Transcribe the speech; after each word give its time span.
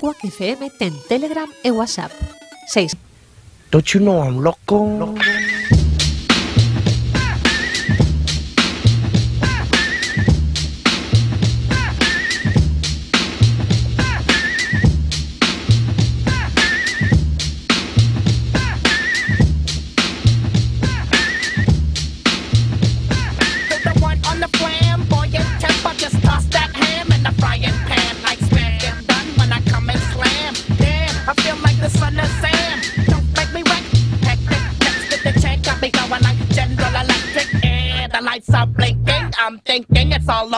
FM 0.00 0.94
Telegram 1.08 1.48
e 1.64 1.70
WhatsApp. 1.70 2.12
6 2.68 2.94
Don't 3.70 3.94
you 3.94 4.00
know 4.00 4.22
I'm 4.22 4.42
loco? 4.42 5.14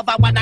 I 0.07 0.17
want. 0.17 0.38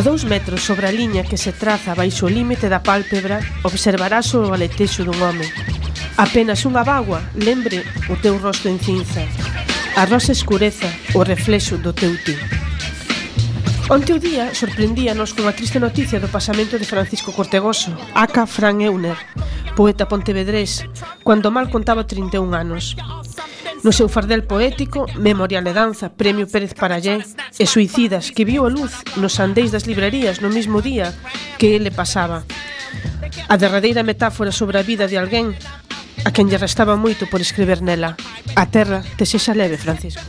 A 0.00 0.02
dous 0.02 0.24
metros 0.24 0.64
sobre 0.64 0.88
a 0.88 0.92
liña 0.96 1.28
que 1.28 1.36
se 1.36 1.52
traza 1.52 1.92
baixo 1.92 2.24
o 2.24 2.32
límite 2.32 2.72
da 2.72 2.80
pálpebra 2.80 3.44
observarás 3.68 4.32
o 4.32 4.48
aletexo 4.48 5.04
dun 5.04 5.20
home. 5.20 5.44
Apenas 6.16 6.64
unha 6.64 6.80
bagua 6.80 7.20
lembre 7.36 7.84
o 8.08 8.16
teu 8.16 8.40
rosto 8.40 8.72
en 8.72 8.80
cinza. 8.80 9.20
A 10.00 10.08
rosa 10.08 10.32
escureza 10.32 10.88
o 11.12 11.20
reflexo 11.20 11.76
do 11.76 11.92
teu 11.92 12.16
ti. 12.16 12.32
Onte 13.92 14.16
o 14.16 14.22
día 14.24 14.56
sorprendíanos 14.56 15.36
cunha 15.36 15.52
triste 15.52 15.76
noticia 15.76 16.16
do 16.16 16.32
pasamento 16.32 16.80
de 16.80 16.88
Francisco 16.88 17.36
Cortegoso, 17.36 17.92
aca 18.16 18.48
Fran 18.48 18.80
Euner, 18.80 19.20
poeta 19.76 20.08
pontevedrés, 20.08 20.80
cando 21.20 21.52
mal 21.52 21.68
contaba 21.68 22.08
31 22.08 22.48
anos. 22.56 22.96
No 23.82 23.92
seu 23.92 24.08
fardel 24.08 24.44
poético, 24.44 25.08
Memorial 25.16 25.64
e 25.64 25.72
Danza, 25.72 26.12
Premio 26.12 26.44
Pérez 26.44 26.76
Parallé 26.76 27.24
e 27.56 27.64
Suicidas, 27.64 28.28
que 28.28 28.44
viu 28.44 28.68
a 28.68 28.70
luz 28.70 28.92
nos 29.16 29.40
andeis 29.40 29.72
das 29.72 29.88
librerías 29.88 30.44
no 30.44 30.52
mesmo 30.52 30.84
día 30.84 31.16
que 31.56 31.72
ele 31.80 31.90
pasaba. 31.90 32.44
A 33.48 33.56
derradeira 33.56 34.04
metáfora 34.04 34.52
sobre 34.52 34.76
a 34.76 34.84
vida 34.84 35.08
de 35.08 35.16
alguén 35.16 35.56
a 36.24 36.30
quen 36.36 36.52
lle 36.52 36.60
restaba 36.60 37.00
moito 37.00 37.24
por 37.32 37.40
escribir 37.40 37.80
nela. 37.80 38.20
A 38.52 38.68
terra 38.68 39.00
te 39.16 39.24
sexa 39.24 39.56
leve, 39.56 39.80
Francisco. 39.80 40.20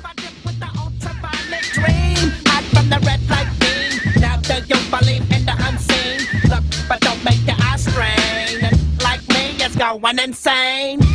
Going 9.82 10.20
insane. 10.20 11.11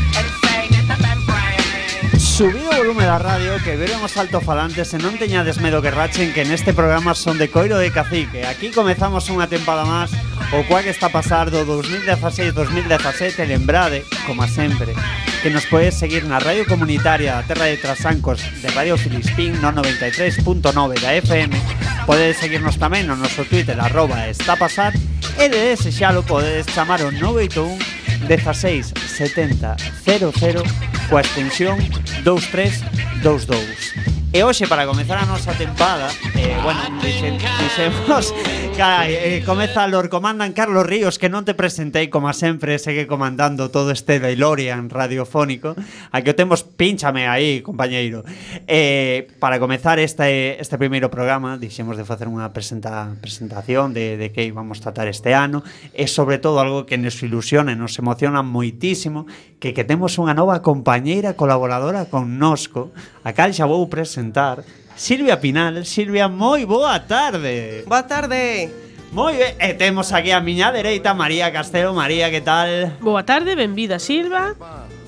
Subí 2.37 2.61
o 2.69 2.77
volume 2.77 3.09
da 3.09 3.17
radio 3.17 3.57
que 3.65 3.81
veron 3.81 4.05
os 4.05 4.13
altofalantes 4.21 4.93
e 4.93 5.01
non 5.01 5.17
teñades 5.17 5.57
medo 5.57 5.81
que 5.81 5.89
rachen 5.89 6.37
que 6.37 6.45
neste 6.45 6.77
programa 6.77 7.17
son 7.17 7.41
de 7.41 7.49
coiro 7.49 7.81
de 7.81 7.89
cacique. 7.89 8.45
Aquí 8.45 8.69
comezamos 8.69 9.33
unha 9.33 9.49
tempada 9.49 9.89
máis 9.89 10.13
o 10.53 10.61
cual 10.69 10.85
que 10.85 10.93
está 10.93 11.09
a 11.09 11.17
pasar 11.17 11.49
do 11.49 11.65
2016-2017 11.65 13.41
lembrade, 13.49 14.05
como 14.29 14.45
sempre, 14.45 14.93
que 15.41 15.49
nos 15.49 15.65
podes 15.65 15.97
seguir 15.97 16.29
na 16.29 16.37
radio 16.37 16.69
comunitaria 16.69 17.41
da 17.41 17.47
Terra 17.49 17.73
de 17.73 17.81
Trasancos 17.81 18.45
de 18.61 18.69
Radio 18.69 19.01
Filispín 19.01 19.57
no 19.65 19.73
93.9 19.73 20.61
da 21.01 21.17
FM. 21.17 21.57
Podedes 22.05 22.37
seguirnos 22.37 22.77
tamén 22.77 23.09
no 23.09 23.17
noso 23.17 23.49
Twitter 23.49 23.81
arroba 23.81 24.29
está 24.29 24.61
pasar 24.61 24.93
e 25.41 25.49
de 25.49 25.73
desexalo 25.73 26.21
podedes 26.21 26.69
chamar 26.69 27.01
o 27.01 27.09
981 27.09 28.06
16 28.29 28.93
70 28.97 29.77
00 30.05 30.63
coa 31.09 31.21
extensión 31.21 31.79
2322. 32.25 34.16
E 34.33 34.43
hoxe, 34.43 34.67
para 34.67 34.85
comenzar 34.91 35.23
a 35.23 35.25
nosa 35.25 35.55
tempada 35.55 36.11
eh, 36.35 36.59
Bueno, 36.59 36.83
dixe, 36.99 37.31
dixemos 37.31 38.35
que 38.77 39.39
eh, 39.39 39.43
comeza 39.47 39.87
Lord 39.87 40.11
Comandan 40.11 40.53
Carlos 40.53 40.85
Ríos 40.85 41.17
Que 41.17 41.31
non 41.31 41.47
te 41.47 41.55
presentei, 41.55 42.11
como 42.11 42.29
sempre 42.35 42.83
Segue 42.83 43.07
comandando 43.07 43.71
todo 43.71 43.95
este 43.95 44.19
DeLorean 44.19 44.91
radiofónico. 44.91 45.79
A 46.11 46.27
que 46.27 46.35
o 46.35 46.37
temos, 46.37 46.67
pínchame 46.67 47.31
aí, 47.31 47.63
compañeiro. 47.63 48.27
Eh, 48.67 49.31
Para 49.39 49.63
comenzar 49.63 50.03
este, 50.03 50.59
este 50.59 50.75
primeiro 50.75 51.07
programa 51.07 51.55
Dixemos 51.55 51.95
de 51.95 52.03
facer 52.03 52.27
unha 52.27 52.51
presenta, 52.51 53.15
presentación 53.23 53.95
de, 53.95 54.19
de 54.19 54.35
que 54.35 54.43
íbamos 54.43 54.83
tratar 54.83 55.07
este 55.07 55.39
ano. 55.39 55.63
E 55.95 56.11
sobre 56.11 56.43
todo 56.43 56.59
algo 56.59 56.83
que 56.83 56.99
nos 56.99 57.15
ilusiona 57.23 57.79
Nos 57.79 57.95
emociona 58.03 58.43
moitísimo 58.43 59.31
Que 59.63 59.71
que 59.71 59.87
temos 59.87 60.19
unha 60.19 60.35
nova 60.35 60.67
compañeira 60.67 61.39
colaboradora 61.39 62.11
con 62.11 62.43
nosco 62.43 62.91
A 63.23 63.33
cal 63.33 63.55
xa 63.55 63.71
vou 63.71 63.87
presentar 63.87 64.16
presentar 64.17 64.65
Silvia 64.97 65.39
Pinal. 65.39 65.85
Silvia, 65.85 66.27
moi 66.27 66.65
boa 66.65 66.97
tarde. 67.05 67.85
Boa 67.85 68.09
tarde. 68.09 68.73
Moi 69.13 69.37
ben, 69.37 69.53
e 69.61 69.69
eh, 69.69 69.75
temos 69.77 70.09
aquí 70.09 70.33
a 70.33 70.41
miña 70.41 70.73
dereita 70.73 71.13
María 71.13 71.53
Castelo. 71.53 71.93
María, 71.93 72.33
que 72.33 72.41
tal? 72.41 72.97
Boa 73.05 73.29
tarde, 73.29 73.53
benvida 73.53 74.01
Silva. 74.01 74.57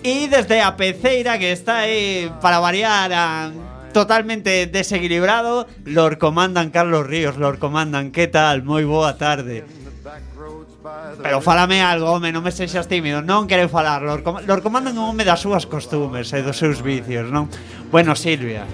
E 0.04 0.28
desde 0.28 0.60
a 0.60 0.76
peceira 0.76 1.40
que 1.40 1.56
está 1.56 1.88
aí 1.88 2.28
para 2.44 2.60
variar 2.60 3.08
a 3.16 3.48
totalmente 3.96 4.68
desequilibrado, 4.68 5.64
Lord 5.88 6.20
Comandan 6.20 6.68
Carlos 6.68 7.08
Ríos. 7.08 7.40
Lord 7.40 7.56
Comandan, 7.56 8.12
que 8.12 8.28
tal? 8.28 8.60
Moi 8.68 8.84
boa 8.84 9.16
tarde. 9.16 9.64
Pero 11.24 11.40
falame 11.40 11.80
algo, 11.80 12.12
home, 12.12 12.28
non 12.28 12.44
me 12.44 12.52
sexas 12.52 12.88
tímido 12.88 13.24
Non 13.24 13.48
quero 13.48 13.72
falar, 13.72 14.04
Lord, 14.04 14.20
Com 14.20 14.36
Lord 14.44 14.60
Comandan 14.60 14.92
é 14.92 15.00
un 15.00 15.16
home 15.16 15.24
das 15.24 15.40
súas 15.40 15.64
costumes 15.64 16.28
e 16.36 16.44
dos 16.44 16.60
seus 16.60 16.84
vicios, 16.84 17.32
non? 17.32 17.48
Bueno, 17.88 18.12
Silvia 18.12 18.68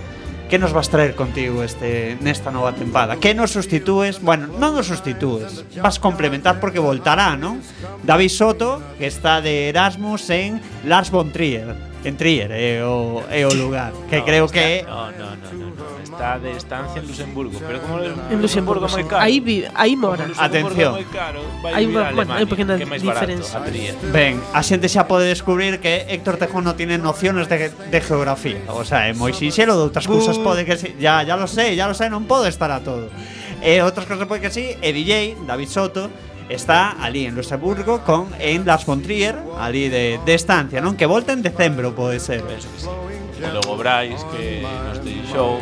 Que 0.48 0.58
nos 0.58 0.72
vas 0.72 0.90
traer 0.90 1.14
contigo 1.14 1.64
este 1.64 2.16
nesta 2.20 2.52
nova 2.52 2.76
tempada? 2.76 3.16
Que 3.16 3.34
nos 3.34 3.56
sustitúes? 3.56 4.20
Bueno, 4.20 4.46
non 4.60 4.76
nos 4.76 4.92
sustitúes 4.92 5.64
Vas 5.80 5.96
complementar 5.98 6.60
porque 6.60 6.78
voltará, 6.78 7.34
non? 7.34 7.64
David 8.04 8.30
Soto, 8.30 8.84
que 9.00 9.08
está 9.08 9.40
de 9.40 9.72
Erasmus 9.72 10.28
en 10.28 10.60
Lars 10.84 11.08
von 11.08 11.32
Trier 11.32 11.72
En 12.04 12.20
Trier 12.20 12.52
é 12.52 12.84
o, 12.84 13.24
é 13.32 13.48
o 13.48 13.52
lugar 13.56 13.96
Que 14.12 14.20
no, 14.20 14.28
creo 14.28 14.46
que 14.52 14.60
é 14.60 14.76
no, 14.84 15.10
no, 15.16 15.28
no, 15.32 15.48
no. 15.56 15.63
Está 16.14 16.38
de 16.38 16.52
estancia 16.56 17.00
en 17.02 17.08
Luxemburgo. 17.08 17.58
Pero 17.58 17.82
como 17.82 17.98
En 17.98 18.38
Luxemburgo, 18.40 18.88
sí. 18.88 19.02
caro. 19.02 19.22
Aí 19.22 19.40
vi- 19.40 19.64
como 19.66 19.96
mora. 20.14 20.24
Atención. 20.38 20.92
moi 20.94 21.06
caro, 21.10 21.42
vai 21.58 21.74
Hai 21.74 21.84
unha- 21.90 22.14
bueno, 22.14 22.30
pequena 22.46 22.78
barato, 22.78 23.02
diferencia. 23.02 23.58
Trier. 23.66 23.94
Ben, 24.14 24.38
a 24.54 24.62
xente 24.62 24.86
xa 24.86 25.10
pode 25.10 25.26
descubrir 25.26 25.82
que 25.82 26.06
Héctor 26.06 26.38
Tejón 26.38 26.62
non 26.70 26.78
tiene 26.78 27.02
nociones 27.02 27.50
de, 27.50 27.74
de 27.74 27.98
geografía 28.00 28.62
O 28.70 28.86
sea, 28.86 29.10
é 29.10 29.12
moi 29.12 29.34
sinxelo, 29.34 29.74
de 29.74 29.82
outras 29.90 30.06
cousas 30.06 30.38
pode 30.38 30.62
que 30.62 30.78
sí 30.78 30.94
Ya, 31.02 31.26
ya 31.26 31.34
lo 31.34 31.50
sé, 31.50 31.74
ya 31.74 31.90
lo 31.90 31.98
sé, 31.98 32.06
non 32.06 32.30
pode 32.30 32.46
estar 32.46 32.70
a 32.70 32.78
todo 32.86 33.10
E 33.58 33.82
outras 33.82 34.06
cousas 34.06 34.30
pode 34.30 34.38
que 34.38 34.54
sí, 34.54 34.70
e 34.78 34.88
DJ, 34.94 35.34
David 35.50 35.66
Soto 35.72 36.06
está 36.46 36.94
ali 37.02 37.26
en 37.26 37.34
Luxemburgo 37.34 38.04
con 38.06 38.28
en 38.38 38.62
Las 38.68 38.84
Fontrier, 38.86 39.34
ali 39.58 39.88
de, 39.88 40.20
de 40.22 40.34
estancia, 40.36 40.78
non? 40.84 40.94
Que 40.94 41.08
volta 41.08 41.32
en 41.32 41.40
decembro, 41.40 41.96
pode 41.96 42.20
ser. 42.20 42.44
Penso 42.44 42.68
que 42.70 42.80
sí. 42.84 42.92
E 43.40 43.48
logo 43.48 43.76
Brais, 43.80 44.20
que 44.36 44.60
nos 44.60 45.00
deixou 45.04 45.56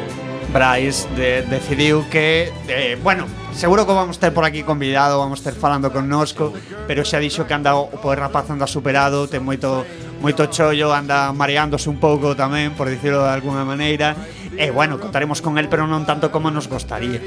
Bryce 0.53 1.09
de, 1.17 1.43
decidiu 1.49 2.05
que, 2.13 2.53
eh, 2.69 2.99
bueno, 3.03 3.27
seguro 3.53 3.87
que 3.87 3.93
vamos 3.93 4.19
ter 4.19 4.33
por 4.33 4.45
aquí 4.45 4.63
convidado, 4.63 5.19
vamos 5.19 5.43
ter 5.43 5.55
falando 5.55 5.91
connosco, 5.91 6.53
pero 6.87 7.05
xa 7.09 7.17
dixo 7.17 7.49
que 7.49 7.57
anda 7.57 7.73
o 7.75 7.89
poder 7.97 8.21
rapaz 8.21 8.53
anda 8.53 8.69
superado, 8.69 9.25
ten 9.27 9.41
moito 9.41 9.89
moito 10.23 10.47
chollo, 10.47 10.95
anda 10.95 11.35
mareándose 11.35 11.91
un 11.91 11.99
pouco 11.99 12.39
tamén, 12.39 12.79
por 12.79 12.87
dicirlo 12.87 13.27
de 13.27 13.35
alguna 13.35 13.67
maneira. 13.67 14.15
E 14.55 14.71
bueno, 14.71 15.03
contaremos 15.03 15.43
con 15.43 15.59
el, 15.59 15.67
pero 15.67 15.91
non 15.91 16.07
tanto 16.07 16.31
como 16.31 16.55
nos 16.55 16.71
gostaría. 16.71 17.19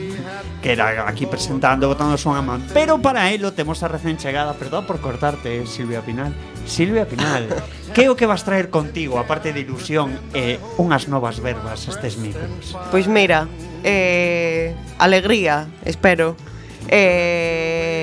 Que 0.63 0.73
era 0.73 1.03
aquí 1.03 1.27
presentando, 1.27 1.91
botando 1.91 2.15
unha 2.15 2.39
man. 2.39 2.63
Pero 2.71 3.03
para 3.03 3.27
elo 3.35 3.51
temos 3.51 3.83
a 3.83 3.91
recén 3.91 4.15
chegada, 4.15 4.55
perdón 4.55 4.87
por 4.87 5.03
cortarte, 5.03 5.67
Silvia 5.67 5.99
Pinal. 5.99 6.31
Silvia 6.63 7.03
Pinal, 7.03 7.51
que 7.91 8.07
é 8.07 8.09
o 8.09 8.15
que 8.15 8.25
vas 8.25 8.47
traer 8.47 8.71
contigo, 8.71 9.19
aparte 9.19 9.51
de 9.51 9.61
ilusión 9.61 10.15
e 10.31 10.57
unhas 10.79 11.11
novas 11.11 11.43
verbas 11.43 11.91
estes 11.91 12.15
micros? 12.15 12.73
Pois 12.89 13.11
mira, 13.11 13.51
eh, 13.83 14.71
alegría, 14.97 15.67
espero. 15.83 16.39
Eh, 16.87 17.94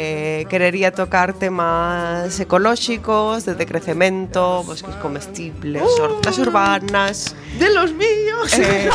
querería 0.45 0.93
tocar 0.93 1.33
temas 1.33 2.39
ecolóxicos, 2.41 3.45
de 3.45 3.55
decrecemento, 3.55 4.63
bosques 4.65 4.95
comestibles, 4.97 5.83
uh, 5.83 6.03
hortas 6.03 6.39
urbanas... 6.39 7.35
De 7.59 7.73
los 7.73 7.93
míos! 7.93 8.53
Eh, 8.59 8.91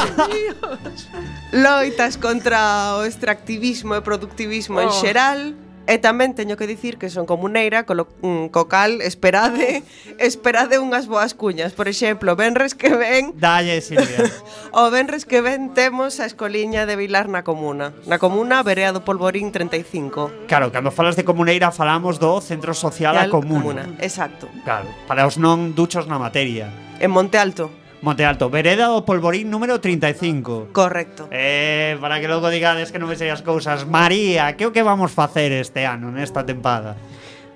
loitas 1.51 2.17
contra 2.17 2.95
o 2.97 3.05
extractivismo 3.05 3.95
e 3.95 4.01
productivismo 4.01 4.79
oh. 4.79 4.83
en 4.83 4.91
xeral 4.91 5.55
E 5.88 6.04
tamén 6.04 6.36
teño 6.36 6.60
que 6.60 6.68
dicir 6.68 7.00
que 7.00 7.07
son 7.07 7.24
comuneira, 7.24 7.88
colo, 7.88 8.12
mm, 8.19 8.51
co 8.51 8.68
cal 8.68 9.00
esperade, 9.00 9.88
esperade 10.19 10.84
unhas 10.84 11.07
boas 11.07 11.31
cuñas. 11.31 11.72
Por 11.72 11.88
exemplo, 11.88 12.36
venres 12.36 12.75
que 12.75 12.92
ven... 12.92 13.31
Dalle, 13.39 13.80
Silvia. 13.80 14.28
o 14.75 14.92
venres 14.92 15.24
que 15.24 15.39
ven 15.39 15.72
temos 15.72 16.19
a 16.19 16.28
escoliña 16.28 16.84
de 16.84 17.00
Vilar 17.00 17.31
na 17.31 17.48
comuna. 17.48 17.95
Na 18.04 18.19
comuna, 18.19 18.68
Berea 18.68 18.92
do 18.92 19.07
Polvorín 19.07 19.56
35. 19.56 20.51
Claro, 20.51 20.75
cando 20.75 20.92
falas 20.92 21.16
de 21.16 21.24
comuneira 21.24 21.72
falamos 21.72 22.19
do 22.19 22.44
Centro 22.44 22.75
Social 22.75 23.16
a 23.16 23.31
Comuna. 23.31 23.88
comuna. 23.88 24.04
Exacto. 24.04 24.51
Claro, 24.68 24.92
para 25.07 25.24
os 25.24 25.39
non 25.39 25.72
duchos 25.72 26.04
na 26.04 26.19
materia. 26.19 26.68
En 27.00 27.16
Monte 27.16 27.39
Alto. 27.39 27.87
Monte 28.07 28.24
Alto, 28.24 28.48
vereda 28.48 28.88
do 28.88 29.04
Polvorín 29.04 29.51
número 29.51 29.83
35. 29.83 30.71
Correcto. 30.71 31.27
Eh, 31.27 32.00
para 32.00 32.24
que 32.24 32.31
logo 32.31 32.48
digades 32.48 32.95
que 32.95 33.04
non 33.04 33.12
me 33.12 33.19
sei 33.19 33.27
as 33.27 33.44
cousas. 33.44 33.83
María, 33.83 34.56
que 34.56 34.63
o 34.63 34.71
que 34.71 34.80
vamos 34.80 35.12
facer 35.12 35.51
este 35.51 35.83
ano, 35.83 36.07
nesta 36.07 36.48
tempada? 36.48 36.95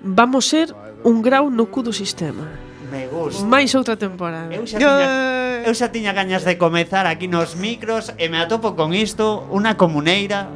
Vamos 0.04 0.52
ser 0.52 0.76
un 1.08 1.24
grau 1.24 1.48
no 1.48 1.72
cu 1.72 1.88
do 1.88 1.96
sistema. 1.96 2.52
Me 2.92 3.08
gusta. 3.08 3.48
Máis 3.48 3.72
outra 3.80 3.96
temporada. 3.96 4.52
Eu 4.52 4.68
xa, 4.68 4.76
tiña, 4.76 5.64
eu 5.64 5.72
xa 5.72 5.88
tiña 5.88 6.12
gañas 6.12 6.44
de 6.44 6.60
comezar 6.60 7.08
aquí 7.08 7.32
nos 7.32 7.56
micros 7.56 8.12
e 8.20 8.28
me 8.28 8.36
atopo 8.36 8.76
con 8.76 8.92
isto, 8.92 9.48
unha 9.56 9.80
comuneira, 9.80 10.52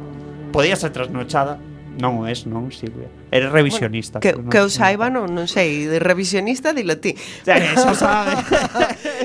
podía 0.52 0.76
ser 0.76 0.92
trasnochada, 0.92 1.56
Non 1.96 2.20
o 2.20 2.28
es, 2.28 2.44
non, 2.44 2.68
Silvia. 2.68 3.08
Eres 3.32 3.48
revisionista. 3.48 4.20
Bueno, 4.20 4.24
que, 4.24 4.32
non, 4.36 4.50
que 4.52 4.58
eu 4.60 4.68
saiba, 4.68 5.08
non, 5.08 5.32
non 5.32 5.48
sei, 5.48 5.88
de 5.88 5.96
revisionista 5.96 6.76
dilo 6.76 7.00
ti. 7.00 7.16
Xa, 7.16 7.56
eso 7.56 7.96
sabe. 8.04 8.36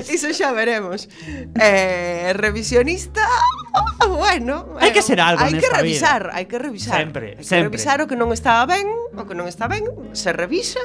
Iso 0.08 0.32
xa 0.32 0.56
veremos. 0.56 1.06
Eh, 1.60 2.32
revisionista, 2.32 3.20
bueno, 4.08 4.72
hai 4.80 4.90
que 4.90 5.04
ser 5.04 5.20
algo 5.20 5.44
Hai 5.44 5.52
que 5.60 5.68
revisar, 5.68 6.32
vida. 6.32 6.36
hai 6.36 6.44
que 6.48 6.58
revisar. 6.58 6.96
Sempre, 6.96 7.36
hai 7.36 7.40
que 7.40 7.46
sempre. 7.46 7.68
revisar 7.76 7.98
o 8.00 8.08
que 8.08 8.16
non 8.16 8.32
estaba 8.32 8.64
ben, 8.64 8.88
o 9.16 9.22
que 9.28 9.36
non 9.36 9.44
está 9.44 9.68
ben, 9.68 9.84
se 10.16 10.32
revisa. 10.32 10.80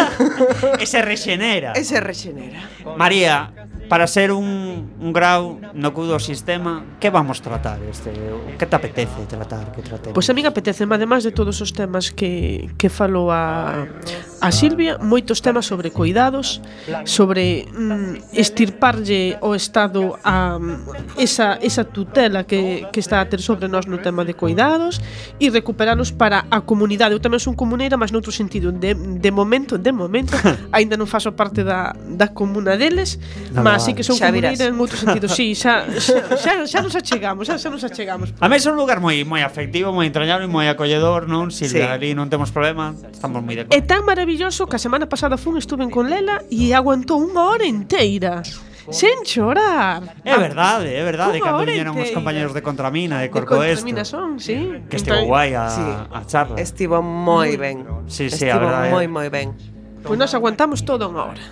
e 0.82 0.84
se 0.88 1.00
rexenera. 1.04 1.76
E 1.76 1.84
se 1.84 2.00
rexenera. 2.00 2.64
María, 2.96 3.61
para 3.92 4.06
ser 4.06 4.32
un, 4.32 4.88
un 4.98 5.12
grau 5.12 5.60
no 5.76 5.92
cu 5.92 6.08
do 6.08 6.16
sistema, 6.16 6.96
que 6.96 7.12
vamos 7.12 7.44
tratar 7.44 7.76
este? 7.84 8.08
Que 8.56 8.64
te 8.64 8.72
apetece 8.72 9.28
tratar? 9.28 9.68
Que 9.68 9.84
tratemos? 9.84 10.16
Pois 10.16 10.24
pues 10.24 10.30
a 10.30 10.32
mí 10.32 10.40
apetece, 10.48 10.88
además 10.88 11.28
de 11.28 11.30
todos 11.36 11.60
os 11.60 11.76
temas 11.76 12.08
que, 12.08 12.72
que 12.80 12.88
falou 12.88 13.28
a, 13.28 13.84
a 14.42 14.50
Silvia 14.50 14.98
moitos 14.98 15.38
temas 15.38 15.70
sobre 15.70 15.94
cuidados, 15.94 16.58
sobre 17.06 17.70
mm, 17.70 18.34
estirparlle 18.34 19.38
o 19.38 19.54
Estado 19.54 20.18
a 20.26 20.58
mm, 20.58 21.14
esa, 21.22 21.62
esa 21.62 21.86
tutela 21.86 22.42
que, 22.42 22.90
que 22.90 22.98
está 22.98 23.22
a 23.22 23.30
ter 23.30 23.38
sobre 23.38 23.70
nós 23.70 23.86
no 23.86 24.02
tema 24.02 24.26
de 24.26 24.34
cuidados 24.34 24.98
e 25.38 25.46
recuperalos 25.46 26.10
para 26.10 26.42
a 26.50 26.58
comunidade. 26.66 27.14
Eu 27.14 27.22
tamén 27.22 27.38
son 27.38 27.54
comuneira, 27.54 27.94
mas 27.94 28.10
noutro 28.10 28.34
sentido. 28.34 28.74
De, 28.74 28.98
de 28.98 29.30
momento, 29.30 29.78
de 29.78 29.94
momento, 29.94 30.34
aínda 30.74 30.98
non 30.98 31.06
faço 31.06 31.30
parte 31.38 31.62
da, 31.62 31.94
da 31.94 32.34
comuna 32.34 32.74
deles, 32.74 33.22
Nada 33.54 33.62
mas 33.62 33.86
sí 33.86 33.94
que 33.94 34.02
son 34.02 34.18
comuneira 34.18 34.66
en 34.66 34.74
outro 34.74 34.98
sentido. 34.98 35.30
Sí, 35.30 35.54
xa, 35.54 35.86
xa, 36.02 36.34
xa, 36.34 36.52
xa 36.66 36.78
nos 36.82 36.98
achegamos, 36.98 37.46
xa, 37.46 37.62
xa 37.62 37.70
nos 37.70 37.86
achegamos. 37.86 38.34
A 38.42 38.50
mesa 38.50 38.68
é 38.68 38.74
un 38.74 38.78
lugar 38.82 38.98
moi 38.98 39.22
moi 39.22 39.46
afectivo, 39.46 39.94
moi 39.94 40.10
entrañable, 40.10 40.50
moi 40.50 40.66
acolledor, 40.66 41.30
non? 41.30 41.54
Silvia, 41.54 41.94
sí. 41.94 41.94
ali 41.94 42.10
non 42.18 42.26
temos 42.26 42.50
problema, 42.50 42.90
estamos 43.06 43.38
moi 43.38 43.54
de 43.54 43.70
acordo. 43.70 43.78
É 43.78 43.86
tan 43.86 44.02
maravilloso 44.02 44.31
maravilloso 44.32 44.66
que 44.66 44.76
a 44.76 44.78
semana 44.78 45.06
pasada 45.06 45.36
fun, 45.36 45.58
estuve 45.58 45.84
con 45.90 46.08
Lela 46.08 46.40
e 46.48 46.72
aguantou 46.72 47.20
unha 47.20 47.52
hora 47.52 47.66
inteira. 47.68 48.40
Sen 48.88 49.22
chorar. 49.28 50.16
É 50.24 50.34
verdade, 50.40 50.88
é 50.88 51.04
verdade 51.04 51.36
Unha 51.38 51.44
cando 51.44 51.68
viñeron 51.68 51.94
os 52.00 52.10
compañeros 52.10 52.56
de 52.56 52.64
Contramina 52.64 53.20
de 53.20 53.28
Corco 53.28 53.60
de 53.60 53.76
Contramina 53.76 54.08
son, 54.08 54.40
sí. 54.40 54.82
Que 54.88 54.96
estivo 54.96 55.28
guai 55.28 55.52
a, 55.52 55.68
sí. 55.68 55.84
a 55.84 56.20
charla. 56.24 56.56
Estivo 56.56 57.04
moi 57.04 57.54
ben. 57.60 57.84
Sí, 58.08 58.32
sí, 58.32 58.48
a 58.48 58.56
Estivo 58.56 58.72
verdade. 58.72 58.88
moi 58.88 59.06
moi 59.06 59.28
ben. 59.28 59.52
Pois 60.02 60.16
nós 60.18 60.32
aguantamos 60.32 60.80
todo 60.82 61.12
unha 61.12 61.28
hora. 61.28 61.42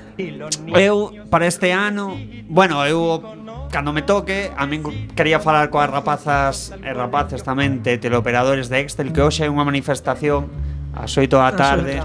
Eu 0.74 1.12
para 1.28 1.44
este 1.44 1.70
ano, 1.76 2.16
bueno, 2.48 2.80
eu 2.88 3.20
cando 3.68 3.92
me 3.92 4.02
toque, 4.02 4.50
a 4.56 4.64
min 4.64 4.82
quería 5.12 5.38
falar 5.38 5.68
coas 5.68 5.92
rapazas 5.92 6.72
e 6.80 6.90
rapaces 6.96 7.44
tamén 7.44 7.84
de 7.84 8.00
teleoperadores 8.00 8.72
de 8.72 8.80
Excel 8.82 9.12
que 9.12 9.20
hoxe 9.20 9.44
hai 9.44 9.52
unha 9.52 9.68
manifestación 9.68 10.48
ás 10.96 11.12
8 11.14 11.28
da 11.28 11.52
tarde 11.54 12.02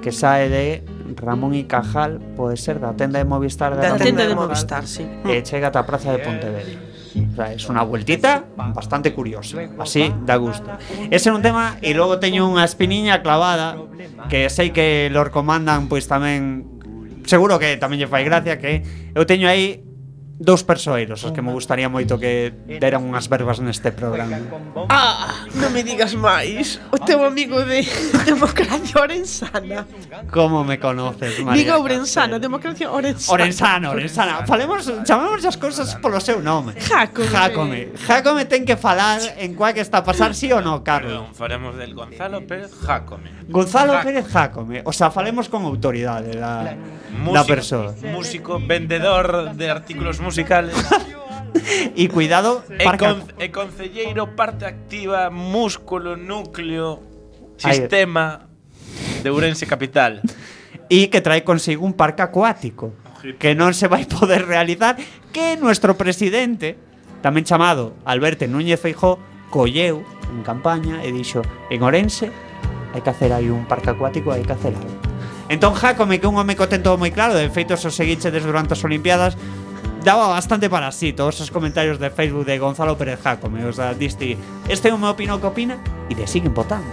que 0.00 0.12
sae 0.12 0.48
de 0.48 0.82
Ramón 1.16 1.54
y 1.54 1.64
Cajal, 1.64 2.20
pode 2.36 2.56
ser 2.56 2.80
da 2.80 2.94
tenda 2.94 3.18
de 3.18 3.26
Movistar 3.26 3.74
de 3.74 3.82
da 3.82 3.96
Ramón. 3.96 4.02
tenda 4.02 4.26
de 4.26 4.34
Movistar, 4.34 4.86
sí. 4.86 5.06
E 5.26 5.42
chega 5.42 5.68
ata 5.68 5.82
a 5.82 5.86
Praza 5.86 6.12
de 6.12 6.20
Pontevedra. 6.20 6.88
O 7.18 7.34
sea, 7.34 7.50
es 7.50 7.64
unha 7.66 7.82
vueltita 7.82 8.46
bastante 8.54 9.10
curiosa, 9.16 9.58
así 9.80 10.12
da 10.22 10.36
gusto. 10.36 10.68
Ese 11.10 11.30
é 11.30 11.32
un 11.34 11.42
tema 11.42 11.80
e 11.82 11.96
logo 11.96 12.20
teño 12.20 12.46
unha 12.46 12.62
espiniña 12.62 13.24
clavada 13.24 13.74
que 14.30 14.52
sei 14.52 14.70
que 14.70 15.08
lo 15.10 15.24
comandan 15.32 15.88
pois 15.88 16.06
pues, 16.06 16.12
tamén 16.12 16.68
seguro 17.24 17.58
que 17.58 17.74
tamén 17.80 17.98
lle 17.98 18.06
fai 18.06 18.22
gracia 18.22 18.60
que 18.60 18.84
eu 19.16 19.24
teño 19.24 19.48
aí 19.48 19.87
dous 20.38 20.62
persoeiros, 20.62 21.26
os 21.26 21.34
que 21.34 21.42
me 21.42 21.50
gustaría 21.50 21.90
moito 21.90 22.14
que 22.14 22.54
deran 22.78 23.02
unhas 23.02 23.26
verbas 23.26 23.58
neste 23.58 23.90
programa. 23.90 24.38
Ah, 24.86 25.42
non 25.58 25.74
me 25.74 25.82
digas 25.82 26.14
máis. 26.14 26.78
O 26.94 26.98
teu 27.02 27.26
amigo 27.26 27.58
de 27.66 27.82
Democracia 28.30 29.02
Orensana. 29.02 29.82
Como 30.30 30.62
me 30.62 30.78
conoces, 30.78 31.42
María? 31.42 31.58
Diga 31.58 31.74
Orensana, 31.82 32.38
Democracia 32.38 32.86
Orensana. 32.86 33.34
Orensana, 33.34 33.86
Orensana. 33.90 34.32
Falemos, 34.46 34.86
chamemos 35.02 35.42
as 35.42 35.58
cousas 35.58 35.98
polo 35.98 36.22
seu 36.22 36.38
nome. 36.38 36.78
Jacome. 36.78 37.28
Jacome. 37.34 37.80
Jacome 37.98 38.46
ten 38.46 38.62
que 38.62 38.78
falar 38.78 39.18
en 39.42 39.58
coa 39.58 39.74
que 39.74 39.82
está 39.82 40.00
a 40.00 40.06
pasar 40.06 40.38
sí 40.38 40.54
ou 40.54 40.62
no, 40.62 40.86
Carlos. 40.86 41.18
Perdón, 41.18 41.34
faremos 41.34 41.74
del 41.74 41.98
Gonzalo 41.98 42.46
Pérez 42.46 42.70
Jacome. 42.86 43.30
Gonzalo 43.50 43.98
Jacome. 43.98 44.06
Pérez 44.06 44.26
Jacome. 44.30 44.76
O 44.86 44.94
sea, 44.94 45.10
falemos 45.10 45.50
con 45.50 45.66
autoridade 45.66 46.38
da, 46.38 46.78
da 47.34 47.42
persoa. 47.42 47.90
Músico, 48.06 48.62
vendedor 48.62 49.58
de 49.58 49.66
artículos 49.66 50.22
musicales. 50.28 50.76
e 51.96 52.04
cuidado, 52.12 52.60
parca. 52.84 53.08
E, 53.08 53.08
con, 53.08 53.18
e 53.40 53.46
concelleiro 53.48 54.36
parte 54.36 54.68
activa, 54.68 55.32
músculo, 55.32 56.20
núcleo, 56.20 57.00
sistema 57.56 58.48
de 59.24 59.28
Ourense 59.32 59.64
capital. 59.64 60.20
E 60.92 61.08
que 61.08 61.24
trae 61.24 61.44
consigo 61.44 61.84
un 61.84 61.96
parque 61.96 62.20
acuático 62.20 62.92
que 63.40 63.56
non 63.56 63.72
se 63.74 63.90
vai 63.90 64.06
poder 64.06 64.46
realizar 64.46 64.94
que 65.34 65.58
nuestro 65.58 65.98
presidente, 65.98 66.78
tamén 67.24 67.44
chamado 67.44 67.98
Alberto 68.06 68.46
Núñez 68.46 68.78
Feijó, 68.78 69.18
colleu 69.50 70.04
en 70.30 70.44
campaña 70.44 71.00
e 71.02 71.10
dixo 71.10 71.42
en 71.72 71.80
Orense 71.82 72.30
hai 72.94 73.04
que 73.04 73.10
hacer 73.12 73.32
aí 73.36 73.52
un 73.52 73.68
parque 73.68 73.92
acuático, 73.92 74.32
hai 74.32 74.44
que 74.44 74.54
hacer 74.54 74.72
algo. 74.72 74.96
Entón 75.48 75.72
Jacome, 75.76 76.20
que 76.20 76.28
un 76.28 76.36
home 76.36 76.56
co 76.56 76.68
ten 76.68 76.84
todo 76.84 77.00
moi 77.00 77.12
claro, 77.12 77.36
de 77.36 77.48
feito, 77.48 77.76
se 77.76 77.88
o 77.88 77.92
seguichedes 77.92 78.44
durante 78.44 78.76
as 78.76 78.84
Olimpiadas, 78.84 79.36
daba 80.04 80.28
bastante 80.28 80.70
para 80.70 80.92
sí 80.92 81.12
todos 81.12 81.40
os 81.40 81.50
comentarios 81.50 81.98
de 81.98 82.10
Facebook 82.10 82.44
de 82.46 82.58
Gonzalo 82.58 82.96
Pérez 82.96 83.20
Jacome, 83.22 83.64
o 83.64 83.72
sea, 83.72 83.94
diste, 83.94 84.36
este 84.68 84.90
meu 84.92 85.10
opino 85.10 85.40
que 85.40 85.46
opina 85.46 85.76
e 86.08 86.14
de 86.14 86.26
siguen 86.26 86.54
votando. 86.54 86.88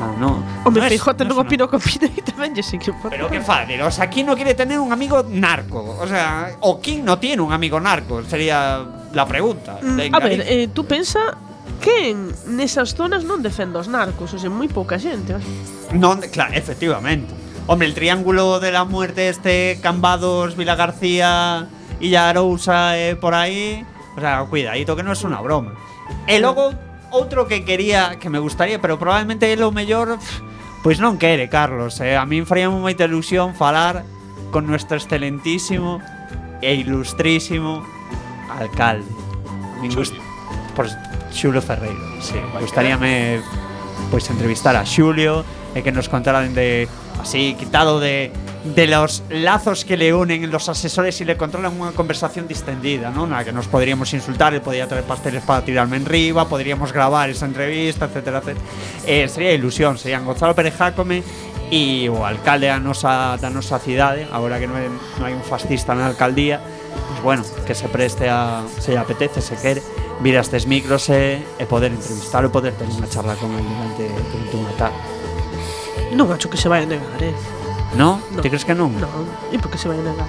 Ah, 0.00 0.16
no. 0.16 0.42
O 0.64 0.70
me 0.72 0.80
no 0.80 0.88
Feijote 0.88 1.24
no 1.28 1.36
opino 1.36 1.68
que 1.68 1.76
opina 1.76 2.08
e 2.08 2.24
tamén 2.24 2.56
lle 2.56 2.64
sigue 2.64 2.88
por 2.96 3.12
Pero 3.12 3.28
qué 3.28 3.44
fácil, 3.44 3.84
o 3.84 3.92
sea, 3.92 4.08
¿quién 4.08 4.24
no 4.24 4.32
quiere 4.32 4.56
tener 4.56 4.80
un 4.80 4.92
amigo 4.92 5.20
narco? 5.28 6.00
O 6.00 6.06
sea, 6.08 6.56
¿o 6.64 6.80
quién 6.80 7.04
no 7.04 7.20
tiene 7.20 7.44
un 7.44 7.52
amigo 7.52 7.76
narco? 7.76 8.24
Sería 8.24 8.80
la 9.12 9.24
pregunta. 9.28 9.76
Mm, 9.82 10.14
A 10.14 10.18
ver, 10.20 10.40
eh, 10.48 10.68
tú 10.72 10.88
pensa 10.88 11.36
que 11.84 12.16
en 12.16 12.32
nesas 12.48 12.96
zonas 12.96 13.28
non 13.28 13.44
defende 13.44 13.76
os 13.76 13.92
narcos, 13.92 14.32
o 14.32 14.38
sea, 14.40 14.48
moi 14.48 14.72
pouca 14.72 14.96
xente. 14.96 15.36
Non, 15.92 16.24
claro, 16.32 16.56
efectivamente. 16.56 17.36
Hombre, 17.68 17.86
el 17.86 17.94
triángulo 17.94 18.58
de 18.58 18.72
la 18.72 18.88
muerte 18.88 19.28
este 19.28 19.78
Cambados, 19.84 20.56
Vila 20.56 20.74
García 20.80 21.68
y 22.00 22.14
Arousa 22.16 22.96
eh, 22.98 23.14
por 23.16 23.34
aí, 23.36 23.84
o 24.16 24.20
sea, 24.20 24.42
cuidadito 24.48 24.96
que 24.96 25.04
non 25.04 25.12
é 25.14 25.20
unha 25.22 25.40
broma. 25.44 25.76
E 26.26 26.40
logo 26.40 26.72
outro 27.14 27.46
que 27.46 27.62
quería, 27.62 28.16
que 28.18 28.30
me 28.32 28.38
gustaría, 28.42 28.80
pero 28.80 28.98
probablemente 28.98 29.46
é 29.46 29.56
o 29.60 29.70
mellor, 29.70 30.16
pois 30.82 30.98
non 30.98 31.20
quere, 31.20 31.46
Carlos. 31.52 32.00
Eh. 32.00 32.16
A 32.16 32.24
min 32.24 32.48
faría 32.48 32.66
moita 32.72 33.04
ilusión 33.06 33.52
falar 33.54 34.02
con 34.50 34.66
nuestro 34.66 34.98
excelentísimo 34.98 36.02
e 36.64 36.74
ilustrísimo 36.74 37.84
alcalde. 38.50 39.06
Min 39.84 39.92
gust- 39.94 40.16
Por 40.74 40.86
Xulio 41.34 41.60
Ferreiro. 41.62 41.98
Sí, 42.22 42.38
gustaríame 42.58 43.38
pois 44.10 44.26
entrevistar 44.30 44.74
a 44.74 44.82
Xulio 44.86 45.44
e 45.74 45.82
que 45.84 45.92
nos 45.94 46.10
contara 46.10 46.42
de 46.46 46.86
así 47.22 47.54
quitado 47.54 47.98
de 48.02 48.32
de 48.64 48.86
los 48.86 49.22
lazos 49.30 49.84
que 49.84 49.96
le 49.96 50.12
unen 50.12 50.50
los 50.50 50.68
asesores 50.68 51.20
y 51.20 51.24
le 51.24 51.36
controlan 51.36 51.72
unha 51.80 51.96
conversación 51.96 52.44
distendida, 52.44 53.08
¿no? 53.08 53.24
Na 53.24 53.40
que 53.40 53.56
nos 53.56 53.72
podríamos 53.72 54.12
insultar, 54.12 54.52
él 54.52 54.60
podría 54.60 54.84
traer 54.84 55.08
pasteles 55.08 55.40
para 55.40 55.64
tirarme 55.64 55.96
en 55.96 56.04
riba, 56.04 56.44
podríamos 56.44 56.92
gravar 56.92 57.32
esa 57.32 57.48
entrevista, 57.48 58.04
etcétera, 58.12 58.44
etcétera. 58.44 58.64
Eh, 59.08 59.24
sería 59.32 59.56
ilusión, 59.56 59.96
serían 59.96 60.28
Gonzalo 60.28 60.52
Pérez 60.52 60.76
Jácome 60.76 61.24
e 61.72 62.10
o 62.12 62.26
alcalde 62.28 62.68
da 62.68 62.76
nosa, 62.76 63.40
da 63.40 63.48
nosa 63.48 63.80
cidade, 63.80 64.28
agora 64.28 64.60
que 64.60 64.68
non 64.68 64.76
hai, 64.76 64.92
non 64.92 65.24
hai 65.24 65.32
un 65.32 65.44
fascista 65.46 65.96
na 65.96 66.04
alcaldía, 66.04 66.60
pues 66.60 67.20
bueno, 67.24 67.42
que 67.64 67.72
se 67.72 67.88
preste 67.88 68.28
a, 68.28 68.60
se 68.76 68.92
apetece, 69.00 69.40
se 69.40 69.56
quere, 69.56 69.80
vir 70.20 70.36
a 70.36 70.44
estes 70.44 70.68
micros 70.68 71.08
e, 71.08 71.40
poder 71.64 71.96
entrevistar 71.96 72.44
e 72.44 72.52
poder 72.52 72.76
ter 72.76 72.84
unha 72.92 73.08
charla 73.08 73.32
con 73.40 73.56
el 73.56 73.64
durante, 73.64 74.04
durante 74.04 74.54
unha 74.60 74.74
tarde. 74.76 75.00
Non 76.12 76.28
que 76.28 76.60
se 76.60 76.68
vai 76.68 76.84
negar, 76.84 77.22
eh. 77.24 77.59
¿No? 77.94 78.20
No. 78.30 78.40
¿Te 78.42 78.48
crees 78.48 78.64
que 78.64 78.74
non? 78.74 78.94
Non, 78.96 79.26
e 79.50 79.58
por 79.58 79.70
que 79.70 79.78
se 79.78 79.90
vai 79.90 79.98
a 79.98 80.04
negar? 80.06 80.28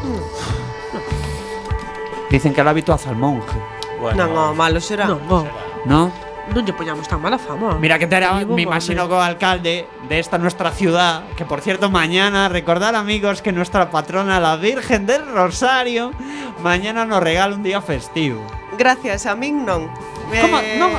Dicen 2.30 2.54
que 2.54 2.62
el 2.62 2.68
hábito 2.68 2.94
hace 2.94 3.10
al 3.10 3.16
monje, 3.16 3.60
Bueno, 4.00 4.26
Non, 4.26 4.34
o 4.34 4.56
malo 4.58 4.82
será. 4.82 5.06
Non, 5.06 5.22
oh, 5.30 5.46
¿no? 5.86 6.10
non 6.52 6.66
lle 6.68 6.74
poñamos 6.74 7.06
tan 7.08 7.22
mala 7.22 7.38
fama. 7.38 7.78
Mira 7.78 7.96
que 8.02 8.10
te 8.10 8.18
era, 8.18 8.34
Vivo, 8.42 8.58
me 8.58 8.66
imagino 8.66 9.08
como 9.08 9.22
alcalde 9.22 9.88
de 10.10 10.16
esta 10.20 10.36
nuestra 10.42 10.72
ciudad, 10.74 11.24
que 11.38 11.46
por 11.46 11.62
cierto 11.62 11.88
mañana, 11.94 12.50
recordar 12.50 12.96
amigos 12.98 13.40
que 13.46 13.54
nuestra 13.54 13.88
patrona, 13.94 14.40
la 14.42 14.58
Virgen 14.58 15.06
del 15.06 15.28
Rosario, 15.32 16.12
mañana 16.60 17.06
nos 17.06 17.22
regala 17.22 17.56
un 17.56 17.64
día 17.64 17.80
festivo. 17.80 18.42
Gracias, 18.76 19.28
a 19.30 19.36
min 19.38 19.64
non. 19.64 19.88
Como? 20.28 20.58
Eh, 20.60 20.76
Non 20.82 20.92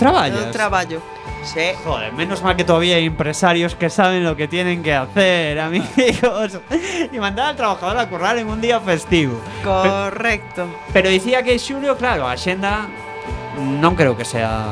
traballas? 0.00 0.40
Non 0.42 0.50
traballo. 0.50 0.98
Sí. 1.46 1.70
Joder, 1.84 2.12
menos 2.12 2.42
mal 2.42 2.56
que 2.56 2.64
todavía 2.64 2.96
hay 2.96 3.06
empresarios 3.06 3.74
que 3.74 3.88
saben 3.88 4.24
lo 4.24 4.34
que 4.36 4.48
tienen 4.48 4.82
que 4.82 4.92
hacer, 4.94 5.58
amigos. 5.60 6.58
y 7.12 7.18
mandar 7.18 7.50
al 7.50 7.56
trabajador 7.56 7.96
a 7.98 8.08
currar 8.10 8.36
en 8.38 8.48
un 8.50 8.60
día 8.60 8.80
festivo. 8.80 9.38
Correcto. 9.62 10.66
Pero 10.92 11.08
decía 11.08 11.42
que 11.42 11.56
Xulio, 11.58 11.96
claro, 11.96 12.26
a 12.28 12.36
Xenda 12.36 12.90
non 13.56 13.94
creo 13.96 14.12
que 14.18 14.26
sea 14.26 14.68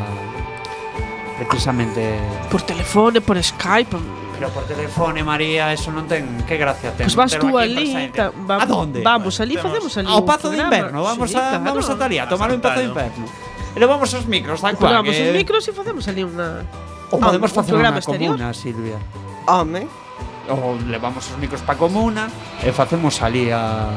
precisamente 1.39 2.19
Por 2.51 2.63
telefone, 2.63 3.21
por 3.21 3.41
Skype. 3.43 3.97
Pero 4.35 4.51
por 4.51 4.65
teléfono, 4.67 5.25
María, 5.25 5.71
eso 5.73 5.95
non 5.95 6.11
ten 6.11 6.43
que 6.43 6.59
gracia 6.59 6.91
ten. 6.91 7.07
Pois 7.07 7.15
vas 7.15 7.39
tú 7.39 7.55
ali, 7.55 8.11
ta- 8.11 8.35
va- 8.35 8.59
A 8.63 8.67
donde? 8.67 8.99
Vamos 8.99 9.39
ali, 9.39 9.55
facemos 9.55 9.95
ali. 9.95 10.11
Ao 10.11 10.21
un 10.21 10.27
Pazo 10.27 10.51
de. 10.51 10.59
Inverno, 10.59 11.07
vamos 11.07 11.31
Sí, 11.31 11.39
a 11.39 11.55
claro. 11.55 11.65
vamos 11.71 11.87
a 11.87 11.95
Talía, 11.95 12.27
a 12.27 12.29
tomar 12.29 12.51
un 12.51 12.59
Pazo 12.61 12.83
de. 12.83 12.91
Inverno. 12.91 13.25
E 13.75 13.79
levamos 13.83 14.15
os 14.15 14.25
micros, 14.31 14.63
tal 14.63 14.79
cual. 14.79 15.03
Levamos 15.03 15.15
que... 15.15 15.23
os 15.23 15.29
eh. 15.29 15.35
micros 15.35 15.63
e 15.67 15.73
facemos 15.75 16.07
ali 16.07 16.23
unha... 16.23 16.63
O 17.11 17.19
podemos 17.19 17.51
facer 17.51 17.75
unha 17.75 17.99
comuna, 17.99 18.55
Silvia. 18.55 18.99
Home. 19.51 19.91
O 20.47 20.79
levamos 20.87 21.27
os 21.27 21.37
micros 21.43 21.61
pa 21.67 21.75
comuna 21.75 22.31
e 22.63 22.71
facemos 22.71 23.19
ali 23.21 23.51
a 23.51 23.91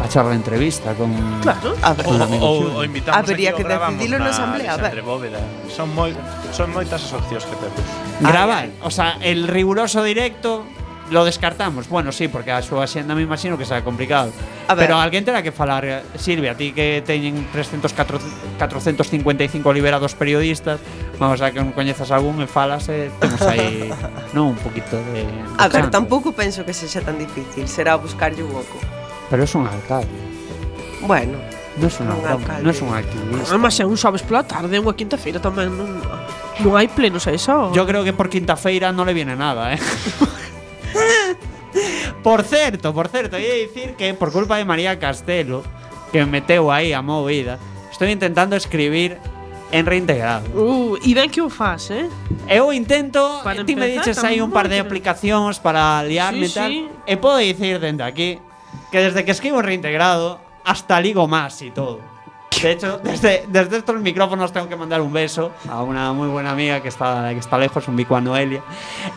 a 0.00 0.08
charla 0.08 0.34
entrevista 0.34 0.94
con 0.94 1.12
Claro. 1.42 1.76
A 1.82 1.92
ver, 1.92 2.06
o, 2.06 2.12
o, 2.12 2.78
o 2.78 2.84
invitamos 2.84 3.18
Habería 3.18 3.52
que 3.52 3.64
decidilo 3.64 4.18
na 4.18 4.32
asamblea, 4.32 4.80
Entre 4.80 5.04
bóveda. 5.04 5.40
Son 5.68 5.92
moi 5.92 6.16
son 6.56 6.72
moitas 6.72 7.04
as 7.04 7.12
opcións 7.12 7.44
que 7.44 7.56
temos. 7.60 7.84
Ah, 8.24 8.32
Gravar, 8.32 8.66
o 8.80 8.90
sea, 8.90 9.20
el 9.20 9.44
riguroso 9.44 10.00
directo 10.02 10.64
lo 11.10 11.24
descartamos. 11.24 11.88
Bueno, 11.88 12.12
sí, 12.12 12.28
porque 12.28 12.52
a 12.52 12.62
súa 12.62 12.86
xenda 12.86 13.14
me 13.14 13.22
imagino 13.22 13.58
que 13.58 13.66
será 13.66 13.82
complicado. 13.82 14.32
A 14.70 14.74
ver. 14.74 14.86
Pero 14.86 14.98
alguén 15.02 15.26
terá 15.26 15.42
que 15.42 15.52
falar, 15.52 16.02
Silvia, 16.16 16.54
ti 16.54 16.72
que 16.72 17.02
teñen 17.04 17.50
300 17.52 17.92
455 17.92 19.72
liberados 19.72 20.14
periodistas, 20.14 20.78
vamos 21.18 21.42
a 21.42 21.50
que 21.50 21.58
non 21.58 21.74
coñezas 21.74 22.14
algún 22.14 22.38
me 22.38 22.46
falas 22.46 22.86
e 22.88 23.10
eh, 23.10 23.18
temos 23.18 23.42
aí 23.42 23.90
non 24.36 24.54
un 24.54 24.58
poquito 24.62 24.96
de, 25.12 25.26
de 25.26 25.58
A 25.58 25.66
ver, 25.66 25.90
tampouco 25.90 26.30
penso 26.32 26.62
que 26.62 26.72
sexa 26.72 27.02
tan 27.02 27.18
difícil, 27.18 27.66
será 27.66 27.98
buscarlle 27.98 28.46
un 28.46 28.54
oco. 28.54 28.78
Pero 29.28 29.42
é 29.42 29.50
un 29.58 29.66
alcalde. 29.66 30.14
Bueno, 31.02 31.38
non 31.76 31.90
é 31.90 32.02
un 32.14 32.24
alcalde, 32.24 32.62
non 32.62 32.74
é 32.74 32.82
un 32.86 32.92
activista. 32.94 33.50
Además, 33.50 33.74
é 33.82 33.84
un 33.84 33.98
sabes 33.98 34.22
pola 34.22 34.46
tarde, 34.46 34.78
unha 34.78 34.94
quinta 34.94 35.18
feira 35.18 35.42
tamén 35.42 35.74
non, 35.74 35.98
non 36.62 36.72
hai 36.78 36.86
plenos 36.86 37.26
a 37.26 37.34
eso. 37.34 37.74
Yo 37.74 37.82
creo 37.82 38.06
que 38.06 38.14
por 38.14 38.30
quinta 38.30 38.54
feira 38.54 38.94
non 38.94 39.10
le 39.10 39.14
viene 39.14 39.34
nada, 39.34 39.74
eh. 39.74 39.80
Por 42.22 42.44
certo, 42.44 42.92
por 42.92 43.08
certo, 43.08 43.38
ia 43.38 43.54
dicir 43.54 43.96
que 43.96 44.12
por 44.12 44.32
culpa 44.32 44.60
de 44.60 44.64
María 44.64 44.98
Castelo, 44.98 45.64
que 46.12 46.20
me 46.20 46.40
meteu 46.40 46.68
aí 46.68 46.92
a 46.92 47.00
movida, 47.00 47.56
estou 47.88 48.08
intentando 48.08 48.56
escribir 48.56 49.16
en 49.72 49.86
reintegrado. 49.86 50.44
Uh, 50.52 50.98
e 51.00 51.14
ben 51.14 51.30
que 51.30 51.40
o 51.40 51.48
faz, 51.48 51.88
eh? 51.94 52.10
Eu 52.50 52.74
intento, 52.74 53.22
para 53.46 53.64
ti 53.64 53.78
me 53.78 53.86
dices 53.86 54.18
hai 54.20 54.42
un 54.42 54.50
par 54.50 54.66
de 54.66 54.82
aplicacións 54.82 55.62
para 55.62 56.02
liarme 56.02 56.50
sí, 56.50 56.52
e 56.52 56.58
tal, 56.58 56.70
sí. 56.70 56.80
e 57.06 57.14
podo 57.16 57.38
dicir 57.38 57.78
dende 57.78 58.02
aquí 58.02 58.42
que 58.90 58.98
desde 58.98 59.22
que 59.22 59.30
escribo 59.30 59.62
en 59.62 59.70
reintegrado 59.70 60.42
hasta 60.66 60.98
ligo 60.98 61.24
máis 61.30 61.56
e 61.62 61.70
todo. 61.70 62.09
De 62.62 62.72
hecho, 62.72 63.00
desde, 63.02 63.46
desde 63.48 63.78
estos 63.78 63.98
micrófonos 64.00 64.52
tengo 64.52 64.68
que 64.68 64.76
mandar 64.76 65.00
un 65.00 65.10
beso 65.12 65.50
a 65.66 65.82
una 65.82 66.12
muy 66.12 66.28
buena 66.28 66.50
amiga 66.50 66.82
que 66.82 66.88
está, 66.88 67.30
que 67.30 67.38
está 67.38 67.56
lejos, 67.56 67.88
un 67.88 67.96
bico 67.96 68.16
a 68.16 68.20
Noelia. 68.20 68.62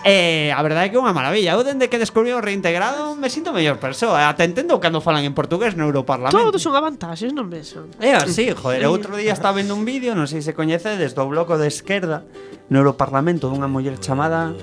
Eh, 0.06 0.54
a 0.56 0.64
verdade 0.64 0.88
é 0.88 0.90
que 0.90 0.96
é 0.96 1.02
unha 1.04 1.12
maravilla. 1.12 1.52
Eu 1.52 1.64
dende 1.68 1.92
que 1.92 2.00
descubrí 2.00 2.32
o 2.32 2.40
reintegrado 2.40 3.20
me 3.20 3.28
sinto 3.28 3.52
mellor 3.52 3.84
persoa. 3.84 4.32
Ata 4.32 4.48
entendo 4.48 4.80
cando 4.80 5.04
falan 5.04 5.28
en 5.28 5.36
portugués 5.36 5.76
no 5.76 5.84
Europarlamento. 5.84 6.40
Todos 6.40 6.64
son 6.64 6.72
avantaxes, 6.80 7.36
non 7.36 7.52
vexo? 7.52 7.92
É 8.00 8.16
así, 8.16 8.48
joder, 8.56 8.88
outro 8.88 9.20
día 9.20 9.36
estaba 9.36 9.60
vendo 9.60 9.76
un 9.76 9.84
vídeo, 9.84 10.16
non 10.16 10.32
sei 10.32 10.40
se 10.40 10.56
coñecedes, 10.56 11.12
do 11.12 11.28
bloco 11.28 11.60
de 11.60 11.68
esquerda 11.68 12.24
no 12.72 12.80
Europarlamento 12.80 13.52
dunha 13.52 13.68
muller 13.68 14.00
chamada 14.00 14.56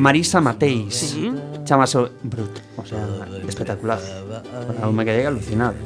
Marisa 0.00 0.40
Mateis. 0.40 1.12
Sí. 1.12 1.28
Chamase 1.68 2.00
bruto, 2.24 2.64
o 2.80 2.84
sea, 2.88 3.04
espectacular. 3.44 4.00
Eu 4.80 4.88
me 4.88 5.04
quedei 5.04 5.28
alucinado 5.28 5.76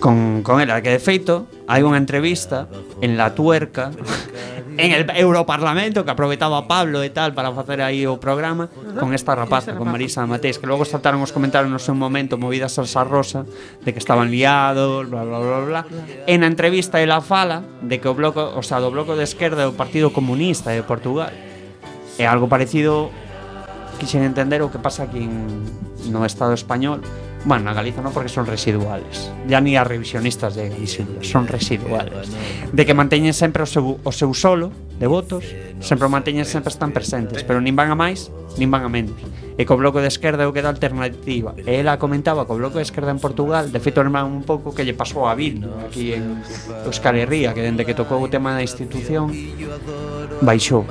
con, 0.00 0.42
con 0.42 0.60
ela, 0.60 0.80
que 0.82 0.90
de 0.90 1.02
feito 1.02 1.50
hai 1.66 1.82
unha 1.82 1.98
entrevista 1.98 2.70
en 3.02 3.18
La 3.18 3.34
Tuerca 3.34 3.90
en 4.78 4.94
el 4.94 5.10
Europarlamento 5.10 6.06
que 6.06 6.12
aproveitaba 6.14 6.70
Pablo 6.70 7.02
e 7.02 7.10
tal 7.10 7.34
para 7.34 7.50
facer 7.50 7.82
aí 7.82 8.06
o 8.06 8.22
programa 8.22 8.70
con 8.94 9.10
esta 9.10 9.34
rapaza, 9.34 9.74
con 9.74 9.90
Marisa 9.90 10.22
Mateis, 10.22 10.62
que 10.62 10.70
logo 10.70 10.86
saltaron 10.86 11.18
os 11.18 11.34
comentarios 11.34 11.66
no 11.66 11.82
seu 11.82 11.98
momento 11.98 12.38
movidas 12.38 12.78
salsa 12.78 13.02
rosa 13.02 13.42
de 13.82 13.90
que 13.90 13.98
estaban 13.98 14.30
liados, 14.30 15.10
bla 15.10 15.26
bla 15.26 15.38
bla 15.42 15.58
bla. 15.66 15.80
En 16.30 16.46
a 16.46 16.48
entrevista 16.48 17.02
ela 17.02 17.18
fala 17.18 17.66
de 17.82 17.98
que 17.98 18.06
o 18.06 18.14
bloco, 18.14 18.54
o 18.54 18.62
sea, 18.62 18.78
do 18.78 18.94
bloco 18.94 19.18
de 19.18 19.26
esquerda 19.26 19.66
do 19.66 19.74
Partido 19.74 20.14
Comunista 20.14 20.70
de 20.70 20.86
Portugal 20.86 21.34
é 22.18 22.26
algo 22.30 22.46
parecido 22.46 23.10
quixen 23.98 24.22
entender 24.22 24.62
o 24.62 24.70
que 24.70 24.78
pasa 24.78 25.10
aquí 25.10 25.26
en, 25.26 25.66
no 26.14 26.22
Estado 26.22 26.54
español 26.54 27.02
Bueno, 27.44 27.70
a 27.70 27.74
Galiza 27.74 28.02
non 28.02 28.10
porque 28.10 28.28
son 28.28 28.50
residuales. 28.50 29.30
Ya 29.46 29.62
ni 29.62 29.78
as 29.78 29.86
revisionistas 29.86 30.58
de 30.58 30.74
Galicia 30.74 31.06
son 31.22 31.46
residuales. 31.46 32.26
De 32.74 32.82
que 32.82 32.98
manteñen 32.98 33.32
sempre 33.32 33.62
o 33.62 33.68
seu, 33.68 34.02
o 34.02 34.12
seu 34.12 34.34
solo 34.34 34.74
de 34.98 35.06
votos, 35.06 35.46
sempre 35.78 36.06
o 36.06 36.12
manteñen 36.12 36.44
sempre 36.44 36.74
están 36.74 36.90
presentes, 36.90 37.46
pero 37.46 37.62
nin 37.62 37.78
van 37.78 37.94
a 37.94 37.96
máis, 37.96 38.34
nin 38.58 38.68
van 38.68 38.82
a 38.82 38.90
menos. 38.90 39.16
E 39.54 39.62
co 39.62 39.78
bloco 39.78 40.02
de 40.02 40.10
esquerda 40.10 40.42
eu 40.42 40.54
queda 40.54 40.70
alternativa. 40.70 41.54
E 41.62 41.78
ela 41.78 41.98
comentaba 41.98 42.42
co 42.42 42.58
bloco 42.58 42.82
de 42.82 42.86
esquerda 42.86 43.14
en 43.14 43.22
Portugal, 43.22 43.70
de 43.70 43.78
feito 43.78 44.02
era 44.02 44.10
un 44.10 44.42
pouco 44.42 44.74
que 44.74 44.82
lle 44.82 44.94
pasou 44.98 45.30
a 45.30 45.38
Bildu 45.38 45.70
aquí 45.86 46.18
en 46.18 46.42
Euskal 46.86 47.18
Herria, 47.22 47.54
que 47.54 47.62
dende 47.62 47.86
que 47.86 47.94
tocou 47.94 48.18
o 48.18 48.28
tema 48.28 48.50
da 48.54 48.62
institución 48.66 49.30
baixou 50.42 50.86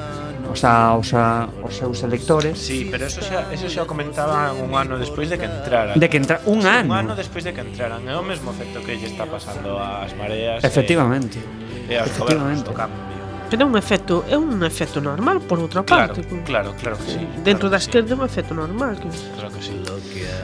o 0.52 0.56
sea, 0.56 0.96
os, 0.96 1.14
a, 1.14 1.50
os 1.64 1.76
seus 1.76 2.04
electores. 2.04 2.58
Sí, 2.58 2.88
pero 2.90 3.06
eso 3.06 3.22
xa, 3.22 3.52
eso 3.52 3.68
xa 3.70 3.84
o 3.84 3.88
comentaban 3.88 4.58
un 4.58 4.74
ano 4.76 4.98
despois 4.98 5.30
de 5.30 5.38
que 5.38 5.46
entraran. 5.46 6.00
De 6.00 6.08
que 6.10 6.18
entra 6.18 6.42
un 6.46 6.66
ano. 6.66 6.94
Un 6.94 6.98
ano 6.98 7.14
despois 7.16 7.44
de 7.44 7.54
que 7.54 7.62
entraran. 7.62 8.04
É 8.08 8.16
o 8.16 8.24
mesmo 8.24 8.52
efecto 8.52 8.82
que 8.82 8.96
lle 8.96 9.08
está 9.08 9.26
pasando 9.28 9.78
ás 9.78 10.14
mareas. 10.16 10.64
Eh. 10.64 10.68
Efectivamente. 10.68 11.40
E, 11.88 11.94
e 11.94 11.98
aos 11.98 12.12
Efectivamente. 12.12 12.68
gobernos 12.72 12.92
do. 13.00 13.07
Pero 13.50 13.64
é 13.64 13.66
un 13.66 13.76
efecto, 13.78 14.26
é 14.28 14.36
un 14.36 14.60
efecto 14.64 15.00
normal 15.00 15.40
por 15.40 15.60
outra 15.60 15.84
claro, 15.84 16.14
parte. 16.14 16.28
Claro, 16.44 16.76
claro 16.76 16.98
que 17.00 17.16
sí. 17.16 17.24
Dentro 17.48 17.72
claro 17.72 17.76
da 17.76 17.80
esquerda 17.80 18.12
sí. 18.12 18.14
é 18.14 18.18
un 18.20 18.26
efecto 18.28 18.54
normal. 18.54 18.94
Que... 19.00 19.08
Claro 19.08 19.50
que 19.56 19.62
sí. 19.64 19.76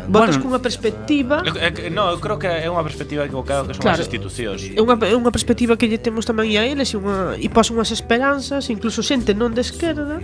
Votas 0.08 0.36
bueno, 0.36 0.44
cunha 0.44 0.60
perspectiva... 0.60 1.44
Eh, 1.44 1.90
no, 1.90 2.12
eu 2.12 2.20
creo 2.20 2.40
que 2.40 2.48
é 2.48 2.68
unha 2.72 2.84
perspectiva 2.84 3.28
equivocada 3.28 3.68
que 3.68 3.76
son 3.76 3.84
claro, 3.84 4.00
as 4.00 4.08
institucións. 4.08 4.60
É 4.72 4.80
unha, 4.80 4.96
é 5.04 5.16
unha 5.16 5.32
perspectiva 5.32 5.76
que 5.76 5.88
lle 5.88 6.00
temos 6.00 6.24
tamén 6.24 6.56
a 6.60 6.64
eles 6.64 6.92
e, 6.92 6.98
unha, 7.00 7.36
e 7.40 7.48
pos 7.52 7.72
unhas 7.72 7.92
esperanzas, 7.92 8.68
incluso 8.72 9.04
xente 9.04 9.36
non 9.36 9.52
de 9.52 9.64
esquerda, 9.64 10.20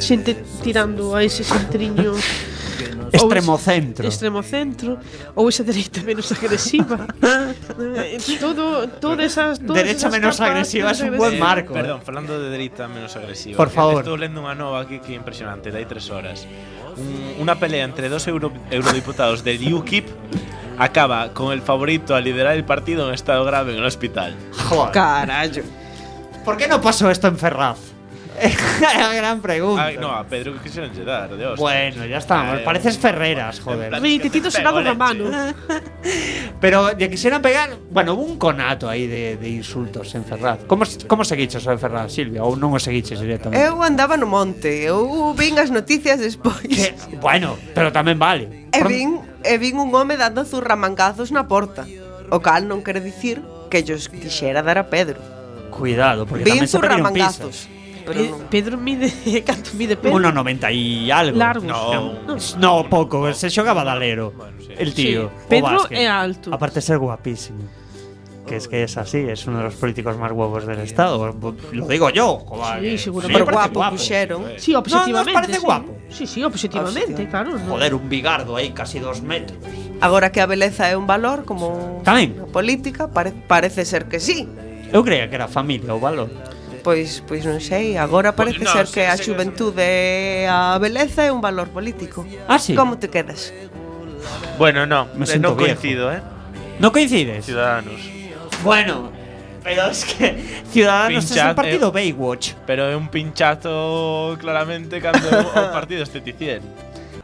xente 0.00 0.36
tirando 0.64 1.16
a 1.16 1.24
ese 1.24 1.44
centriño 1.44 2.12
Extremo 3.12 3.52
ou 3.52 3.58
ese- 3.58 3.64
centro. 3.64 4.04
Extremo 4.06 4.42
centro 4.42 4.98
ou 5.34 5.48
esa 5.48 5.62
dereita 5.64 6.02
menos 6.02 6.30
agresiva. 6.32 7.06
Eh, 7.22 8.18
todo 8.40 8.88
todas 9.00 9.26
esas 9.26 9.58
todas 9.60 9.82
Derecha 9.82 10.08
esas 10.08 10.12
menos 10.12 10.36
capas 10.36 10.50
agresiva 10.50 10.90
es 10.90 11.00
un 11.00 11.16
buen 11.16 11.38
marco. 11.38 11.72
Perdón, 11.74 12.00
eh. 12.00 12.04
falando 12.04 12.40
de 12.40 12.50
dereita 12.50 12.88
menos 12.88 13.14
agresiva. 13.16 13.56
Por 13.56 13.70
favor. 13.70 14.02
Estou 14.02 14.16
lendo 14.16 14.40
unha 14.40 14.54
nova 14.54 14.82
aquí 14.82 15.02
que 15.02 15.12
é 15.12 15.16
impresionante, 15.18 15.70
dai 15.74 15.84
tres 15.84 16.08
horas. 16.08 16.46
Un, 16.96 17.42
unha 17.46 17.54
pelea 17.58 17.86
entre 17.86 18.10
dos 18.10 18.26
euro, 18.26 18.50
eurodiputados 18.70 19.42
del 19.42 19.60
UKIP 19.62 20.06
acaba 20.80 21.32
con 21.34 21.52
el 21.52 21.60
favorito 21.60 22.14
a 22.16 22.20
liderar 22.20 22.56
el 22.56 22.64
partido 22.64 23.06
en 23.08 23.14
estado 23.14 23.44
grave 23.44 23.72
en 23.72 23.78
el 23.78 23.84
hospital. 23.84 24.34
Joder. 24.68 24.92
Carallo. 24.92 25.62
¿Por 26.44 26.56
qué 26.56 26.66
no 26.66 26.80
pasó 26.80 27.10
esto 27.10 27.28
en 27.28 27.36
Ferraz? 27.36 27.78
es 28.40 28.80
la 28.80 29.12
gran 29.14 29.40
pregunta. 29.40 29.86
Ay, 29.86 29.96
no, 29.98 30.10
a 30.10 30.24
Pedro 30.24 30.54
que 30.54 30.60
quisieron 30.60 30.92
llegar, 30.92 31.36
Dios. 31.36 31.58
Bueno, 31.58 32.06
ya 32.06 32.18
estamos. 32.18 32.54
Ay, 32.54 32.60
eh, 32.60 32.64
Pareces 32.64 32.98
Ferreras, 32.98 33.60
joder. 33.60 33.94
A 33.94 34.00
mí, 34.00 34.18
titito 34.18 34.50
se 34.50 34.62
con 34.62 34.84
la 34.84 34.94
mano. 34.94 35.24
Pero 36.60 36.96
ya 36.96 37.08
quisieran 37.08 37.42
pegar. 37.42 37.70
Bueno, 37.90 38.14
hubo 38.14 38.22
un 38.22 38.38
conato 38.38 38.88
aí 38.88 39.06
de, 39.06 39.36
de 39.36 39.48
insultos 39.48 40.14
en 40.14 40.24
Ferraz. 40.24 40.60
Como, 40.66 40.84
como 41.06 41.24
seguiches 41.24 41.66
en 41.66 41.78
Ferraz, 41.78 42.12
Silvia? 42.12 42.44
Ou 42.44 42.56
non 42.56 42.72
o 42.72 42.80
seguiches 42.80 43.20
directamente? 43.20 43.60
Eu 43.60 43.82
andaba 43.82 44.16
no 44.16 44.28
monte. 44.28 44.68
Eu 44.84 45.34
vin 45.34 45.58
as 45.58 45.72
noticias 45.72 46.20
despois. 46.20 46.64
Que, 46.64 46.94
bueno, 47.18 47.56
pero 47.74 47.90
tamén 47.92 48.16
vale. 48.20 48.68
E 48.70 48.80
vin, 48.86 49.20
e 49.42 49.54
vin 49.58 49.76
un 49.80 49.90
home 49.92 50.16
dando 50.16 50.44
zurramangazos 50.46 51.32
na 51.34 51.48
porta. 51.48 51.84
O 52.30 52.38
cal 52.38 52.70
non 52.70 52.86
quere 52.86 53.02
dicir 53.02 53.42
que 53.72 53.82
ellos 53.82 54.06
quixera 54.06 54.62
dar 54.62 54.78
a 54.78 54.86
Pedro. 54.88 55.18
Cuidado, 55.74 56.28
porque 56.28 56.44
vin 56.44 56.62
tamén 56.62 56.68
se 56.68 56.78
pedía 56.78 57.00
un. 57.00 57.79
Pero 58.04 58.20
Pe 58.20 58.28
non. 58.30 58.40
Pedro 58.50 58.76
mide 58.78 59.08
canto 59.48 59.70
mide 59.74 59.96
Pedro? 59.96 60.18
1,90 60.18 60.74
y 60.74 61.10
algo. 61.10 61.38
Largos. 61.38 61.64
No, 61.64 62.14
no, 62.26 62.36
no 62.58 62.88
pouco, 62.88 63.28
no. 63.28 63.34
se 63.34 63.50
xogaba 63.50 63.84
dalero. 63.84 64.32
bueno, 64.32 64.56
sí. 64.60 64.72
el 64.76 64.94
tío. 64.94 65.28
Sí. 65.28 65.46
Pedro 65.48 65.86
é 65.90 66.06
alto. 66.06 66.52
Aparte 66.52 66.80
ser 66.80 66.98
guapísimo. 66.98 67.60
Que 68.46 68.56
es 68.56 68.66
que 68.66 68.82
es 68.82 68.96
así, 68.96 69.18
es 69.18 69.46
uno 69.46 69.58
de 69.58 69.64
los 69.64 69.74
políticos 69.74 70.16
más 70.18 70.32
guapos 70.32 70.66
del 70.66 70.80
Estado. 70.80 71.36
Lo 71.72 71.86
digo 71.86 72.10
yo. 72.10 72.38
Joder, 72.38 72.82
sí, 72.82 72.98
seguro. 72.98 73.28
Sí, 73.28 73.32
pero 73.32 73.44
guapo, 73.44 73.74
guapo 73.74 73.96
pusieron. 73.96 74.44
Sí, 74.56 74.74
objetivamente. 74.74 75.30
No, 75.30 75.34
parece 75.34 75.54
sí. 75.60 75.64
guapo. 75.64 75.96
Sí, 76.08 76.26
sí, 76.26 76.42
objetivamente, 76.42 77.28
claro. 77.28 77.56
No. 77.56 77.74
Joder, 77.74 77.94
un 77.94 78.08
bigardo 78.08 78.56
aí 78.56 78.70
casi 78.70 78.98
dos 78.98 79.22
metros. 79.22 79.58
Agora 80.00 80.32
que 80.32 80.40
a 80.40 80.46
beleza 80.46 80.88
é 80.90 80.96
un 80.96 81.06
valor 81.06 81.44
como 81.44 82.02
Tamén. 82.02 82.34
política, 82.50 83.12
pare 83.12 83.30
parece 83.46 83.84
ser 83.84 84.08
que 84.08 84.18
sí. 84.18 84.48
Eu 84.90 85.04
creía 85.04 85.28
que 85.30 85.36
era 85.36 85.46
familia 85.46 85.94
o 85.94 86.00
valor. 86.00 86.32
Pois 86.82 87.20
pois 87.26 87.44
non 87.44 87.60
sei, 87.60 88.00
agora 88.00 88.32
pois 88.32 88.56
parece 88.56 88.64
no, 88.64 88.72
ser 88.72 88.86
que 88.88 89.04
a 89.04 89.16
xuventude 89.16 89.84
e 89.84 90.48
a 90.48 90.78
beleza 90.80 91.24
é 91.24 91.30
un 91.32 91.44
valor 91.44 91.68
político. 91.68 92.24
Ah, 92.48 92.58
sí? 92.58 92.72
Como 92.72 92.96
te 92.96 93.12
quedas? 93.12 93.52
Bueno, 94.56 94.86
no, 94.86 95.08
Me 95.14 95.24
eh, 95.24 95.38
no 95.38 95.56
coincido, 95.56 96.12
¿eh? 96.12 96.20
¿No 96.78 96.92
coincides? 96.92 97.44
Ciudadanos. 97.44 98.00
Bueno, 98.64 99.12
pero 99.62 99.86
es 99.86 100.04
que 100.04 100.36
Ciudadanos 100.70 101.24
Pincha, 101.26 101.42
es 101.44 101.48
un 101.50 101.54
partido 101.54 101.88
eh, 101.88 101.92
Baywatch. 101.92 102.52
Pero 102.66 102.88
é 102.88 102.96
un 102.96 103.08
pinchazo 103.08 104.36
claramente 104.40 105.00
cando 105.00 105.28
o 105.28 105.72
partido 105.76 106.02
este 106.02 106.20
ticien. 106.20 106.60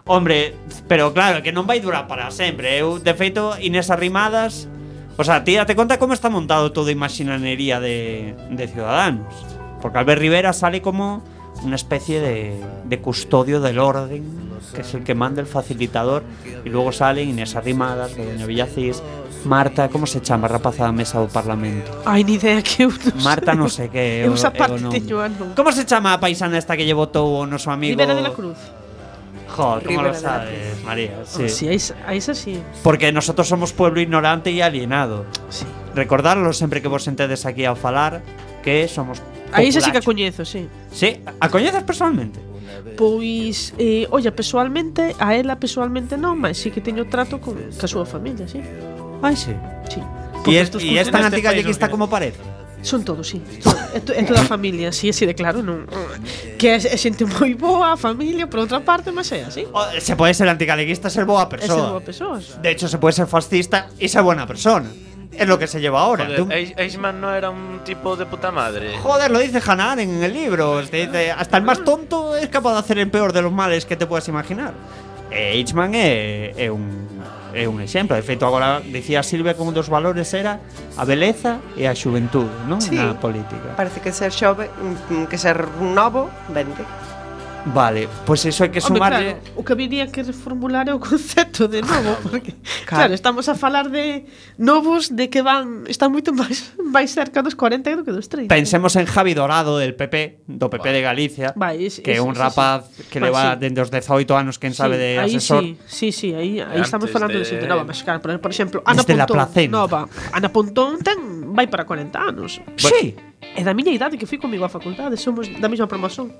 Hombre, 0.04 0.54
pero 0.86 1.12
claro, 1.12 1.42
que 1.42 1.50
non 1.50 1.66
vai 1.66 1.80
durar 1.80 2.06
para 2.06 2.30
sempre. 2.30 2.78
Eu, 2.78 3.00
de 3.00 3.12
feito, 3.16 3.56
Inés 3.58 3.90
Arrimadas 3.90 4.68
O 5.16 5.24
sea, 5.24 5.42
ti 5.44 5.54
date 5.56 5.74
conta 5.74 5.98
como 5.98 6.12
está 6.12 6.28
montado 6.28 6.72
todo 6.72 6.88
a 6.88 6.92
imaxinanería 6.92 7.80
de, 7.80 8.34
de 8.50 8.68
Ciudadanos 8.68 9.32
Porque 9.80 9.98
Albert 9.98 10.20
Rivera 10.20 10.52
sale 10.52 10.82
como 10.82 11.22
una 11.64 11.76
especie 11.76 12.20
de, 12.20 12.60
de 12.84 12.98
custodio 13.00 13.60
del 13.60 13.78
orden 13.78 14.24
Que 14.74 14.82
es 14.82 14.92
el 14.94 15.04
que 15.04 15.14
manda 15.14 15.40
el 15.40 15.46
facilitador 15.46 16.22
Y 16.64 16.68
luego 16.68 16.92
sale 16.92 17.22
Inés 17.24 17.56
Arrimadas, 17.56 18.14
de 18.14 18.26
Doña 18.26 18.46
Villacís 18.46 19.02
Marta, 19.44 19.88
como 19.88 20.06
se 20.06 20.20
chama, 20.20 20.48
rapaza 20.48 20.82
da 20.84 20.92
mesa 20.92 21.20
do 21.22 21.28
Parlamento? 21.30 21.86
Ai, 22.04 22.24
ni 22.26 22.34
idea 22.34 22.58
que 22.66 22.82
eu 22.82 22.90
non 22.90 23.14
Marta 23.22 23.54
non 23.54 23.70
sei 23.76 23.86
que 23.86 24.26
é 24.26 24.26
o- 24.26 24.34
o 24.34 24.78
nome. 24.82 25.54
Como 25.54 25.70
se 25.70 25.86
chama 25.86 26.10
a 26.12 26.18
paisana 26.18 26.58
esta 26.58 26.74
que 26.74 26.82
lle 26.82 26.96
votou 26.98 27.30
o 27.30 27.46
noso 27.46 27.70
amigo? 27.70 27.94
Rivera 27.94 28.18
de 28.18 28.26
la 28.26 28.34
Cruz. 28.34 28.58
Joder, 29.56 29.86
¿cómo 29.86 30.02
lo 30.02 30.14
sabes, 30.14 30.82
María? 30.84 31.24
Sí, 31.24 31.48
sí 31.48 31.68
a 31.68 31.72
esa, 31.72 31.94
a 32.06 32.14
esa 32.14 32.34
sí. 32.34 32.60
Porque 32.82 33.10
nosotros 33.10 33.48
somos 33.48 33.72
pueblo 33.72 34.00
ignorante 34.00 34.50
y 34.50 34.60
alienado. 34.60 35.24
sí. 35.48 35.64
Recordarlo 35.94 36.52
sempre 36.52 36.82
que 36.82 36.88
vos 36.88 37.04
sentedes 37.04 37.46
aquí 37.46 37.64
a 37.64 37.74
falar 37.74 38.20
que 38.62 38.86
somos 38.86 39.22
A 39.52 39.62
esa 39.62 39.80
sí 39.80 39.90
que 39.90 39.98
a 39.98 40.02
coñezo, 40.02 40.44
sí. 40.44 40.68
Sí, 40.92 41.20
a 41.40 41.48
coñeces 41.48 41.82
personalmente. 41.84 42.38
Pois, 42.98 43.72
eh, 43.78 44.06
olla, 44.10 44.34
pessoalmente, 44.34 45.16
a 45.18 45.34
ela 45.34 45.56
pessoalmente 45.56 46.20
non, 46.20 46.36
mas 46.36 46.60
sí 46.60 46.68
que 46.68 46.84
teño 46.84 47.08
trato 47.08 47.40
con 47.40 47.56
ca 47.80 47.88
súa 47.88 48.04
familia, 48.04 48.44
sí. 48.44 48.60
Ai, 49.24 49.36
sí. 49.36 49.56
Sí. 49.88 50.00
Y 50.46 50.56
es, 50.56 50.68
es 50.68 50.72
tan 50.76 50.84
este 50.96 51.12
país 51.12 51.24
antigalleguista 51.32 51.86
no 51.86 51.92
como 51.92 52.10
parece. 52.10 52.38
Son 52.86 53.02
todos, 53.02 53.26
sí. 53.26 53.42
É, 53.90 53.98
to, 53.98 54.14
é 54.14 54.22
toda 54.22 54.42
a 54.42 54.46
familia, 54.46 54.92
sí, 54.94 55.10
así 55.10 55.26
de 55.26 55.34
claro, 55.34 55.58
non. 55.58 55.90
Que 56.54 56.70
é, 56.70 56.78
é 56.78 56.94
xente 56.94 57.26
moi 57.26 57.50
boa, 57.58 57.92
a 57.92 57.98
familia, 57.98 58.46
por 58.46 58.62
outra 58.62 58.78
parte, 58.78 59.10
mas 59.10 59.26
é 59.34 59.42
así. 59.42 59.66
O- 59.66 59.90
se 59.98 60.14
puede 60.14 60.38
ser 60.38 60.46
antigalleguista 60.46 61.10
ser 61.10 61.26
boa 61.26 61.42
É 61.42 61.50
ser 61.50 61.50
persona. 61.66 61.90
boa 61.90 62.00
persoas. 62.00 62.62
De 62.62 62.70
hecho, 62.70 62.86
se 62.86 62.98
puede 63.02 63.18
ser 63.18 63.26
fascista 63.26 63.90
y 63.98 64.06
ser 64.06 64.22
buena 64.22 64.46
persona. 64.46 64.86
Es 65.34 65.46
lo 65.50 65.58
que 65.58 65.66
se 65.66 65.80
lleva 65.82 66.00
ahora. 66.00 66.24
Joder, 66.30 66.72
Eichmann 66.78 67.20
no 67.20 67.34
era 67.34 67.50
un 67.50 67.82
tipo 67.84 68.14
de 68.16 68.24
puta 68.24 68.50
madre. 68.54 68.96
Joder, 69.02 69.30
lo 69.34 69.38
dice 69.42 69.58
Arendt 69.58 70.00
en 70.00 70.22
el 70.22 70.32
libro. 70.32 70.78
Este 70.80 71.06
dice, 71.10 71.30
hasta 71.32 71.58
el 71.58 71.64
más 71.64 71.82
tonto 71.84 72.36
es 72.38 72.48
capaz 72.48 72.72
de 72.74 72.78
hacer 72.78 72.98
el 73.02 73.10
peor 73.10 73.32
de 73.34 73.42
los 73.42 73.52
males 73.52 73.84
que 73.84 73.96
te 73.96 74.06
puedas 74.06 74.28
imaginar. 74.28 74.72
E 75.28 75.58
Eichmann 75.58 75.92
é, 75.92 76.54
é 76.56 76.70
un 76.70 77.04
é 77.56 77.64
un 77.66 77.80
exemplo. 77.80 78.14
De 78.14 78.22
feito, 78.22 78.44
agora 78.44 78.84
dicía 78.84 79.24
Silvia 79.24 79.56
que 79.56 79.64
un 79.64 79.72
dos 79.72 79.88
valores 79.88 80.28
era 80.36 80.60
a 80.96 81.04
beleza 81.08 81.64
e 81.74 81.88
a 81.88 81.96
xuventude, 81.96 82.52
non? 82.68 82.78
Sí, 82.84 83.00
Na 83.00 83.16
política. 83.16 83.72
Parece 83.74 84.04
que 84.04 84.12
ser 84.12 84.28
xove, 84.30 84.68
mm, 84.68 85.24
que 85.32 85.40
ser 85.40 85.56
novo, 85.80 86.28
vende. 86.52 86.84
Vale, 87.74 88.06
pois 88.24 88.42
pues 88.42 88.54
iso 88.54 88.62
hai 88.62 88.70
que 88.70 88.78
Home, 88.78 89.02
sumarlle... 89.02 89.42
Claro, 89.42 89.58
o 89.58 89.62
que 89.66 89.74
viría 89.74 90.06
que 90.06 90.22
reformular 90.22 90.86
é 90.86 90.94
o 90.94 91.02
concepto 91.02 91.66
de 91.66 91.82
novo, 91.86 92.14
porque, 92.22 92.54
claro, 92.86 93.10
claro 93.10 93.12
estamos 93.14 93.50
a 93.50 93.58
falar 93.58 93.90
de 93.90 94.26
novos 94.54 95.10
de 95.10 95.26
que 95.26 95.42
van... 95.42 95.82
Están 95.90 96.14
moito 96.14 96.30
máis 96.30 96.70
máis 96.94 97.10
cerca 97.10 97.42
dos 97.42 97.58
40 97.58 97.98
do 97.98 98.02
que 98.06 98.14
dos 98.14 98.30
30. 98.30 98.54
Pensemos 98.54 98.94
en 98.94 99.10
Javi 99.10 99.34
Dorado 99.34 99.82
del 99.82 99.98
PP, 99.98 100.46
do 100.46 100.70
PP 100.70 100.78
vale. 100.78 100.94
de 100.94 101.00
Galicia, 101.02 101.48
vai, 101.58 101.82
es, 101.82 101.98
que 101.98 102.14
é 102.14 102.22
un 102.22 102.38
rapaz 102.38 102.86
sí, 102.94 103.10
que 103.10 103.18
vai, 103.18 103.34
leva 103.34 103.58
sí. 103.58 103.66
dende 103.66 103.82
os 103.82 103.90
18 103.90 104.30
anos, 104.30 104.62
quen 104.62 104.70
sabe, 104.70 104.94
de 104.94 105.18
de 105.18 105.26
asesor. 105.26 105.66
Aí 105.66 105.74
sí, 105.86 106.12
sí, 106.12 106.30
sí 106.30 106.34
aí, 106.38 106.62
aí 106.62 106.80
estamos 106.80 107.10
falando 107.10 107.34
de, 107.34 107.42
de 107.42 107.50
xente 107.50 107.66
nova, 107.66 107.82
mas 107.82 107.98
claro, 108.06 108.22
por 108.22 108.50
exemplo, 108.50 108.82
Ana 108.86 109.02
Desde 109.02 109.26
Pontón, 109.26 109.70
nova. 109.74 110.00
Ana 110.30 110.48
Pontón 110.54 111.02
ten, 111.02 111.50
vai 111.50 111.66
para 111.66 111.82
40 111.82 112.14
anos. 112.14 112.62
Bueno, 112.62 112.94
sí. 112.94 113.16
É 113.56 113.64
da 113.64 113.72
miña 113.72 113.92
idade 113.92 114.18
que 114.20 114.26
fui 114.26 114.36
comigo 114.38 114.64
á 114.64 114.68
facultade, 114.68 115.16
somos 115.16 115.48
da 115.48 115.68
mesma 115.68 115.86
promoción. 115.88 116.32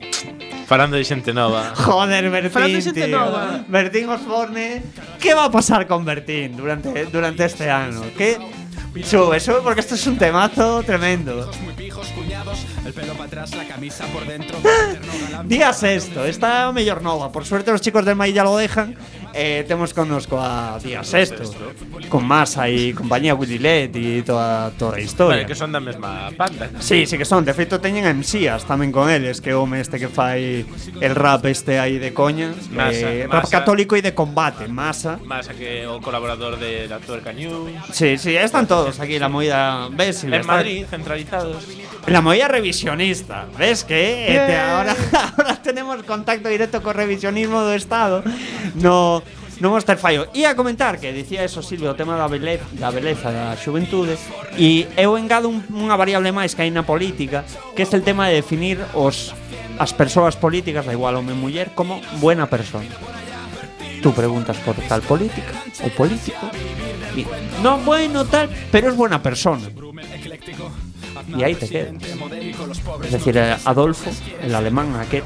Falando 0.67 0.97
de 0.97 1.05
xente 1.05 1.33
nova. 1.33 1.73
Joder, 1.87 2.29
Bertín, 2.29 2.51
Falando 2.53 2.77
de 2.77 2.83
xente 2.85 3.07
tío. 3.09 3.19
nova. 3.19 3.65
Bertín 3.69 4.09
Osborne. 4.09 4.83
¿Qué 5.19 5.33
va 5.33 5.47
a 5.47 5.51
pasar 5.51 5.87
con 5.87 6.05
Bertín 6.05 6.57
durante, 6.57 7.07
durante 7.07 7.45
este 7.47 7.71
año? 7.71 8.03
¿Qué? 8.19 8.37
Sube, 9.05 9.41
sube 9.41 9.61
porque 9.63 9.81
esto 9.81 9.95
es 9.95 10.07
un 10.07 10.17
temazo 10.17 10.83
tremendo. 10.83 11.47
Días 15.45 15.83
esto, 15.83 16.25
está 16.25 16.73
mellor 16.73 17.03
nova. 17.03 17.33
Por 17.33 17.45
suerte 17.45 17.73
los 17.73 17.81
chicos 17.81 18.05
de 18.05 18.15
Mai 18.15 18.33
ya 18.33 18.45
lo 18.45 18.57
dejan. 18.57 18.95
Eh, 19.39 19.65
tenemos 19.69 19.93
conozco 19.93 20.41
a 20.41 20.79
Días 20.83 21.13
esto. 21.13 21.43
Con 22.09 22.25
Masa 22.27 22.71
y 22.71 22.95
compañía 22.95 23.35
Willy 23.35 23.59
Let 23.59 23.91
y 23.95 24.23
toda, 24.23 24.71
toda 24.71 24.97
a 24.97 25.01
historia. 25.01 25.37
Vale, 25.37 25.47
que 25.47 25.55
son 25.55 25.73
da 25.73 25.79
mesma 25.81 26.31
banda. 26.33 26.71
Sí, 26.81 27.05
sí 27.05 27.19
que 27.19 27.25
son. 27.29 27.45
De 27.45 27.53
feito 27.53 27.77
teñen 27.77 28.09
a 28.09 28.15
MCAs 28.17 28.65
tamén 28.65 28.89
con 28.89 29.13
eles, 29.13 29.45
que 29.45 29.53
home 29.53 29.77
este 29.85 30.01
que 30.01 30.09
fai 30.09 30.65
el 31.05 31.13
rap 31.13 31.45
este 31.53 31.77
aí 31.77 32.01
de 32.01 32.17
coña, 32.17 32.57
Masa, 32.73 33.13
eh, 33.13 33.29
rap 33.29 33.45
Masa. 33.45 33.61
católico 33.61 33.93
e 33.93 34.01
de 34.01 34.17
combate, 34.17 34.73
masa. 34.73 35.21
Más 35.21 35.53
a 35.53 35.55
que 35.55 35.85
o 35.85 36.01
colaborador 36.01 36.57
de 36.57 36.89
la 36.89 36.97
Tuerca 37.05 37.37
News. 37.37 37.77
Sí, 37.93 38.17
sí, 38.17 38.33
están 38.41 38.65
todos 38.65 39.01
aquí 39.05 39.19
la 39.21 39.29
movida, 39.29 39.93
ves? 39.93 40.25
En 40.25 40.33
Está- 40.33 40.49
Madrid, 40.65 40.87
centralizados. 40.89 41.61
La 42.09 42.23
movida 42.25 42.49
revisionista, 42.49 43.45
ves 43.59 43.85
que 43.85 44.33
eh, 44.33 44.47
Bien. 44.47 44.61
ahora, 44.65 44.97
ahora 45.37 45.61
tenemos 45.61 46.01
contacto 46.09 46.49
directo 46.49 46.81
co 46.81 46.95
revisionismo 46.97 47.61
do 47.61 47.75
Estado. 47.77 48.23
No 48.81 49.26
non 49.61 49.73
os 49.73 49.85
ter 49.85 49.97
fallo. 49.97 50.29
Ia 50.37 50.53
comentar 50.53 51.01
que 51.01 51.13
dicía 51.13 51.45
eso 51.45 51.65
Silvio, 51.65 51.93
o 51.93 51.99
tema 51.99 52.17
da 52.17 52.29
beleza, 52.29 52.67
da 52.77 52.93
beleza 52.93 53.33
da 53.33 53.57
xuventude 53.57 54.21
e 54.57 54.85
eu 54.97 55.17
engado 55.17 55.49
un, 55.49 55.65
unha 55.73 55.97
variable 55.97 56.33
máis 56.33 56.53
que 56.53 56.65
hai 56.65 56.73
na 56.73 56.85
política, 56.85 57.45
que 57.73 57.85
é 57.85 57.89
el 57.89 58.05
tema 58.05 58.29
de 58.29 58.41
definir 58.41 58.81
os 58.93 59.33
as 59.79 59.93
persoas 59.93 60.37
políticas, 60.37 60.89
da 60.89 60.93
igual 60.93 61.17
home 61.17 61.37
muller, 61.37 61.73
como 61.77 62.01
buena 62.21 62.49
persona. 62.49 62.89
Tú 64.03 64.13
preguntas 64.13 64.57
por 64.65 64.77
tal 64.89 65.03
política 65.03 65.53
o 65.85 65.89
político 65.93 66.49
y, 67.17 67.27
no 67.63 67.79
bueno 67.79 68.25
tal, 68.25 68.49
pero 68.71 68.89
es 68.89 68.97
buena 68.97 69.23
persona. 69.23 69.69
Y 71.37 71.43
ahí 71.43 71.55
te 71.55 71.69
quedas. 71.69 71.95
Es 73.05 73.13
decir, 73.13 73.39
Adolfo, 73.65 74.11
el 74.43 74.55
alemán 74.55 74.95
aquel 74.97 75.25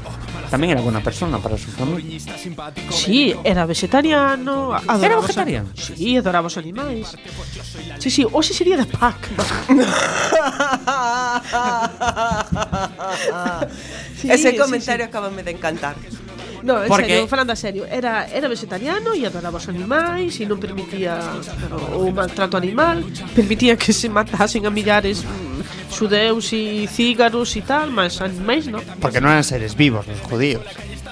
Tamén 0.51 0.75
era 0.75 0.83
buena 0.83 0.99
persona 0.99 1.39
para 1.39 1.55
su 1.55 1.71
familia. 1.71 2.19
Sí, 2.91 3.31
era 3.39 3.63
vegetariano. 3.63 4.75
Adoramos 4.75 4.99
era 5.07 5.15
vegetariano? 5.23 5.71
A... 5.71 5.79
Sí, 5.79 6.19
adoraba 6.19 6.51
os 6.51 6.59
animais. 6.59 7.07
Sí, 8.03 8.11
sí, 8.11 8.27
hoxe 8.27 8.51
sería 8.51 8.75
de 8.75 8.83
Pac. 8.83 9.15
sí, 14.19 14.27
Ese 14.27 14.59
comentario 14.59 15.07
sí, 15.07 15.07
sí. 15.07 15.15
acabame 15.15 15.39
de 15.39 15.51
encantar. 15.55 15.95
No, 16.63 16.83
en 16.83 16.87
Porque... 16.91 17.07
serio, 17.07 17.27
falando 17.27 17.53
a 17.53 17.55
serio 17.55 17.85
Era, 17.89 18.27
era 18.27 18.47
vegetariano 18.47 19.15
e 19.17 19.25
adoraba 19.25 19.57
os 19.57 19.65
animais 19.65 20.37
E 20.37 20.45
non 20.45 20.61
permitía 20.61 21.17
o 21.97 22.13
maltrato 22.13 22.53
animal 22.53 23.01
Permitía 23.33 23.73
que 23.73 23.89
se 23.89 24.13
matasen 24.13 24.69
a 24.69 24.71
millares 24.71 25.25
xudeus 25.91 26.51
e 26.53 26.87
cígaros 26.87 27.55
e 27.55 27.61
tal, 27.61 27.91
mas 27.91 28.19
animais 28.21 28.67
non. 28.67 28.81
Porque 28.99 29.19
no 29.21 29.29
eran 29.29 29.43
seres 29.43 29.75
vivos 29.75 30.07
los 30.07 30.19
judíos. 30.25 30.63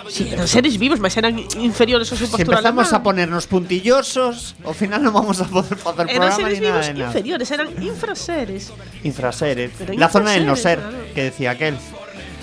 Sí, 0.09 0.29
eran 0.31 0.47
seres 0.47 0.79
vivos, 0.81 0.99
mas 0.99 1.13
eran 1.21 1.37
inferiores 1.61 2.09
ao 2.09 2.17
seu 2.17 2.25
Si 2.25 2.33
pastor 2.33 2.57
empezamos 2.57 2.89
a 2.97 3.03
ponernos 3.05 3.45
puntillosos, 3.45 4.57
al 4.65 4.73
final 4.73 5.05
no 5.05 5.11
vamos 5.13 5.37
a 5.37 5.45
poder 5.45 5.77
hacer 5.77 6.09
Eran 6.09 6.33
programa 6.33 6.35
seres 6.35 6.57
ni 6.57 6.65
nada 6.65 6.81
vivos 6.81 6.87
de 6.87 6.93
nada. 6.97 7.09
inferiores, 7.13 7.47
eran 7.51 7.67
infraseres. 7.77 8.73
Infraseres. 9.05 9.69
La 9.93 10.09
zona 10.09 10.33
del 10.33 10.49
no 10.49 10.57
infraseres, 10.57 10.61
ser, 10.61 10.77
claro. 10.81 11.13
que 11.13 11.21
decía 11.29 11.51
aquel. 11.51 11.77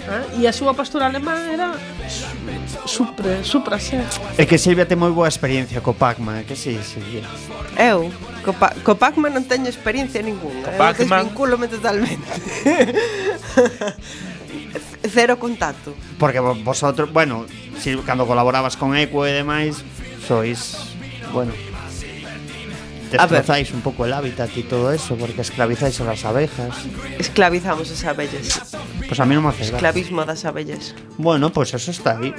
Eh? 0.06 0.42
E 0.42 0.46
a 0.46 0.52
súa 0.54 0.70
pastora 0.70 1.10
alemá 1.10 1.34
era 1.50 1.74
supre, 2.86 3.42
supra 3.42 3.78
ser. 3.78 4.06
É 4.38 4.46
que 4.46 4.54
Silvia 4.54 4.86
ten 4.86 4.94
moi 4.94 5.10
boa 5.10 5.26
experiencia 5.26 5.82
co 5.82 5.98
Pacman, 5.98 6.46
que 6.46 6.54
si, 6.54 6.78
sí, 6.78 7.02
Silvia. 7.02 7.26
Eu, 7.74 8.14
co, 8.46 8.54
pa 8.54 8.70
co 8.86 8.94
Pacman 8.94 9.34
non 9.34 9.42
teño 9.42 9.66
experiencia 9.66 10.22
ninguna. 10.22 10.62
Co 10.62 10.70
Pacman... 10.78 11.26
Desvinculome 11.26 11.66
totalmente. 11.66 12.30
Cero 15.02 15.34
contacto. 15.42 15.90
Porque 16.22 16.38
vosotros, 16.38 17.10
bueno, 17.10 17.50
si, 17.82 17.98
cando 18.06 18.30
colaborabas 18.30 18.78
con 18.78 18.94
Eco 18.94 19.26
e 19.26 19.34
demais, 19.34 19.82
sois, 20.22 20.94
bueno, 21.34 21.50
destrozáis 23.16 23.72
un 23.72 23.80
pouco 23.80 24.04
el 24.04 24.12
hábitat 24.12 24.52
e 24.56 24.62
todo 24.62 24.92
eso, 24.92 25.16
porque 25.16 25.40
esclavizáis 25.40 26.00
a 26.00 26.04
las 26.04 26.24
abejas. 26.24 26.86
Esclavizamos 27.18 27.90
as 27.90 28.04
abellas. 28.04 28.76
Pues 29.08 29.18
a 29.20 29.24
mí 29.24 29.34
no 29.34 29.42
me 29.42 29.48
hace 29.48 29.64
Esclavismo 29.64 30.24
das 30.24 30.44
abellas. 30.44 30.94
Bueno, 31.18 31.52
pues 31.52 31.74
eso 31.74 31.90
está 31.90 32.18
ahí. 32.18 32.34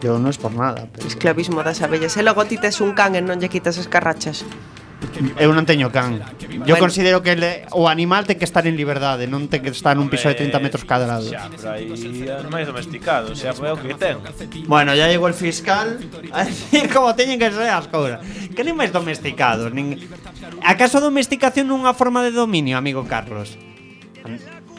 Yo 0.00 0.18
no 0.18 0.30
es 0.30 0.38
por 0.38 0.52
nada. 0.52 0.88
Pero... 0.92 1.06
Esclavismo 1.06 1.62
das 1.62 1.82
abellas. 1.82 2.16
E 2.16 2.20
eh, 2.20 2.22
logo 2.22 2.44
ti 2.44 2.56
tes 2.56 2.80
un 2.80 2.92
can 2.96 3.16
e 3.16 3.20
non 3.20 3.40
lle 3.40 3.52
quitas 3.52 3.76
as 3.76 3.88
carrachas 3.88 4.44
eu 5.40 5.50
non 5.56 5.64
teño 5.64 5.88
can. 5.88 6.20
Eu 6.64 6.76
bueno, 6.76 6.84
considero 6.84 7.24
que 7.24 7.36
le, 7.36 7.64
o 7.72 7.88
animal 7.88 8.28
ten 8.28 8.36
que 8.36 8.44
estar 8.44 8.64
en 8.68 8.76
liberdade, 8.76 9.24
non 9.24 9.48
ten 9.48 9.64
que 9.64 9.72
estar 9.72 9.96
nun 9.96 10.12
piso 10.12 10.28
de 10.28 10.36
30 10.36 10.60
metros 10.60 10.84
cadrados. 10.84 11.32
Xa, 11.32 11.48
pero 11.48 11.72
aí 11.72 11.88
máis 12.48 12.68
domesticado, 12.68 13.32
xa 13.32 13.56
foi 13.56 13.72
o 13.72 13.78
que 13.80 13.96
ten. 13.96 14.20
Bueno, 14.68 14.92
ya 14.92 15.08
llegou 15.08 15.28
el 15.28 15.36
fiscal 15.36 15.96
a 16.32 16.44
decir 16.44 16.88
como 16.94 17.16
teñen 17.16 17.40
que 17.40 17.48
ser 17.48 17.72
as 17.72 17.88
cousas. 17.88 18.20
Que 18.52 18.60
nin 18.60 18.76
máis 18.76 18.92
domesticados, 18.92 19.72
nin 19.72 19.96
Acaso 20.62 20.98
a 20.98 21.04
domesticación 21.04 21.72
non 21.72 21.80
unha 21.80 21.96
forma 21.96 22.20
de 22.20 22.36
dominio, 22.36 22.76
amigo 22.76 23.08
Carlos? 23.08 23.56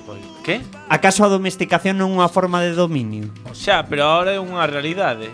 Pois, 0.05 0.21
que? 0.45 0.62
Acaso 0.86 1.25
a 1.25 1.29
domesticación 1.34 1.97
non 1.97 2.13
unha 2.13 2.29
forma 2.29 2.62
de 2.62 2.77
dominio? 2.77 3.34
Xa, 3.57 3.81
pero 3.89 4.05
agora 4.05 4.38
é 4.38 4.39
unha 4.41 4.62
realidade. 4.69 5.34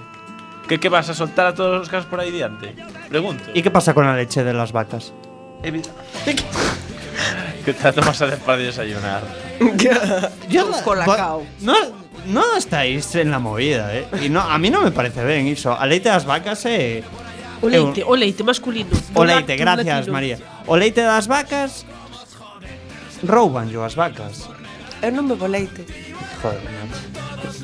Que 0.67 0.79
que 0.79 0.89
vas 0.89 1.09
a 1.09 1.13
soltar 1.13 1.47
a 1.47 1.53
todos 1.53 1.81
os 1.81 1.89
casos 1.89 2.05
por 2.09 2.19
aí 2.19 2.31
diante? 2.31 2.75
Pregunto. 3.09 3.43
¿Y 3.53 3.61
qué 3.61 3.71
pasa 3.71 3.93
con 3.93 4.05
la 4.05 4.15
leche 4.15 4.43
de 4.43 4.53
las 4.53 4.71
vacas? 4.71 5.13
Evita. 5.63 5.91
que 7.65 7.73
te 7.73 7.83
la 7.83 7.93
tomas 7.93 8.21
a 8.21 8.35
para 8.37 8.57
desayunar. 8.57 9.23
Yo 10.49 10.69
colacao. 10.83 11.45
No, 11.61 11.73
no 12.25 12.57
estáis 12.57 13.15
en 13.15 13.31
la 13.31 13.39
movida, 13.39 13.95
¿eh? 13.95 14.07
Y 14.21 14.29
no, 14.29 14.41
a 14.41 14.57
mí 14.57 14.69
no 14.69 14.81
me 14.81 14.91
parece 14.91 15.23
bien 15.25 15.47
eso. 15.47 15.77
A 15.77 15.85
leite 15.85 16.09
das 16.09 16.25
vacas, 16.25 16.65
eh... 16.65 17.03
O 17.61 17.67
leite, 17.67 18.03
o 18.03 18.15
leite 18.15 18.43
masculino. 18.43 18.91
O 19.13 19.19
do 19.19 19.25
leite, 19.25 19.55
gracias. 19.55 20.07
María. 20.07 20.37
O 20.67 20.75
leite 20.75 21.01
das 21.01 21.27
vacas... 21.27 21.85
Rouban 23.23 23.69
yo 23.69 23.83
as 23.83 23.95
vacas. 23.95 24.45
Eu 25.01 25.09
non 25.09 25.25
bebo 25.25 25.49
leite. 25.49 25.85
Joder. 26.41 26.61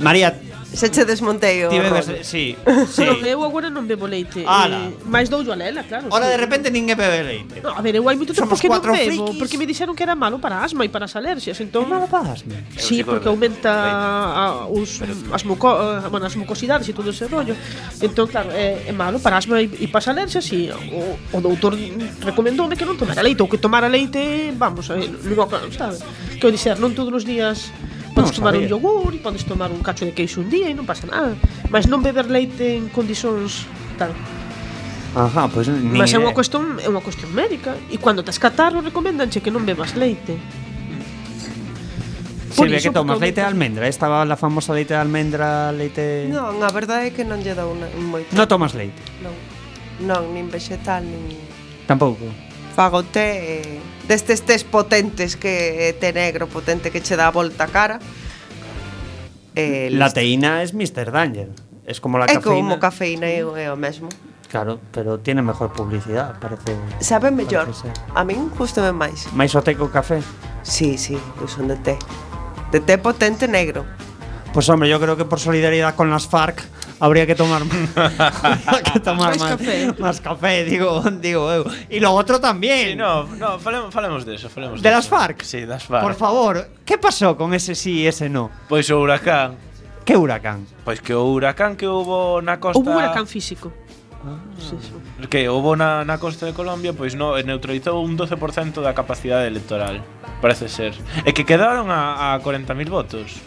María, 0.01 0.33
Se 0.73 0.89
che 0.89 1.05
desmontei 1.05 1.63
o 1.65 1.69
Tivedes, 1.69 2.07
rol. 2.09 2.25
sí, 2.25 2.57
sí. 2.97 3.05
Non, 3.05 3.21
eu 3.21 3.45
agora 3.45 3.69
non 3.69 3.85
bebo 3.85 4.09
leite. 4.09 4.41
Ala. 4.41 4.89
Eh, 4.89 5.05
mais 5.05 5.29
doulle 5.29 5.53
a 5.53 5.57
Lela, 5.57 5.85
claro. 5.85 6.09
Ora 6.09 6.25
sí. 6.25 6.33
de 6.33 6.37
repente 6.41 6.67
ninguén 6.73 6.97
bebe 6.97 7.21
leite. 7.21 7.61
No, 7.61 7.77
a 7.77 7.81
ver, 7.85 7.93
eu 7.93 8.03
hai 8.09 8.17
moito 8.17 8.33
tempo 8.33 8.57
Somos 8.57 8.57
que 8.57 8.67
non 8.67 8.81
bebo, 8.81 9.29
frikis. 9.29 9.37
porque 9.37 9.55
me 9.61 9.69
dixeron 9.69 9.93
que 9.93 10.01
era 10.01 10.17
malo 10.17 10.41
para 10.41 10.65
asma 10.65 10.81
e 10.81 10.89
para 10.89 11.05
as 11.05 11.13
alergias, 11.13 11.55
entón 11.61 11.85
É 11.85 11.93
malo 11.93 12.09
para 12.09 12.33
asma. 12.33 12.57
Sí, 12.73 13.05
porque 13.05 13.29
aumenta 13.29 13.69
a, 13.69 14.65
os 14.65 14.97
as 15.29 15.45
muco, 15.45 15.69
a, 15.69 16.09
bueno, 16.09 16.25
as 16.25 16.33
mucosidades 16.33 16.89
e 16.89 16.93
todo 16.97 17.13
ese 17.13 17.29
rollo. 17.29 17.53
Entón, 18.01 18.25
claro, 18.25 18.49
é, 18.49 18.89
é 18.89 18.93
malo 18.97 19.21
para 19.21 19.37
asma 19.37 19.61
e, 19.61 19.69
e 19.77 19.85
para 19.87 20.01
as 20.01 20.09
alergias 20.09 20.49
e 20.49 20.73
o, 20.73 21.37
o 21.37 21.39
doutor 21.39 21.77
recomendoume 22.25 22.73
que 22.73 22.83
non 22.83 22.97
tomara 22.97 23.21
leite 23.21 23.45
ou 23.45 23.47
que 23.47 23.61
tomara 23.61 23.85
leite, 23.85 24.49
vamos, 24.57 24.89
eh, 24.89 25.05
non, 25.05 25.45
sabe? 25.69 26.01
Que 26.41 26.43
eu 26.43 26.51
dixer, 26.51 26.81
non 26.81 26.97
todos 26.97 27.13
os 27.13 27.23
días 27.23 27.69
Podes 28.13 28.37
tomar 28.37 28.53
un 28.53 28.69
yogur 28.69 29.11
e 29.13 29.19
podes 29.19 29.43
tomar 29.43 29.73
un 29.73 29.81
cacho 29.81 30.05
de 30.05 30.13
queixo 30.13 30.41
un 30.41 30.49
día 30.53 30.69
e 30.69 30.77
non 30.77 30.85
pasa 30.85 31.09
nada. 31.09 31.33
Mas 31.73 31.89
non 31.89 32.05
beber 32.05 32.29
leite 32.29 32.77
en 32.77 32.87
condicións 32.93 33.65
tal. 33.97 34.13
Ajá, 35.13 35.49
pois 35.49 35.69
pues, 35.69 35.81
Mas 35.81 36.13
é 36.13 36.17
unha 36.17 36.33
eh. 36.33 36.37
cuestión, 36.37 36.77
é 36.81 36.89
unha 36.89 37.01
cuestión 37.01 37.29
médica 37.33 37.77
e 37.89 37.97
cando 38.01 38.25
tes 38.25 38.41
catarro 38.41 38.81
recomendanche 38.81 39.41
que 39.41 39.53
non 39.53 39.65
bebas 39.65 39.93
leite. 39.93 40.37
Por 42.53 42.69
Se 42.69 42.73
ve 42.73 42.81
que 42.81 42.93
tomas 42.93 43.17
leite 43.17 43.41
de 43.41 43.49
almendra, 43.49 43.89
estaba 43.89 44.25
la 44.25 44.37
famosa 44.37 44.73
leite 44.77 44.93
de 44.93 45.01
almendra, 45.01 45.73
leite 45.73 46.29
Non, 46.29 46.61
a 46.61 46.69
verdade 46.69 47.09
é 47.09 47.11
que 47.13 47.25
non 47.25 47.41
lle 47.41 47.57
dou 47.57 47.73
moito. 47.97 48.29
Non 48.33 48.45
tomas 48.45 48.77
leite. 48.77 48.97
Non. 49.25 49.33
Non, 50.05 50.33
nin 50.33 50.49
vegetal, 50.49 51.01
nin 51.05 51.33
Tampouco. 51.85 52.25
Fago 52.73 53.05
té 53.05 53.61
e 53.61 53.92
destes 54.13 54.45
test 54.45 54.69
potentes 54.69 55.35
que 55.35 55.97
te 55.99 56.13
negro 56.13 56.45
potente 56.45 56.91
que 56.93 57.01
che 57.01 57.17
dá 57.17 57.27
a 57.27 57.33
volta 57.33 57.65
a 57.65 57.67
cara. 57.67 57.97
Eh, 59.55 59.89
la 59.91 60.05
listo. 60.05 60.21
teína 60.21 60.61
es 60.61 60.73
Mr. 60.73 61.11
Danger. 61.11 61.49
Es 61.85 61.99
como 61.99 62.17
la 62.17 62.25
é 62.25 62.37
cafeína. 62.37 62.77
Como 62.77 62.79
cafeína 62.79 63.25
é, 63.25 63.41
é 63.41 63.71
o 63.73 63.77
mesmo. 63.77 64.09
Claro, 64.49 64.79
pero 64.93 65.17
tiene 65.17 65.41
mejor 65.41 65.73
publicidad, 65.73 66.37
parece. 66.39 66.77
Sabe 67.01 67.31
mellor. 67.31 67.67
A 68.13 68.23
min 68.23 68.53
gustame 68.53 68.93
máis. 68.93 69.25
Mais 69.33 69.55
o 69.57 69.61
té 69.65 69.73
co 69.73 69.89
café? 69.89 70.21
Sí, 70.61 71.01
sí, 71.01 71.17
eu 71.41 71.49
son 71.49 71.67
de 71.67 71.77
té. 71.81 71.97
De 72.69 72.79
té 72.79 73.01
potente 73.01 73.49
negro. 73.49 73.81
Pues 74.53 74.69
hombre, 74.69 74.89
yo 74.89 75.01
creo 75.01 75.17
que 75.17 75.25
por 75.25 75.41
solidaridad 75.41 75.95
con 75.97 76.13
las 76.13 76.29
FARC 76.29 76.61
habría 77.03 77.27
que 77.27 77.35
tomar 77.35 77.61
habría 77.95 78.83
que 78.93 78.99
tomar 79.03 79.35
máis 79.35 79.59
café. 79.59 79.91
más 79.99 80.17
café, 80.23 80.63
digo, 80.63 81.03
digo 81.19 81.51
eh. 81.51 81.59
eu. 81.59 81.63
E 81.91 81.99
lo 81.99 82.15
outro 82.15 82.39
también 82.39 82.95
Sí, 82.95 82.95
no, 82.95 83.27
no, 83.35 83.59
falemos, 83.59 83.91
falemos 83.91 84.23
deso, 84.23 84.47
falemos 84.47 84.79
de, 84.79 84.87
de 84.87 84.95
las 84.95 85.11
FARC. 85.11 85.43
Sí, 85.43 85.67
das 85.67 85.83
FARC. 85.83 86.03
Por 86.07 86.15
favor, 86.15 86.63
que 86.87 86.95
pasou 86.95 87.35
con 87.35 87.51
ese 87.51 87.75
sí 87.75 88.07
e 88.07 88.07
ese 88.07 88.31
no? 88.31 88.47
Pois 88.71 88.87
o 88.87 89.03
huracán. 89.03 89.59
Que 90.07 90.15
huracán? 90.15 90.63
Pois 90.87 91.03
que 91.03 91.11
o 91.11 91.27
huracán 91.27 91.75
que 91.75 91.87
hubo 91.91 92.39
na 92.39 92.63
costa 92.63 92.79
Houve 92.79 92.95
huracán 92.95 93.27
físico. 93.27 93.75
Ah, 94.23 94.39
sí, 94.55 94.79
sí. 94.79 94.95
Que 95.27 95.51
houve 95.51 95.75
na, 95.75 96.07
na 96.07 96.15
costa 96.15 96.47
de 96.47 96.55
Colombia 96.55 96.95
Pois 96.95 97.11
no, 97.11 97.35
neutralizou 97.43 97.99
un 97.99 98.15
12% 98.15 98.79
da 98.79 98.95
capacidade 98.95 99.51
electoral 99.51 99.99
Parece 100.39 100.71
ser 100.71 100.95
E 101.27 101.35
que 101.35 101.43
quedaron 101.43 101.91
a, 101.91 102.31
a 102.31 102.39
40.000 102.39 102.87
votos 102.87 103.43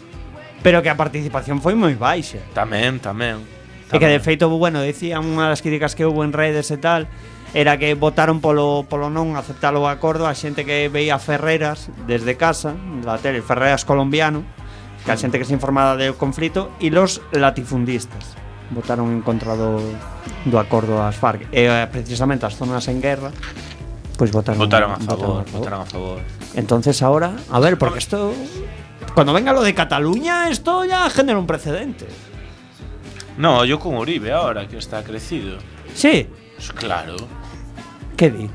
pero 0.63 0.81
que 0.81 0.89
a 0.89 0.97
participación 0.97 1.61
foi 1.61 1.77
moi 1.77 1.93
baixa. 1.93 2.41
Tamén, 2.53 2.97
tamén. 3.01 3.43
tamén. 3.89 3.95
E 3.95 3.97
que 4.01 4.09
de 4.09 4.19
feito, 4.19 4.49
bueno, 4.49 4.83
dicían 4.83 5.23
unha 5.25 5.49
das 5.49 5.61
críticas 5.63 5.93
que 5.93 6.03
houve 6.03 6.25
en 6.25 6.33
redes 6.33 6.69
e 6.73 6.79
tal, 6.79 7.07
era 7.55 7.79
que 7.79 7.95
votaron 7.95 8.43
polo, 8.43 8.83
polo 8.89 9.07
non 9.07 9.39
aceptar 9.39 9.71
o 9.77 9.87
acordo 9.87 10.27
a 10.27 10.35
xente 10.35 10.67
que 10.67 10.91
veía 10.91 11.17
Ferreras 11.21 11.87
desde 12.05 12.35
casa, 12.35 12.75
da 13.05 13.15
tele 13.17 13.39
Ferreras 13.39 13.87
colombiano, 13.87 14.43
que 15.07 15.11
a 15.11 15.15
mm. 15.15 15.21
xente 15.23 15.39
que 15.39 15.47
se 15.47 15.55
informada 15.55 15.95
do 15.95 16.17
conflito, 16.19 16.73
e 16.83 16.91
los 16.91 17.23
latifundistas 17.31 18.35
votaron 18.67 19.15
en 19.15 19.23
contra 19.23 19.55
do, 19.55 19.79
do 20.43 20.59
acordo 20.59 20.99
as 20.99 21.15
FARC. 21.15 21.47
E 21.55 21.71
eh, 21.71 21.87
precisamente 21.87 22.43
as 22.43 22.59
zonas 22.59 22.91
en 22.91 22.99
guerra 22.99 23.31
pois 24.17 24.31
pues 24.31 24.31
votaron, 24.31 24.59
votaron 24.59 24.91
a 24.91 24.97
favor, 24.97 25.45
votaron 25.51 25.81
a 25.81 25.85
favor. 25.85 26.19
Entonces 26.55 27.01
ahora, 27.01 27.33
a 27.51 27.59
ver, 27.59 27.77
porque 27.77 27.99
isto 27.99 28.33
Cuando 29.13 29.33
venga 29.33 29.53
lo 29.53 29.61
de 29.61 29.73
Cataluña, 29.73 30.49
esto 30.49 30.85
ya 30.85 31.09
genera 31.09 31.39
un 31.39 31.47
precedente. 31.47 32.07
No, 33.37 33.65
yo 33.65 33.79
con 33.79 33.95
Uribe 33.95 34.31
ahora, 34.31 34.67
que 34.67 34.77
está 34.77 35.03
crecido. 35.03 35.57
Sí, 35.93 36.27
Pues 36.55 36.71
claro. 36.71 37.15
Que 38.15 38.31
di? 38.31 38.49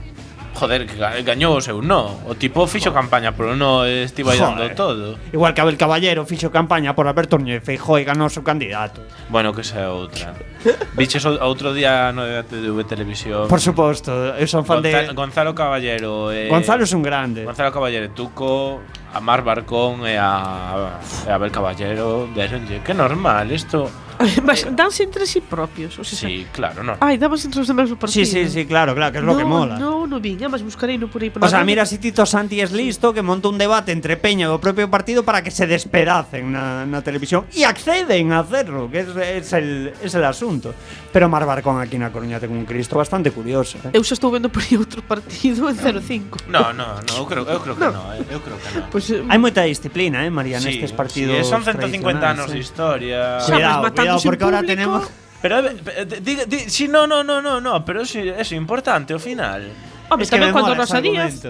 Joder, 0.54 0.86
gañou 1.24 1.56
o 1.56 1.60
seu 1.60 1.80
no. 1.80 2.20
O 2.28 2.34
tipo 2.36 2.66
fixo 2.66 2.92
campaña 2.92 3.32
por 3.32 3.56
no 3.56 3.84
eh, 3.84 4.04
estivo 4.04 4.30
aí 4.30 4.38
dando 4.38 4.68
todo. 4.76 5.18
Igual 5.32 5.54
que 5.54 5.60
Abel 5.60 5.76
Caballero 5.76 6.24
fixo 6.28 6.52
campaña 6.52 6.94
por 6.94 7.08
Alberto 7.08 7.38
Núñez 7.38 7.64
Feijó 7.64 7.98
E 7.98 8.04
ganou 8.04 8.28
o 8.28 8.32
seu 8.32 8.44
candidato. 8.44 9.02
Bueno, 9.32 9.52
que 9.52 9.64
sea 9.64 9.90
outra. 9.90 10.36
Biches 10.96 11.24
outro 11.24 11.72
día 11.72 12.12
no 12.12 12.22
de 12.28 12.44
TV 12.44 12.84
Televisión. 12.84 13.48
Por 13.48 13.60
suposto, 13.60 14.12
eu 14.36 14.46
son 14.46 14.62
fan 14.68 14.84
Gonza 14.84 15.02
de 15.08 15.14
Gonzalo 15.16 15.52
Caballero 15.56 16.30
eh, 16.30 16.48
Gonzalo 16.52 16.84
é 16.84 16.94
un 16.94 17.02
grande. 17.02 17.44
Gonzalo 17.48 17.72
Caballero, 17.72 18.12
Tuco 18.12 18.80
Amar 19.12 19.42
Barcón 19.42 20.06
e 20.06 20.16
a, 20.16 21.00
e 21.26 21.28
a 21.28 21.34
Abel 21.36 21.50
Caballero 21.50 22.28
Deronlle, 22.32 22.80
que 22.80 22.94
normal, 22.94 23.50
isto 23.52 23.90
Mas 24.46 24.64
eh, 24.64 24.70
danse 24.70 25.02
entre 25.04 25.26
si 25.26 25.38
sí 25.38 25.40
propios, 25.40 25.98
o 25.98 26.04
sea, 26.04 26.18
Sí, 26.18 26.46
claro, 26.52 26.82
no. 26.82 26.96
Ai, 27.00 27.18
damas 27.18 27.44
entre 27.44 27.60
os 27.60 27.68
demais 27.68 27.90
o 27.90 27.96
partido. 27.96 28.24
Sí, 28.24 28.26
sí, 28.26 28.48
sí, 28.48 28.66
claro, 28.66 28.94
claro, 28.94 29.12
que 29.12 29.18
é 29.18 29.24
no, 29.24 29.32
lo 29.32 29.38
que 29.38 29.44
mola. 29.44 29.78
No, 29.78 30.06
no 30.06 30.20
vin, 30.20 30.38
eh, 30.38 30.46
además 30.46 30.62
buscarei 30.62 30.98
no 30.98 31.08
por 31.08 31.22
aí 31.22 31.30
pola 31.30 31.46
O 31.46 31.48
sea, 31.48 31.64
mira 31.64 31.86
si 31.86 31.98
Tito 31.98 32.26
Santi 32.26 32.60
es 32.60 32.72
listo 32.72 33.12
que 33.12 33.22
monta 33.22 33.48
un 33.48 33.58
debate 33.58 33.92
entre 33.92 34.16
Peña 34.16 34.48
do 34.48 34.58
propio 34.60 34.88
partido 34.88 35.22
para 35.22 35.42
que 35.42 35.50
se 35.50 35.66
despedacen 35.66 36.52
na, 36.52 36.84
na 36.86 37.02
televisión 37.02 37.46
e 37.52 37.64
acceden 37.64 38.32
a 38.32 38.44
hacerlo, 38.44 38.88
que 38.90 39.04
es, 39.04 39.10
es, 39.16 39.52
el, 39.52 39.92
es 40.02 40.12
el 40.14 40.24
asunto. 40.24 40.74
Pero 41.12 41.28
Mar 41.28 41.44
Barcón 41.44 41.80
aquí 41.80 41.98
na 42.00 42.08
Coruña 42.08 42.40
ten 42.40 42.50
un 42.50 42.64
Cristo 42.64 42.96
bastante 42.96 43.30
curioso. 43.30 43.76
Eh? 43.84 43.96
Eu 43.98 44.02
xa 44.04 44.16
estou 44.16 44.32
vendo 44.32 44.48
por 44.48 44.64
aí 44.64 44.80
outro 44.80 45.04
partido 45.04 45.68
en 45.68 45.76
05. 45.76 46.48
No, 46.48 46.72
no, 46.72 47.00
no, 47.04 47.12
eu 47.20 47.26
creo, 47.28 47.44
eu 47.44 47.60
creo 47.60 47.76
que 47.76 47.84
no. 47.84 47.92
no, 47.92 48.02
eh, 48.16 48.24
eu 48.32 48.40
creo 48.40 48.56
que 48.56 48.70
no. 48.72 48.88
Pues, 48.88 49.12
eh, 49.12 49.20
Hai 49.28 49.36
moita 49.36 49.60
disciplina, 49.68 50.24
eh, 50.24 50.32
María, 50.32 50.56
sí, 50.56 50.72
nestes 50.72 50.92
partidos. 50.96 51.36
Sí, 51.36 51.44
son 51.44 51.64
150 51.64 52.24
anos 52.24 52.48
eh? 52.48 52.56
de 52.56 52.58
historia. 52.58 53.40
Xa, 53.44 53.52
cuidado, 53.52 53.92
cuidado, 54.18 54.28
porque 54.28 54.44
ahora 54.44 54.58
público. 54.60 54.74
tenemos- 54.74 55.08
Pero 55.42 55.58
eh, 55.58 56.06
diga, 56.22 56.44
di, 56.46 56.70
sí, 56.70 56.86
no, 56.86 57.06
no, 57.06 57.24
no, 57.24 57.42
no, 57.42 57.60
no, 57.60 57.84
pero 57.84 58.02
eso, 58.02 58.18
é 58.20 58.42
importante 58.54 59.12
ao 59.12 59.18
final. 59.18 59.72
Home, 60.10 60.22
Es 60.22 60.30
que 60.30 60.36
me 60.38 60.46
tamén 60.46 60.52
cuando 60.54 60.74
Rosa 60.76 61.00
Díaz. 61.00 61.42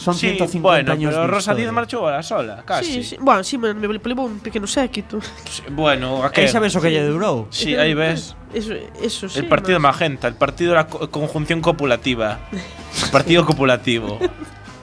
Son 0.00 0.14
sí, 0.16 0.32
150 0.32 0.64
bueno, 0.64 0.92
años 0.96 1.12
pero 1.12 1.28
Rosa 1.28 1.52
Díaz 1.52 1.68
marchou 1.76 2.08
a 2.08 2.16
la 2.16 2.22
sola, 2.24 2.64
casi. 2.64 3.04
Sí, 3.04 3.04
sí. 3.04 3.16
Bueno, 3.20 3.44
sí, 3.44 3.58
me, 3.60 3.74
me 3.76 3.84
levou 3.84 4.24
un 4.24 4.40
pequeno 4.40 4.64
séquito. 4.64 5.20
Sí, 5.44 5.60
Bueno, 5.68 6.24
a 6.24 6.32
Aí 6.32 6.48
sabes 6.48 6.72
o 6.72 6.80
que 6.80 6.88
lle 6.88 7.04
durou? 7.04 7.52
Sí, 7.52 7.76
aí 7.76 7.92
ves. 7.92 8.32
Eso, 8.56 8.72
eso 8.96 9.28
sí. 9.28 9.36
El 9.36 9.44
partido 9.52 9.76
mas- 9.76 9.92
magenta, 10.00 10.24
el 10.24 10.40
partido 10.40 10.72
de 10.72 10.76
la 10.80 10.86
co- 10.88 11.04
conjunción 11.12 11.60
copulativa. 11.60 12.40
El 13.04 13.10
partido 13.12 13.44
copulativo. 13.44 14.16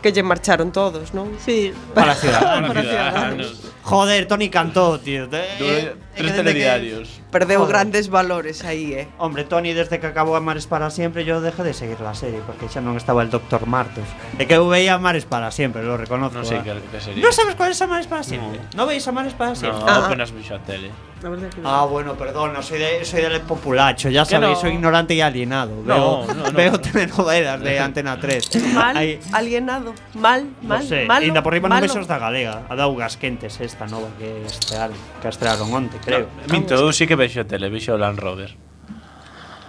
Que 0.06 0.13
lle 0.13 0.22
marcharon 0.22 0.70
todos, 0.70 1.17
non? 1.17 1.34
Sí. 1.41 1.74
Para 1.98 2.13
Ciudadanos. 2.13 2.70
Para 2.78 2.82
Ciudadanos. 2.86 3.50
Joder, 3.88 4.28
Tony 4.28 4.50
cantó, 4.50 5.00
tío. 5.00 5.30
Eh, 5.32 5.95
tres 6.13 6.36
telediarios. 6.36 7.21
Perdeu 7.32 7.60
Joder. 7.60 7.71
grandes 7.71 8.10
valores 8.10 8.65
aí, 8.65 8.93
eh. 8.93 9.08
Hombre, 9.17 9.45
Tony, 9.45 9.71
desde 9.71 10.00
que 10.02 10.08
acabó 10.08 10.36
Amares 10.36 10.67
para 10.67 10.89
siempre, 10.89 11.23
yo 11.23 11.39
dejé 11.39 11.63
de 11.63 11.73
seguir 11.73 12.00
la 12.02 12.13
serie, 12.13 12.41
porque 12.45 12.67
ya 12.67 12.82
no 12.82 12.97
estaba 12.97 13.21
el 13.23 13.30
Doctor 13.30 13.65
Martos. 13.65 14.04
De 14.38 14.45
que 14.45 14.56
eu 14.56 14.67
veía 14.67 14.95
Amares 14.95 15.23
para 15.23 15.52
siempre, 15.52 15.84
lo 15.84 15.95
reconozco. 15.95 16.38
No 16.38 16.43
sé 16.43 16.58
¿eh? 16.58 16.62
qué, 16.65 16.76
qué 16.91 17.00
sería. 17.00 17.23
¿No 17.23 17.32
sabes 17.32 17.56
cuál 17.56 17.71
es 17.71 17.82
Amares 17.82 18.08
para 18.08 18.23
siempre? 18.23 18.60
¿No, 18.76 18.86
veis 18.88 19.08
Amares 19.08 19.34
para 19.34 19.52
No, 19.52 19.56
siempre? 19.56 19.84
Ah. 19.88 20.04
apenas 20.06 20.32
vi 20.36 20.43
a 20.54 20.60
tele. 20.60 20.91
La 21.23 21.30
verdad 21.30 21.50
que 21.50 21.62
Ah, 21.65 21.84
bueno, 21.89 22.13
perdón, 22.13 22.54
no 22.54 22.62
soy, 22.62 22.78
de, 22.78 23.04
soy 23.04 23.21
del 23.23 23.41
populacho, 23.41 24.10
ya 24.10 24.23
sabéis, 24.23 24.54
no. 24.54 24.62
soy 24.62 24.71
ignorante 24.73 25.15
y 25.15 25.21
alienado. 25.21 25.71
No, 25.84 26.28
veo, 26.28 26.28
no, 26.36 26.43
no, 26.43 26.52
veo 26.52 26.71
no. 26.73 26.80
telenovelas 26.80 27.60
de 27.60 27.80
Antena 27.80 28.19
3. 28.19 28.73
Mal, 28.73 28.95
Ahí- 28.95 29.19
alienado, 29.34 29.93
mal, 30.13 30.45
No 30.62 30.69
mal, 30.69 30.84
sé, 30.84 31.06
malo, 31.06 31.41
por 31.41 31.54
riba 31.54 31.69
non 31.69 31.82
malo. 31.82 31.88
besos 31.89 32.06
da 32.06 32.19
galega 32.21 32.69
A 32.69 32.76
Daugas 32.78 33.17
Quentes 33.17 33.58
esta 33.78 33.86
nova 33.86 34.10
que 34.18 34.42
estrearon 34.42 34.98
Que 35.22 35.30
estrearon 35.30 35.70
onte, 35.70 36.02
creo 36.02 36.26
Minto, 36.50 36.74
eu 36.74 36.90
sí 36.90 37.06
que 37.06 37.13
vexo 37.13 37.46
a 37.46 37.46
tele, 37.46 37.70
vexo 37.70 37.94
o 37.94 37.98
Land 38.02 38.18
Rover. 38.18 38.58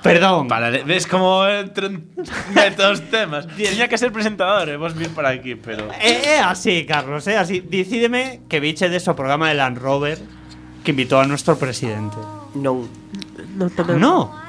Perdón 0.01 0.49
Vale, 0.49 0.81
ves 0.89 1.05
como 1.05 1.45
entran 1.45 2.09
metos 2.57 3.05
temas. 3.13 3.45
Tenía 3.53 3.85
que 3.85 4.01
ser 4.01 4.09
presentador, 4.09 4.73
e 4.73 4.81
vos 4.81 4.97
vir 4.97 5.13
para 5.13 5.29
aquí, 5.29 5.61
pero 5.61 5.93
É, 6.01 6.39
é 6.39 6.41
así, 6.41 6.89
Carlos, 6.89 7.29
é 7.29 7.37
así 7.37 7.61
Decídeme 7.61 8.41
que 8.49 8.65
biche 8.65 8.89
de 8.89 8.97
o 8.97 9.13
programa 9.13 9.53
de 9.53 9.61
Land 9.61 9.77
Rover 9.77 10.17
Que 10.81 10.97
invitó 10.97 11.21
a 11.21 11.29
nuestro 11.29 11.61
presidente. 11.61 12.17
No, 12.57 12.89
tamén. 13.77 14.01
No 14.01 14.48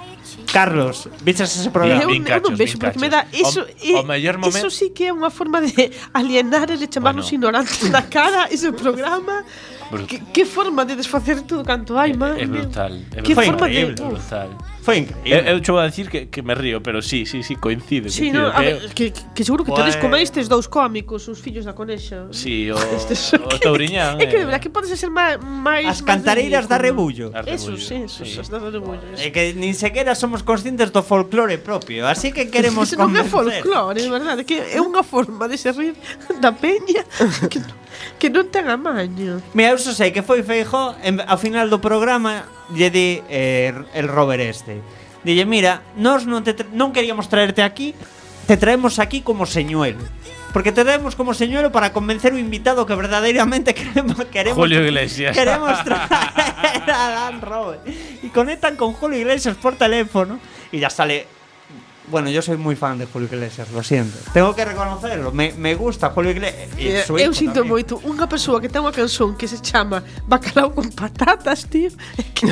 Carlos, 0.52 1.08
viches 1.22 1.56
ese 1.56 1.70
programa? 1.70 2.04
Eu, 2.04 2.10
eu 2.10 2.42
non 2.42 2.56
vexo, 2.56 2.78
porque 2.78 3.00
me 3.00 3.10
dá 3.10 3.26
iso, 3.32 3.62
o, 3.62 4.02
o 4.02 4.04
mellor 4.04 4.38
momento... 4.38 4.58
iso 4.58 4.70
sí 4.70 4.90
que 4.90 5.08
é 5.08 5.14
unha 5.14 5.30
forma 5.30 5.62
de 5.62 5.74
alienar 6.14 6.70
e 6.74 6.78
de 6.78 6.88
chamarnos 6.90 7.30
bueno. 7.30 7.38
ignorantes 7.38 7.90
na 7.90 8.04
cara 8.04 8.50
ese 8.50 8.72
programa. 8.74 9.46
que, 10.08 10.20
que 10.20 10.44
forma 10.46 10.86
de 10.86 10.96
desfacer 10.96 11.42
todo 11.44 11.64
canto 11.66 11.98
hai, 11.98 12.14
man. 12.14 12.38
É, 12.38 12.46
brutal. 12.46 12.94
É 12.94 13.22
brutal. 13.22 13.24
Que 13.24 13.34
forma 13.36 13.66
increíble. 13.70 13.96
de... 13.96 14.02
É 14.02 14.06
brutal 14.06 14.50
foi 14.90 14.98
increíble. 15.06 15.30
Eu, 15.30 15.56
eu 15.56 15.64
chego 15.64 15.78
a 15.78 15.86
decir 15.86 16.10
que, 16.10 16.26
que 16.34 16.42
me 16.42 16.56
río, 16.58 16.82
pero 16.82 17.02
sí, 17.02 17.26
sí, 17.30 17.44
sí, 17.44 17.56
coincide. 17.56 18.10
Sí, 18.10 18.32
coincide, 18.32 18.42
no, 18.42 18.50
a 18.50 18.58
que, 18.58 18.66
ver, 18.66 18.94
que, 18.98 19.06
que 19.36 19.44
seguro 19.46 19.62
que 19.64 19.72
tedes 19.72 19.96
como 20.02 20.18
estes 20.18 20.50
dous 20.50 20.66
cómicos, 20.66 21.30
os 21.30 21.38
fillos 21.38 21.66
da 21.66 21.78
conexa. 21.78 22.26
Sí, 22.34 22.72
o, 22.74 22.78
Estes, 22.98 23.38
o 23.38 23.54
Touriñán. 23.62 24.18
É 24.18 24.26
que, 24.26 24.42
eh. 24.42 24.50
verdad, 24.50 24.58
que 24.58 24.74
podes 24.74 24.90
ser 24.98 25.14
máis... 25.14 25.86
As 25.86 26.02
cantareiras 26.02 26.66
da 26.66 26.82
Rebullo. 26.82 27.30
Eso, 27.46 27.78
sí, 27.78 28.10
eso, 28.10 28.26
sí. 28.26 28.42
as 28.42 28.50
da 28.50 28.58
Rebullo. 28.58 29.14
É 29.14 29.30
que 29.30 29.54
nin 29.54 29.78
sequera 29.78 30.18
somos 30.18 30.42
conscientes 30.42 30.90
do 30.90 31.06
folclore 31.06 31.62
propio, 31.62 32.10
así 32.10 32.34
que 32.34 32.50
queremos 32.54 32.90
convencer. 32.90 32.98
non 32.98 33.14
é 33.14 33.24
folclore, 33.30 34.02
é 34.02 34.10
verdade, 34.10 34.42
que 34.42 34.58
é 34.58 34.82
unha 34.82 35.06
forma 35.06 35.46
de 35.46 35.62
se 35.62 35.70
rir 35.70 35.94
da 36.42 36.50
peña 36.50 37.06
que... 37.52 37.62
que 38.18 38.30
non 38.30 38.48
ten 38.52 38.68
amaño. 38.68 39.44
Mira, 39.56 39.76
eu 39.76 39.80
só 39.80 39.92
sei 39.92 40.12
que 40.12 40.24
foi 40.24 40.44
Feijó 40.44 40.96
en, 41.04 41.20
ao 41.24 41.40
final 41.40 41.68
do 41.68 41.80
programa 41.80 42.48
lle 42.72 42.90
di 42.90 43.24
eh, 43.28 43.74
el 43.94 44.08
Robert 44.08 44.44
este. 44.44 44.82
Dille, 45.24 45.44
mira, 45.44 45.84
nós 46.00 46.24
non, 46.24 46.44
te 46.44 46.56
non 46.72 46.96
queríamos 46.96 47.28
traerte 47.28 47.64
aquí, 47.64 47.92
te 48.48 48.56
traemos 48.56 49.00
aquí 49.00 49.20
como 49.20 49.44
señuelo. 49.44 50.00
Porque 50.54 50.72
te 50.72 50.82
traemos 50.82 51.16
como 51.16 51.34
señuelo 51.34 51.72
para 51.72 51.94
convencer 51.94 52.34
o 52.34 52.40
invitado 52.40 52.86
que 52.86 52.96
verdadeiramente 52.96 53.74
queremos 53.78 54.18
queremos 54.34 54.58
Julio 54.58 54.82
Iglesias. 54.82 55.38
Queremos 55.38 55.84
traer 55.86 56.90
a 56.90 57.10
Dan 57.10 57.42
Robert. 57.42 57.82
Y 58.24 58.30
conectan 58.30 58.76
con 58.76 58.94
Julio 58.94 59.20
Iglesias 59.20 59.58
por 59.58 59.76
teléfono 59.76 60.40
y 60.72 60.80
ya 60.80 60.90
sale 60.90 61.28
Bueno, 62.10 62.30
yo 62.30 62.42
soy 62.42 62.58
muy 62.58 62.76
fan 62.76 62.98
de 62.98 63.06
Julio 63.06 63.28
Iglesias, 63.32 63.70
lo 63.72 63.84
siento. 63.84 64.18
Tengo 64.34 64.56
que 64.56 64.66
reconocerlo, 64.66 65.32
me, 65.32 65.54
me 65.54 65.76
gusta 65.76 66.10
Julio 66.10 66.32
Iglesias. 66.32 66.70
Eh, 66.78 67.04
su 67.06 67.18
eu 67.18 67.34
sinto 67.34 67.62
también. 67.62 67.70
moito 67.70 68.02
unha 68.02 68.26
persoa 68.26 68.58
que 68.58 68.70
ten 68.70 68.82
unha 68.82 68.94
canción 68.94 69.38
que 69.38 69.46
se 69.46 69.62
chama 69.62 70.02
Bacalao 70.26 70.74
con 70.74 70.90
patatas, 70.90 71.70
tío. 71.70 71.94
Que, 72.34 72.48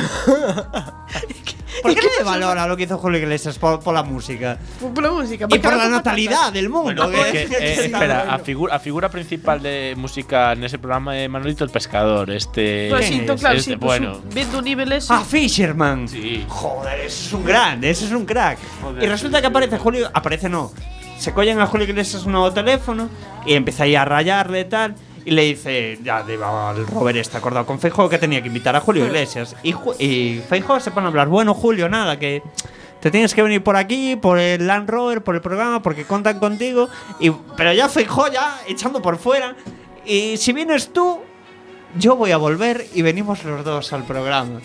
que 1.44 1.54
¿Por 1.82 1.94
qué 1.94 2.00
persoa- 2.00 2.24
valora 2.24 2.66
lo 2.66 2.76
que 2.76 2.84
hizo 2.84 2.98
Julio 2.98 3.18
Iglesias 3.20 3.58
por, 3.58 3.80
por 3.80 3.94
la 3.94 4.02
música? 4.02 4.58
Por, 4.80 4.94
por 4.94 5.02
la 5.04 5.12
música. 5.12 5.46
Y 5.48 5.58
por 5.58 5.76
la 5.76 5.88
natalidad 5.88 6.52
del 6.52 6.68
mundo. 6.68 7.04
Bueno, 7.08 7.24
é 7.26 7.32
que, 7.32 7.46
que- 7.50 7.56
eh, 7.58 7.84
espera, 7.86 8.32
a 8.32 8.38
figura, 8.38 8.74
a 8.74 8.78
figura 8.78 9.08
principal 9.08 9.60
de 9.62 9.94
música 9.96 10.54
nese 10.54 10.78
programa 10.78 11.16
é 11.16 11.28
Manolito 11.28 11.64
el 11.64 11.70
Pescador. 11.70 12.30
Este. 12.30 12.88
Pues 12.90 13.04
sí, 13.06 13.10
¿Quién 13.12 13.20
entón, 13.22 13.36
es? 13.36 13.40
claro, 13.40 13.56
Este, 13.58 13.70
sí, 13.72 13.76
pues, 13.76 14.00
bueno. 14.00 14.20
vendo 14.32 14.58
un 14.58 14.64
nivel 14.64 14.92
ese. 14.92 15.12
Ah, 15.12 15.22
Fisherman. 15.24 16.08
Sí. 16.08 16.44
Joder, 16.48 17.00
ese 17.00 17.26
es 17.26 17.32
un 17.32 17.44
grande, 17.44 17.90
ese 17.90 18.04
es 18.06 18.12
un 18.12 18.24
crack. 18.24 18.58
Joder, 18.82 19.04
y 19.04 19.06
resulta 19.06 19.40
que 19.40 19.46
aparece 19.48 19.78
Julio. 19.78 20.10
Aparece 20.12 20.48
no. 20.48 20.72
Se 21.18 21.32
collen 21.34 21.60
a 21.60 21.66
Julio 21.66 21.86
Iglesias 21.86 22.24
un 22.24 22.32
nuevo 22.32 22.52
teléfono 22.52 23.08
y 23.44 23.54
empieza 23.54 23.82
ahí 23.84 23.94
a 23.96 24.04
rayarle 24.04 24.60
y 24.60 24.64
tal. 24.66 24.94
Y 25.28 25.30
le 25.32 25.42
dice, 25.42 25.98
ya 26.02 26.20
el 26.26 26.86
Robert 26.86 27.18
está 27.18 27.38
acordado 27.38 27.66
con 27.66 27.78
Feijóo 27.78 28.08
que 28.08 28.18
tenía 28.18 28.40
que 28.40 28.48
invitar 28.48 28.74
a 28.74 28.80
Julio 28.80 29.04
Iglesias. 29.04 29.54
Y, 29.62 29.72
Ju- 29.74 29.94
y 29.98 30.40
Feijóo 30.48 30.80
se 30.80 30.90
pone 30.90 31.06
a 31.06 31.08
hablar, 31.10 31.28
bueno, 31.28 31.52
Julio, 31.52 31.88
nada, 31.88 32.18
que 32.18 32.42
te 33.00 33.10
tienes 33.10 33.34
que 33.34 33.42
venir 33.42 33.62
por 33.62 33.76
aquí, 33.76 34.16
por 34.16 34.38
el 34.38 34.66
Land 34.66 34.88
Rover, 34.88 35.22
por 35.22 35.34
el 35.34 35.40
programa, 35.42 35.82
porque 35.82 36.04
contan 36.04 36.38
contigo. 36.38 36.88
Y, 37.20 37.30
pero 37.56 37.72
ya 37.74 37.88
Feijóo 37.90 38.28
ya 38.32 38.58
echando 38.66 39.02
por 39.02 39.18
fuera. 39.18 39.54
Y 40.06 40.38
si 40.38 40.54
vienes 40.54 40.92
tú, 40.94 41.18
yo 41.98 42.16
voy 42.16 42.30
a 42.32 42.38
volver 42.38 42.86
y 42.94 43.02
venimos 43.02 43.44
los 43.44 43.62
dos 43.64 43.92
al 43.92 44.04
programa. 44.04 44.60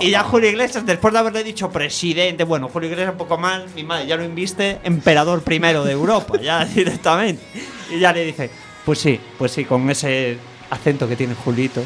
Y 0.00 0.10
ya 0.10 0.22
Julio 0.24 0.48
Iglesias, 0.50 0.84
después 0.86 1.12
de 1.12 1.18
haberle 1.20 1.42
dicho 1.44 1.70
presidente, 1.70 2.44
bueno, 2.44 2.68
Julio 2.68 2.88
Iglesias 2.88 3.12
un 3.12 3.18
poco 3.18 3.36
mal, 3.38 3.66
mi 3.74 3.84
madre 3.84 4.06
ya 4.06 4.16
lo 4.16 4.24
inviste 4.24 4.78
emperador 4.84 5.42
primero 5.42 5.84
de 5.84 5.92
Europa, 5.92 6.38
ya 6.40 6.64
directamente. 6.74 7.42
Y 7.90 7.98
ya 8.00 8.12
le 8.12 8.24
dice, 8.24 8.50
pues 8.86 9.00
sí, 9.00 9.20
pues 9.36 9.50
sí, 9.50 9.64
con 9.64 9.90
ese 9.90 10.38
acento 10.70 11.08
que 11.08 11.16
tiene 11.16 11.34
Julito. 11.34 11.82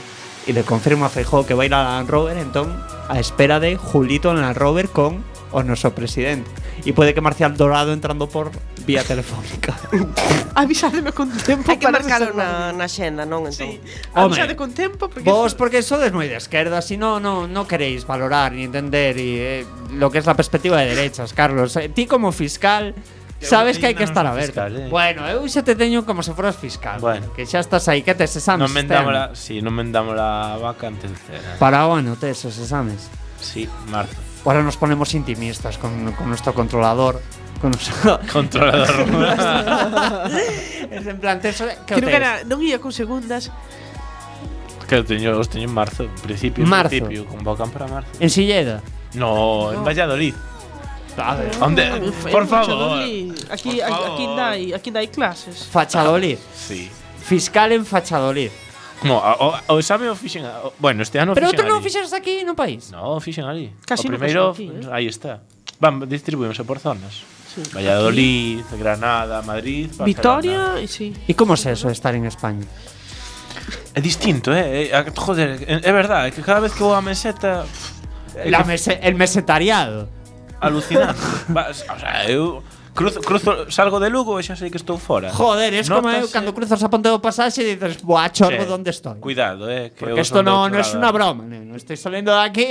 Y 0.47 0.53
le 0.53 0.63
confirma 0.63 1.07
a 1.07 1.09
Feijóo 1.09 1.47
que 1.47 1.55
va 1.55 1.65
a 1.65 1.67
ir 1.67 1.75
a 1.75 1.83
Land 1.83 2.09
Rover, 2.09 2.37
entonces, 2.37 2.75
a 3.09 3.19
espera 3.19 3.59
de 3.59 3.77
Julito 3.77 4.31
en 4.31 4.41
Land 4.41 4.57
Rover 4.57 4.89
con 4.89 5.25
o 5.51 5.63
nuestro 5.63 5.95
presidente. 5.95 6.51
Y 6.85 6.93
puede 6.93 7.15
que 7.15 7.21
Marcial 7.21 7.57
Dorado 7.57 7.93
entrando 7.93 8.29
por 8.29 8.51
vía 8.87 9.03
telefónica. 9.03 9.79
Avisádeme 10.55 11.13
con 11.13 11.31
tempo 11.31 11.71
Hai 11.71 11.79
que 11.79 11.87
para 11.89 12.01
marcalo 12.01 12.33
na, 12.33 12.73
na 12.73 12.89
xenda, 12.89 13.25
non? 13.25 13.49
Entón. 13.49 13.77
Sí. 13.77 13.81
Avisade 14.13 14.57
con 14.57 14.73
tempo 14.73 15.09
porque 15.09 15.29
Vos 15.29 15.57
porque 15.57 15.85
sodes 15.85 16.13
moi 16.13 16.29
de 16.29 16.37
izquierda, 16.37 16.81
si 16.81 16.97
no, 16.97 17.21
no, 17.21 17.49
no 17.49 17.69
queréis 17.69 18.05
valorar 18.05 18.53
ni 18.53 18.65
entender 18.65 19.17
y, 19.17 19.41
eh, 19.41 19.67
lo 19.93 20.09
que 20.09 20.19
es 20.19 20.27
la 20.27 20.37
perspectiva 20.37 20.81
de 20.81 20.97
derechas, 20.97 21.33
Carlos. 21.33 21.77
Eh, 21.77 21.89
ti 21.89 22.07
como 22.07 22.33
fiscal 22.33 22.97
sabes 23.41 23.79
que 23.81 23.87
hai 23.89 23.95
que 23.97 24.05
estar 24.05 24.25
aberto. 24.27 24.53
fiscal, 24.53 24.73
eh. 24.77 24.89
Bueno, 24.93 25.25
eu 25.29 25.41
xa 25.49 25.65
te 25.65 25.73
teño 25.75 26.05
como 26.05 26.21
se 26.23 26.33
foras 26.37 26.57
fiscal. 26.57 27.01
Bueno. 27.01 27.33
Que 27.33 27.45
xa 27.49 27.61
estás 27.65 27.89
aí, 27.89 28.05
que 28.05 28.13
tes 28.15 28.37
exames. 28.37 28.69
Non 28.69 28.73
mendamos 28.73 29.13
la, 29.13 29.33
sí, 29.33 29.65
non 29.65 29.73
mendamos 29.73 30.13
la 30.17 30.57
vaca 30.61 30.89
antes 30.93 31.09
de 31.11 31.17
cena. 31.17 31.57
Para 31.59 31.89
o 31.89 31.97
ano 31.97 32.17
tes 32.21 32.41
os 32.45 32.57
exames. 32.61 33.09
Sí, 33.41 33.65
marzo. 33.89 34.17
Ahora 34.45 34.61
nos 34.65 34.77
ponemos 34.77 35.13
intimistas 35.17 35.77
con, 35.81 36.13
con 36.17 36.29
nuestro 36.29 36.53
controlador. 36.53 37.21
Con 37.61 37.73
nuestro, 37.77 38.17
Controlador. 38.33 39.05
es 40.91 41.05
en 41.07 41.19
plan, 41.21 41.41
teso, 41.41 41.69
que 41.87 41.95
Creo 41.95 42.09
que 42.09 42.17
era, 42.17 42.41
non 42.49 42.61
ia 42.65 42.81
con 42.81 42.93
segundas. 42.93 43.53
que 44.89 45.05
teño, 45.07 45.37
os 45.39 45.47
teño 45.47 45.69
en 45.71 45.75
marzo, 45.77 46.03
en 46.03 46.15
principio, 46.25 46.65
en 46.65 46.71
Marzo. 46.73 46.91
principio, 46.91 47.23
convocan 47.31 47.71
para 47.71 47.87
marzo. 47.87 48.11
En 48.19 48.27
Silleda. 48.33 48.83
No, 49.15 49.71
en 49.71 49.85
Valladolid. 49.87 50.35
Sabe? 51.17 51.51
Onde, 51.61 52.13
por 52.31 52.47
favor. 52.47 53.03
Aquí, 53.51 53.81
por 53.81 53.89
favor. 53.89 54.11
aquí, 54.13 54.27
dai, 54.37 54.73
aquí 54.73 54.91
dai 54.91 55.09
clases. 55.09 55.67
Fachadolid. 55.67 56.39
Sí. 56.55 56.91
Fiscal 57.21 57.73
en 57.73 57.85
Fachadolid. 57.85 58.51
No, 59.03 59.17
o, 59.17 59.57
o 59.69 59.79
exame 59.79 60.09
o 60.09 60.15
fixen, 60.15 60.45
o, 60.45 60.73
bueno, 60.79 61.03
este 61.03 61.19
ano 61.19 61.33
Pero 61.33 61.53
tú 61.57 61.65
non 61.65 61.81
fixeras 61.81 62.13
aquí 62.13 62.45
no 62.45 62.53
país. 62.53 62.93
No, 62.93 63.17
fixen 63.17 63.49
ali. 63.49 63.73
Casi 63.89 64.05
o 64.05 64.13
primeiro, 64.13 64.53
no 64.53 64.53
aquí, 64.53 64.69
eh? 64.69 64.93
aí 64.93 65.09
está. 65.09 65.41
Van, 65.81 66.05
distribuímose 66.05 66.69
por 66.69 66.79
zonas. 66.79 67.25
Sí. 67.49 67.65
Valladolid, 67.73 68.61
aquí. 68.61 68.77
Granada, 68.77 69.41
Madrid, 69.41 69.89
Barcelona. 69.89 70.05
Vitoria, 70.05 70.61
sí. 70.85 71.17
E 71.25 71.33
como 71.33 71.57
é 71.57 71.73
eso 71.73 71.89
de 71.89 71.97
estar 71.97 72.13
en 72.13 72.29
España? 72.29 72.69
É 73.97 74.01
distinto, 74.05 74.53
eh? 74.53 74.93
eh 74.93 75.13
joder, 75.17 75.65
é 75.65 75.93
verdade, 75.93 76.37
que 76.37 76.45
cada 76.45 76.61
vez 76.61 76.77
que 76.77 76.85
vou 76.85 76.93
a 76.93 77.01
meseta... 77.01 77.65
La 78.45 78.63
mese 78.63 79.01
el 79.03 79.17
mesetariado. 79.17 80.20
Alucinante. 80.61 81.21
Va, 81.53 81.71
o 81.71 81.75
sea, 81.75 82.29
eu 82.31 82.63
cruzo, 82.95 83.21
cruzo, 83.23 83.71
salgo 83.71 83.99
de 84.01 84.11
Lugo 84.11 84.39
e 84.39 84.43
xa 84.43 84.57
sei 84.57 84.69
que 84.69 84.77
estou 84.77 84.99
fora. 84.99 85.31
Joder, 85.33 85.73
es 85.75 85.89
como 85.89 86.11
eu 86.11 86.29
cando 86.29 86.53
cruzas 86.53 86.83
a 86.83 86.89
ponte 86.91 87.09
do 87.09 87.19
pasaxe 87.23 87.63
e 87.65 87.75
dices, 87.77 88.03
buah, 88.05 88.29
chorbo, 88.29 88.61
Che, 88.61 88.67
¿dónde 88.69 88.91
estoy? 88.91 89.17
Cuidado, 89.23 89.71
eh, 89.71 89.91
que 89.95 90.05
Porque 90.07 90.21
do 90.23 90.43
no, 90.43 90.69
no 90.69 90.79
es 90.79 90.93
una 90.93 91.11
broma, 91.11 91.45
no 91.45 91.77
estoy 91.77 91.97
saliendo 91.97 92.35
de 92.35 92.43
aquí. 92.45 92.67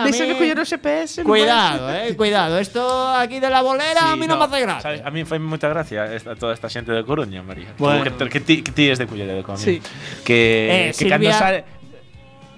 a 0.00 0.04
Deixa 0.06 0.22
mí- 0.24 0.30
de 0.32 0.38
coller 0.38 0.58
o 0.60 0.64
GPS. 0.64 1.22
Cuidado, 1.24 1.92
eh, 1.92 2.16
cuidado. 2.16 2.56
Esto 2.58 2.80
aquí 3.10 3.38
de 3.40 3.50
la 3.50 3.60
bolera 3.60 4.10
a 4.10 4.14
Sí, 4.14 4.20
mí 4.20 4.26
no, 4.26 4.38
me 4.38 4.44
hace 4.44 4.64
sabes, 4.64 4.64
gracia. 4.64 5.02
A 5.04 5.10
mí 5.10 5.24
fai 5.28 5.38
moita 5.42 5.68
gracia 5.68 6.08
esta, 6.14 6.32
toda 6.38 6.54
esta 6.54 6.70
xente 6.70 6.94
de 6.94 7.04
Coruña, 7.04 7.42
María. 7.42 7.74
Bueno. 7.76 8.06
Tú 8.16 8.24
Que, 8.24 8.30
que, 8.30 8.40
ti, 8.40 8.62
que 8.62 8.72
ti 8.72 8.88
es 8.88 8.96
de 9.02 9.04
Culleredo 9.10 9.42
conmigo. 9.42 9.60
Sí. 9.66 9.82
Que, 10.24 10.88
Eh, 10.88 10.94
que 10.96 11.04
cando 11.10 11.26
Silvia- 11.28 11.36
sale... 11.38 11.58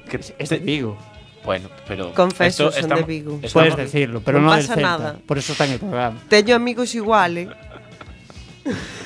Que 0.07 0.21
Es 0.39 0.49
de 0.51 0.59
Vigo. 0.61 0.95
Bueno, 1.45 1.69
pero 1.89 2.15
Confeso, 2.15 2.69
esto, 2.69 2.73
son 2.73 2.83
estamos, 2.83 3.07
de 3.07 3.13
Vigo. 3.13 3.35
Estamos, 3.35 3.53
Puedes 3.53 3.77
decirlo, 3.77 4.21
pero 4.25 4.41
no, 4.41 4.47
no 4.47 4.51
pasa 4.51 4.75
Celta. 4.75 4.81
Nada. 4.81 5.17
Por 5.27 5.39
eso 5.39 5.53
está 5.53 5.65
en 5.67 5.73
el 5.73 5.79
programa. 5.81 6.19
Teño 6.29 6.55
amigos 6.55 6.95
iguales. 6.95 7.49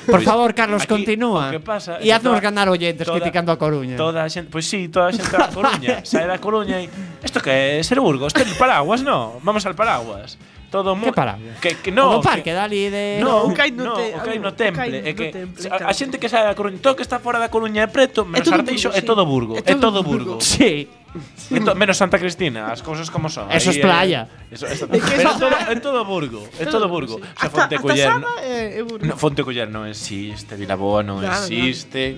Por 0.05 0.21
favor, 0.21 0.53
Carlos, 0.53 0.83
Aquí, 0.83 0.93
continúa. 0.93 1.51
Que 1.51 1.59
pasa, 1.59 1.97
e 1.99 2.13
haznos 2.13 2.39
ganar 2.39 2.69
oyentes 2.69 3.03
toda, 3.03 3.19
criticando 3.19 3.51
a 3.51 3.57
Coruña. 3.57 3.97
Toda 3.97 4.23
a 4.23 4.29
xente, 4.29 4.53
pois 4.53 4.63
pues 4.63 4.69
sí, 4.69 4.87
toda 4.87 5.09
a 5.09 5.13
xente 5.13 5.33
da 5.33 5.49
Coruña, 5.49 5.99
sae 6.07 6.29
da 6.29 6.37
Coruña 6.37 6.79
e 6.79 6.87
isto 7.25 7.41
que 7.41 7.81
é 7.81 7.83
ser 7.83 7.99
Burgos, 7.99 8.31
ten 8.31 8.47
paraguas, 8.55 9.01
no? 9.01 9.41
Vamos 9.43 9.65
al 9.65 9.75
paraguas. 9.75 10.37
Todo 10.69 10.95
mo 10.95 11.09
que 11.09 11.15
paraguas? 11.15 11.59
Que, 11.59 11.79
que 11.79 11.91
no, 11.91 12.11
o 12.11 12.19
do 12.19 12.21
parque 12.21 12.51
que, 12.51 12.53
dali 12.53 12.91
de 12.91 13.19
No, 13.23 13.47
o 13.47 13.51
cai 13.51 13.71
no, 13.71 13.97
te, 13.97 14.13
hai 14.13 14.15
o 14.15 14.21
cai 14.23 14.37
no 14.39 14.51
temple, 14.53 14.99
é 14.99 15.11
que 15.11 15.33
temple, 15.33 15.63
a, 15.73 15.89
a 15.89 15.93
xente 15.95 16.21
que 16.21 16.29
sae 16.29 16.45
da 16.45 16.55
Coruña, 16.55 16.79
todo 16.79 16.95
que 16.95 17.03
está 17.03 17.19
fora 17.19 17.41
da 17.41 17.49
Coruña 17.51 17.83
é 17.83 17.89
preto, 17.89 18.23
menos 18.23 18.47
Arteixo, 18.47 18.93
é 18.93 19.01
todo 19.01 19.25
Burgo, 19.25 19.57
é 19.59 19.73
todo 19.75 20.05
Burgo. 20.05 20.39
Sí. 20.39 20.87
Menos 21.75 21.97
Santa 21.97 22.17
Cristina, 22.19 22.71
as 22.71 22.81
cousas 22.81 23.09
como 23.09 23.29
son. 23.29 23.51
Eso 23.51 23.69
es 23.71 23.77
Aí, 23.77 23.81
playa. 23.81 24.27
eh, 24.49 24.55
Eso, 24.55 24.65
eso, 24.67 24.87
pero 24.87 25.03
é 25.05 25.23
todo, 25.23 25.47
é 25.51 25.75
todo 25.79 26.05
Burgo, 26.05 26.41
é 26.59 26.65
todo 26.65 26.87
Burgo. 26.87 27.15
O 27.15 27.19
sea, 27.19 27.33
Hasta, 27.35 27.49
Fonte 27.49 27.75
hasta 27.75 27.87
Culler, 27.87 28.07
Saba 28.11 28.31
é, 28.43 28.79
é 28.79 28.83
Burgo. 28.83 29.05
no, 29.05 29.13
Fonte 29.17 29.41
Culler 29.43 29.67
non 29.71 29.85
existe, 29.87 30.55
Vilaboa 30.55 31.03
non 31.03 31.19
Nada, 31.23 31.43
existe. 31.47 32.15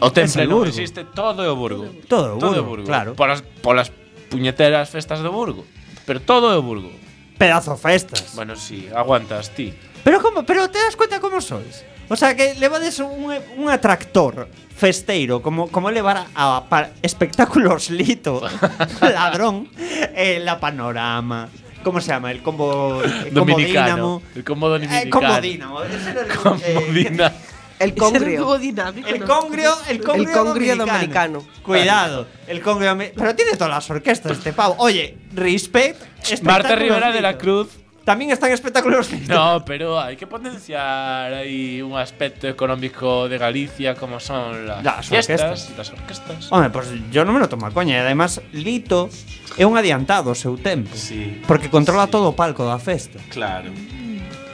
O 0.00 0.08
Temple 0.10 0.46
Burgo. 0.46 0.70
existe, 0.72 1.04
todo 1.12 1.44
é 1.44 1.50
o 1.50 1.56
Burgo. 1.56 1.86
Todo 2.08 2.36
o 2.36 2.38
Todo 2.38 2.62
Burgo, 2.64 2.82
Burgo. 2.82 2.86
claro. 2.86 3.10
Polas, 3.18 3.42
polas 3.62 3.92
puñeteras 4.30 4.88
festas 4.90 5.20
do 5.20 5.30
Burgo. 5.34 5.66
Pero 6.06 6.18
todo 6.22 6.50
é 6.50 6.56
o 6.56 6.62
Burgo. 6.62 6.90
Pedazo 7.38 7.76
festas. 7.76 8.32
Bueno, 8.34 8.56
si, 8.56 8.84
sí, 8.84 8.88
aguantas 8.94 9.50
ti. 9.52 9.72
Pero 10.04 10.20
como, 10.20 10.44
pero 10.44 10.68
te 10.70 10.78
das 10.80 10.96
cuenta 10.96 11.20
como 11.20 11.40
sois? 11.40 11.84
O 12.10 12.16
sea, 12.16 12.34
que 12.36 12.54
levades 12.56 12.98
un, 12.98 13.32
un 13.56 13.70
atractor 13.70 14.48
festeiro 14.76 15.40
como 15.42 15.68
como 15.70 15.90
levar 15.90 16.26
a, 16.34 16.64
pa- 16.68 16.90
espectáculos 17.02 17.88
lito, 17.90 18.42
ladrón, 19.00 19.68
eh, 19.78 20.40
la 20.42 20.58
panorama, 20.58 21.48
¿cómo 21.84 22.00
se 22.00 22.08
llama? 22.08 22.30
El 22.32 22.42
combo 22.42 23.00
el 23.02 23.24
combo 23.32 23.40
Dominicano. 23.40 23.86
dínamo. 23.86 24.22
El 24.34 24.44
combo 24.44 24.68
dominicano. 24.68 25.00
Eh, 25.06 25.10
combo 25.10 25.40
dínamo. 25.40 25.82
el- 25.82 26.36
Como 26.42 26.56
eh. 26.64 27.32
El 27.78 27.94
congrio. 27.94 28.58
dinámico. 28.58 29.08
El 29.08 29.24
congrio, 29.24 29.74
el 29.88 30.02
congrio, 30.02 30.28
El 30.28 30.36
congrio 30.36 30.76
dominicano. 30.76 31.46
Cuidado, 31.62 32.26
el 32.46 32.60
congrio 32.60 32.98
Pero 33.16 33.34
tiene 33.34 33.52
todas 33.52 33.70
las 33.70 33.88
orquestas 33.88 34.32
este 34.32 34.52
pavo. 34.52 34.74
Oye, 34.78 35.16
respect. 35.32 36.02
Marta 36.42 36.74
Rivera 36.76 37.10
de 37.12 37.20
la. 37.22 37.38
Cruz. 37.38 37.68
tamén 38.10 38.34
están 38.34 38.50
espectaculares. 38.50 39.06
No, 39.30 39.62
pero 39.62 39.94
hai 40.02 40.18
que 40.18 40.26
potenciar 40.26 41.30
aí 41.30 41.78
un 41.78 41.94
aspecto 41.94 42.50
económico 42.50 43.30
de 43.30 43.38
Galicia 43.38 43.94
como 43.94 44.18
son 44.18 44.66
las, 44.66 44.82
las 44.82 45.06
fiestas, 45.06 45.70
orquestas. 45.70 45.78
las 45.78 45.88
orquestas. 45.94 46.40
Hombre, 46.50 46.74
pues 46.74 46.90
yo 47.14 47.22
non 47.22 47.38
me 47.38 47.40
lo 47.40 47.46
tomo 47.46 47.70
a 47.70 47.72
coña, 47.72 47.94
e 47.94 48.02
además 48.02 48.42
Lito 48.50 49.06
é 49.54 49.62
un 49.62 49.78
adiantado 49.78 50.34
o 50.34 50.36
seu 50.36 50.58
tempo, 50.58 50.90
sí, 50.98 51.38
porque 51.46 51.70
controla 51.70 52.10
sí. 52.10 52.18
todo 52.18 52.34
o 52.34 52.34
palco 52.34 52.66
da 52.66 52.82
festa. 52.82 53.22
Claro. 53.30 53.70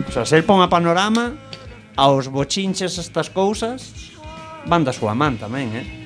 O 0.04 0.12
sea, 0.12 0.28
se 0.28 0.36
el 0.36 0.44
pon 0.44 0.60
a 0.60 0.68
panorama 0.68 1.32
aos 1.96 2.28
bochinches 2.28 3.00
estas 3.00 3.32
cousas, 3.32 4.12
van 4.68 4.84
da 4.84 4.92
súa 4.92 5.16
man 5.16 5.40
tamén, 5.40 5.72
eh? 5.72 6.05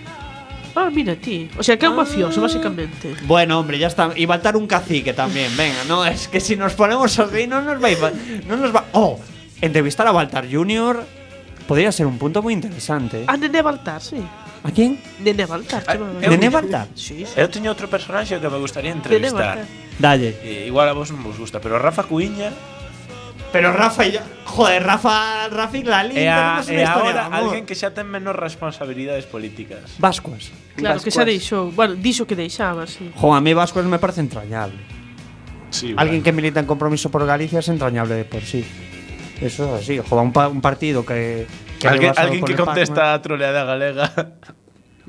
Ah, 0.75 0.89
mira 0.91 1.17
ti. 1.17 1.51
O 1.59 1.63
sea, 1.63 1.77
que 1.79 1.87
é 1.87 1.89
un 1.89 1.97
mafioso, 1.97 2.41
básicamente. 2.41 3.15
Bueno, 3.27 3.59
hombre, 3.59 3.79
ya 3.79 3.89
está. 3.89 4.11
Y 4.15 4.27
baltar 4.27 4.57
un 4.57 4.67
cacique 4.67 5.13
también, 5.13 5.51
venga. 5.57 5.83
No, 5.89 6.05
es 6.07 6.29
que 6.29 6.39
si 6.41 6.55
nos 6.57 6.75
ponemos 6.75 7.19
así, 7.19 7.47
no 7.47 7.61
nos 7.61 7.83
va 7.83 7.89
a... 7.89 7.91
ir- 7.91 8.45
No 8.47 8.57
nos 8.57 8.75
va... 8.75 8.85
Oh, 8.93 9.19
entrevistar 9.61 10.07
a 10.07 10.13
Baltar 10.13 10.47
Junior 10.51 11.05
podría 11.67 11.93
ser 11.93 12.07
un 12.07 12.19
punto 12.19 12.41
muy 12.43 12.55
interesante. 12.55 13.25
Ah, 13.27 13.37
Nene 13.37 13.63
Baltar, 13.63 14.01
sí. 14.01 14.17
¿A 14.63 14.71
quién? 14.71 15.01
Nene 15.21 15.47
Baltar. 15.47 15.83
Ah, 15.87 15.93
chama- 15.95 16.13
eu- 16.23 16.31
¿Nene 16.31 16.49
Baltar? 16.51 16.87
Sí, 16.95 17.25
sí. 17.27 17.35
Eu 17.37 17.49
teño 17.51 17.71
outro 17.73 17.89
personaxe 17.91 18.39
que 18.39 18.49
me 18.49 18.59
gustaría 18.59 18.93
entrevistar. 18.93 19.65
Dalle. 19.99 20.39
Eh, 20.43 20.65
igual 20.71 20.89
a 20.89 20.95
vos 20.95 21.11
non 21.13 21.21
vos 21.25 21.37
gusta, 21.37 21.61
pero 21.61 21.77
Rafa 21.83 22.05
Cuiña 22.09 22.53
Pero 23.53 23.73
Rafa 23.73 24.07
y 24.07 24.13
yo... 24.13 24.21
Joder, 24.45 24.83
Rafa, 24.83 25.49
Rafa 25.49 25.77
y 25.79 25.83
Lali, 25.83 26.27
a, 26.27 26.61
tenemos 26.63 26.69
una 26.69 26.83
historia 26.83 26.93
ahora 26.93 27.13
de 27.13 27.19
amor. 27.21 27.39
alguén 27.51 27.67
que 27.67 27.75
xa 27.75 27.91
ten 27.91 28.07
menos 28.07 28.35
responsabilidades 28.35 29.27
políticas. 29.27 29.95
Vascuas. 29.99 30.51
Claro, 30.79 30.99
que 31.03 31.11
xa 31.11 31.23
Vascuas. 31.23 31.27
deixou. 31.27 31.65
Bueno, 31.75 31.95
dixo 31.99 32.27
que 32.27 32.35
deixaba, 32.39 32.87
sí. 32.87 33.11
Jo, 33.15 33.35
a 33.35 33.41
mí 33.43 33.51
Vascuas 33.55 33.87
me 33.87 33.99
parece 33.99 34.23
entrañable. 34.23 34.79
Sí, 35.71 35.95
Alguien 35.99 36.23
que 36.23 36.31
milita 36.35 36.59
en 36.59 36.67
compromiso 36.67 37.11
por 37.11 37.27
Galicia 37.27 37.59
es 37.59 37.69
entrañable 37.71 38.15
de 38.15 38.25
por 38.27 38.43
sí. 38.43 38.63
Eso 39.41 39.67
es 39.77 39.83
así. 39.83 39.99
Joder, 39.99 40.25
un, 40.27 40.33
pa- 40.33 40.49
un 40.51 40.61
partido 40.61 41.07
que... 41.07 41.47
que 41.79 41.89
Alguén, 41.89 42.13
alguén 42.17 42.45
que 42.45 42.55
contesta 42.55 43.15
a 43.15 43.23
troleada 43.23 43.65
galega. 43.65 44.07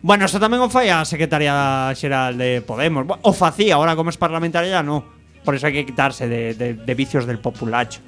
Bueno, 0.01 0.25
eso 0.25 0.41
tamén 0.41 0.58
o 0.58 0.65
fai 0.65 0.89
a 0.89 1.06
Secretaria 1.06 1.93
Xeral 1.93 2.34
de 2.34 2.65
Podemos. 2.65 3.06
O 3.21 3.38
facía, 3.38 3.77
ahora 3.77 3.93
como 3.93 4.10
es 4.10 4.17
parlamentaria 4.17 4.82
ya 4.82 4.82
no. 4.82 5.06
Por 5.45 5.54
eso 5.54 5.69
hay 5.69 5.77
que 5.77 5.86
quitarse 5.86 6.25
de, 6.25 6.58
de- 6.58 6.73
de 6.73 6.93
vicios 6.97 7.30
del 7.30 7.38
populacho. 7.38 8.01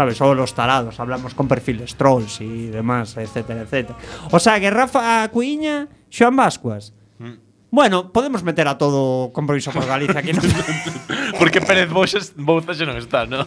¿Sabes? 0.00 0.16
Solo 0.16 0.34
los 0.34 0.54
tarados. 0.54 0.98
Hablamos 0.98 1.34
con 1.34 1.46
perfiles 1.46 1.94
trolls 1.94 2.40
y 2.40 2.68
demás, 2.68 3.18
etcétera, 3.18 3.60
etcétera. 3.60 3.98
O 4.30 4.40
sea 4.40 4.58
que 4.58 4.70
Rafa 4.70 5.28
Cuiña, 5.28 5.88
Xoan 6.08 6.36
Vascuas. 6.36 6.94
Bueno, 7.70 8.10
podemos 8.10 8.42
meter 8.42 8.66
a 8.66 8.78
todo 8.78 9.30
compromiso 9.30 9.70
por 9.72 9.84
Galicia 9.84 10.20
aquí. 10.20 10.32
¿no? 10.32 10.40
Porque 11.38 11.60
Pérez 11.60 11.90
Bouza 11.90 12.72
xa 12.72 12.88
non 12.88 12.96
está, 12.96 13.28
¿no? 13.28 13.44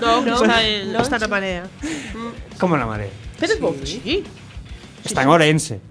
No, 0.00 0.24
está, 0.24 0.64
en, 0.64 0.96
está 0.96 1.20
na 1.20 1.28
marea. 1.28 1.68
Como 2.56 2.80
la 2.80 2.88
marea. 2.88 3.12
Pero 3.36 3.60
Bouza, 3.60 3.84
sí. 3.84 4.24
Está 5.04 5.20
en 5.20 5.28
Orense. 5.28 5.84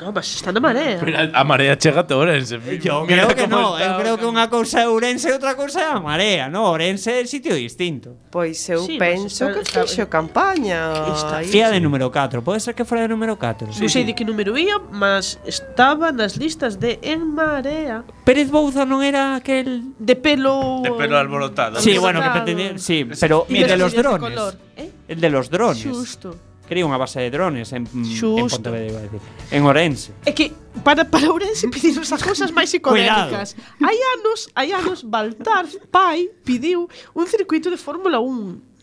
No, 0.00 0.12
mas 0.12 0.26
está 0.34 0.50
na 0.52 0.60
marea. 0.60 0.98
Pero 0.98 1.30
a 1.32 1.44
marea 1.44 1.76
chega 1.76 2.04
a 2.08 2.14
Ourense. 2.14 2.56
Eh, 2.56 2.78
yo 2.82 3.06
creo 3.06 3.28
que 3.28 3.46
no. 3.46 3.78
Eu 3.78 3.92
eh, 3.92 3.96
creo 4.00 4.14
que 4.18 4.26
unha 4.26 4.50
cousa 4.50 4.82
é 4.82 4.88
Ourense 4.88 5.28
e 5.28 5.32
outra 5.32 5.54
cousa 5.54 5.80
é 5.80 5.88
a 5.90 6.00
marea. 6.00 6.50
No, 6.50 6.66
Ourense 6.70 7.10
é 7.10 7.26
sitio 7.26 7.54
distinto. 7.54 8.16
Pois 8.30 8.58
eu 8.68 8.82
sí, 8.82 8.98
penso 8.98 9.46
que 9.54 9.62
fixo 9.62 10.06
campaña. 10.10 10.90
Está 11.14 11.42
Fía 11.46 11.70
de 11.70 11.78
número 11.78 12.10
4. 12.10 12.42
Pode 12.42 12.60
ser 12.60 12.74
que 12.74 12.84
fora 12.84 13.06
de 13.06 13.08
número 13.08 13.38
4. 13.38 13.70
Non 13.70 13.88
sei 13.90 14.02
sí. 14.02 14.08
de 14.08 14.12
que 14.18 14.26
número 14.26 14.58
ia, 14.58 14.82
mas 14.90 15.38
estaba 15.46 16.10
nas 16.10 16.34
listas 16.34 16.82
de 16.82 16.98
En 17.02 17.22
Marea. 17.34 18.02
Pérez 18.26 18.50
Bouza 18.50 18.82
non 18.82 19.04
era 19.04 19.38
aquel... 19.38 19.94
De 20.00 20.16
pelo... 20.18 20.82
De 20.82 20.90
pelo 20.96 21.14
alborotado. 21.20 21.78
Sí, 21.78 21.98
bueno, 21.98 22.18
que 22.18 22.30
pretendía... 22.30 22.78
Sí, 22.78 23.06
pero... 23.20 23.46
Y 23.48 23.62
de 23.62 23.76
los 23.76 23.92
drones. 23.94 24.56
¿eh? 24.76 24.90
El 25.08 25.20
de 25.20 25.30
los 25.30 25.50
drones. 25.50 25.84
Justo 25.84 26.53
cría 26.64 26.84
unha 26.84 26.96
base 26.96 27.20
de 27.20 27.28
drones 27.30 27.72
en, 27.72 27.84
Xusto. 27.86 28.40
en 28.40 28.48
Pontevedra, 28.48 28.88
iba 28.88 29.00
a 29.00 29.04
decir, 29.06 29.20
en 29.52 29.62
Orense. 29.64 30.10
É 30.24 30.32
que 30.32 30.52
para, 30.82 31.04
para 31.04 31.28
Ourense 31.30 31.68
pediron 31.68 32.02
as 32.04 32.22
cousas 32.24 32.50
máis 32.50 32.68
psicodélicas. 32.74 33.56
hai 33.80 33.98
anos, 34.18 34.48
hai 34.56 34.68
anos, 34.72 35.04
Baltar 35.04 35.68
Pai 35.92 36.32
pediu 36.42 36.88
un 37.14 37.26
circuito 37.28 37.68
de 37.70 37.76
Fórmula 37.76 38.20
1 38.20 38.73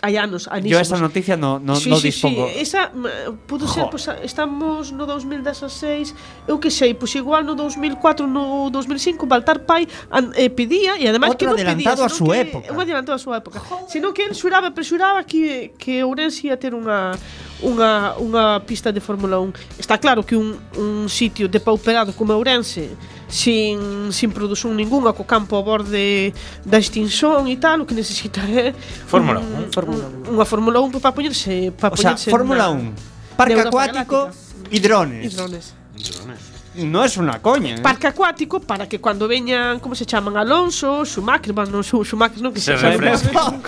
hai 0.00 0.14
anos, 0.16 0.46
anísimos. 0.46 0.70
Yo 0.70 0.78
esa 0.78 0.98
noticia 0.98 1.36
no, 1.36 1.58
no, 1.58 1.74
sí, 1.74 1.90
no 1.90 1.96
sí, 1.96 2.08
dispongo. 2.08 2.46
Sí, 2.48 2.60
esa, 2.60 2.90
mm, 2.94 3.46
pudo 3.46 3.66
jo. 3.66 3.74
ser, 3.74 3.84
pues, 3.90 4.08
estamos 4.22 4.92
no 4.92 5.06
2016, 5.06 6.14
eu 6.46 6.58
que 6.62 6.70
sei, 6.70 6.94
pois 6.94 7.10
pues 7.10 7.16
igual 7.18 7.42
no 7.42 7.54
2004, 7.58 8.26
no 8.26 8.70
2005, 8.70 9.26
Baltar 9.26 9.66
Pai 9.66 9.88
an, 10.10 10.30
eh, 10.38 10.50
pedía, 10.50 10.94
e 10.98 11.10
ademais 11.10 11.34
que 11.34 11.46
non 11.46 11.58
pedía, 11.58 11.98
a 11.98 12.08
súa 12.08 12.38
que, 12.38 12.46
época. 12.46 12.70
Un 12.70 12.78
adelantado 12.78 13.16
a 13.16 13.22
súa 13.22 13.42
época. 13.42 13.58
Joder. 13.58 13.90
Sino 13.90 14.14
que 14.14 14.22
el 14.22 14.34
xuraba, 14.38 14.70
presuraba 14.70 15.26
que, 15.26 15.74
que 15.74 16.06
Ourense 16.06 16.46
ia 16.46 16.54
ter 16.54 16.78
unha, 16.78 17.18
unha, 17.66 18.14
unha 18.22 18.62
pista 18.62 18.94
de 18.94 19.02
Fórmula 19.02 19.42
1. 19.42 19.82
Está 19.82 19.98
claro 19.98 20.22
que 20.22 20.38
un, 20.38 20.54
un 20.78 21.10
sitio 21.10 21.50
depauperado 21.50 22.14
como 22.14 22.38
Ourense, 22.38 22.94
sin, 23.28 24.10
sin 24.12 24.32
produción 24.32 24.74
ningunha 24.74 25.12
co 25.12 25.22
campo 25.28 25.56
a 25.56 25.62
borde 25.62 26.32
da 26.64 26.80
extinción 26.80 27.46
e 27.46 27.56
tal, 27.60 27.84
o 27.84 27.86
que 27.86 27.94
necesita 27.94 28.40
é 28.48 28.72
Fórmula 29.06 29.40
1, 29.40 29.44
un, 29.44 29.72
Fórmula 29.72 30.04
1. 30.26 30.32
Unha 30.32 30.46
Fórmula 30.48 30.78
1 30.80 30.98
para 30.98 31.12
poñerse, 31.12 31.70
para 31.76 31.92
o 31.92 31.96
sea, 31.96 32.16
poñerse 32.16 32.32
Fórmula 32.32 32.72
1, 32.72 33.36
parque 33.36 33.60
acuático 33.60 34.32
e 34.72 34.80
drones. 34.80 35.28
E 35.28 35.36
drones. 35.36 35.64
Drones. 35.92 36.47
No 36.78 37.04
es 37.04 37.16
una 37.16 37.40
coña. 37.42 37.76
¿eh? 37.76 37.80
Parque 37.80 38.06
acuático 38.06 38.60
para 38.60 38.88
que 38.88 39.00
cuando 39.00 39.26
veñan, 39.26 39.80
como 39.80 39.94
se 39.94 40.06
chaman, 40.06 40.36
Alonso, 40.36 41.04
Schumacher, 41.04 41.52
bueno, 41.52 41.70
no, 41.72 41.78
Schu- 41.82 42.04
Schumacher 42.04 42.40
non 42.40 42.52
que 42.54 42.60
Se 42.60 42.74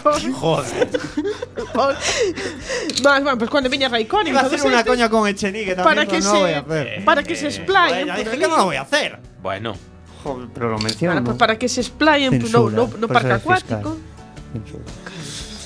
coche. 0.03 0.33
Joder. 0.33 0.89
Más, 3.03 3.23
bueno, 3.23 3.39
pues 3.39 3.51
cuando 3.51 3.69
veña 3.71 3.89
Raikkonen, 3.89 4.29
Iba 4.33 4.41
a 4.41 4.47
hacer 4.47 4.61
una 4.63 4.81
estos, 4.81 4.95
coña 4.95 5.09
con 5.09 5.27
Echenique 5.29 5.75
también, 5.75 5.85
para 5.85 6.07
que 6.07 6.21
no 6.21 6.33
lo 6.33 6.41
voy 6.41 6.51
a 6.51 6.53
se 6.53 6.59
hacer. 6.61 7.05
para 7.05 7.23
que 7.23 7.37
se 7.37 7.47
explayen 7.49 8.07
Ya 8.07 8.17
dije 8.17 8.31
ali. 8.31 8.39
que 8.39 8.49
no 8.49 8.57
lo 8.57 8.65
voy 8.67 8.77
a 8.77 8.83
hacer. 8.83 9.19
Bueno, 9.43 9.75
Joder, 10.23 10.49
pero 10.53 10.69
lo 10.71 10.77
Para, 10.77 10.89
menciono. 10.89 11.25
pues, 11.25 11.37
para 11.37 11.59
que 11.59 11.69
se 11.69 11.81
explayen 11.81 12.39
pues, 12.39 12.53
no, 12.53 12.69
no, 12.71 12.83
no 12.83 12.89
Censura, 12.91 13.09
parque 13.15 13.33
acuático. 13.33 13.97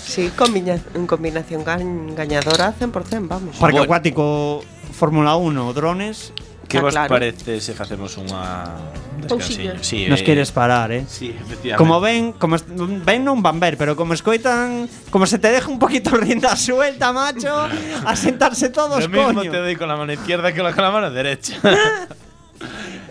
Sí, 0.07 0.31
combina, 0.37 0.79
en 0.95 1.07
combinación 1.07 1.65
gañadora 1.65 2.73
100%, 2.79 3.27
vamos. 3.29 3.57
Parque 3.57 3.73
Bueno. 3.79 3.83
acuático, 3.83 4.63
Fórmula 4.93 5.35
1, 5.37 5.73
drones. 5.73 6.33
Que 6.75 6.83
vos 6.83 6.93
claro. 6.95 7.09
parece 7.15 7.61
se 7.63 7.73
facemos 7.75 8.11
unha 8.19 8.75
descansiño? 9.23 9.79
Sí, 9.81 10.11
Nos 10.11 10.21
eh, 10.21 10.25
quieres 10.27 10.51
parar, 10.51 10.91
eh. 10.91 11.07
Sí, 11.07 11.31
efectivamente. 11.31 11.79
Como 11.79 12.03
ven, 12.03 12.35
como 12.35 12.57
ven 13.07 13.23
non 13.23 13.39
van 13.41 13.63
ver, 13.63 13.79
pero 13.79 13.95
como 13.95 14.13
escoitan, 14.13 14.91
como 15.09 15.25
se 15.31 15.39
te 15.39 15.49
deja 15.55 15.71
un 15.71 15.79
poquito 15.79 16.11
rienda 16.21 16.53
suelta, 16.59 17.15
macho, 17.15 17.55
a 18.05 18.13
sentarse 18.19 18.69
todos, 18.75 19.03
Lo 19.03 19.09
mismo 19.09 19.33
coño. 19.35 19.51
te 19.51 19.59
doy 19.63 19.77
con 19.79 19.89
la 19.89 19.97
mano 19.97 20.13
izquierda 20.13 20.53
que 20.53 20.61
con 20.61 20.83
la 20.85 20.91
mano 20.91 21.11
derecha. 21.11 21.57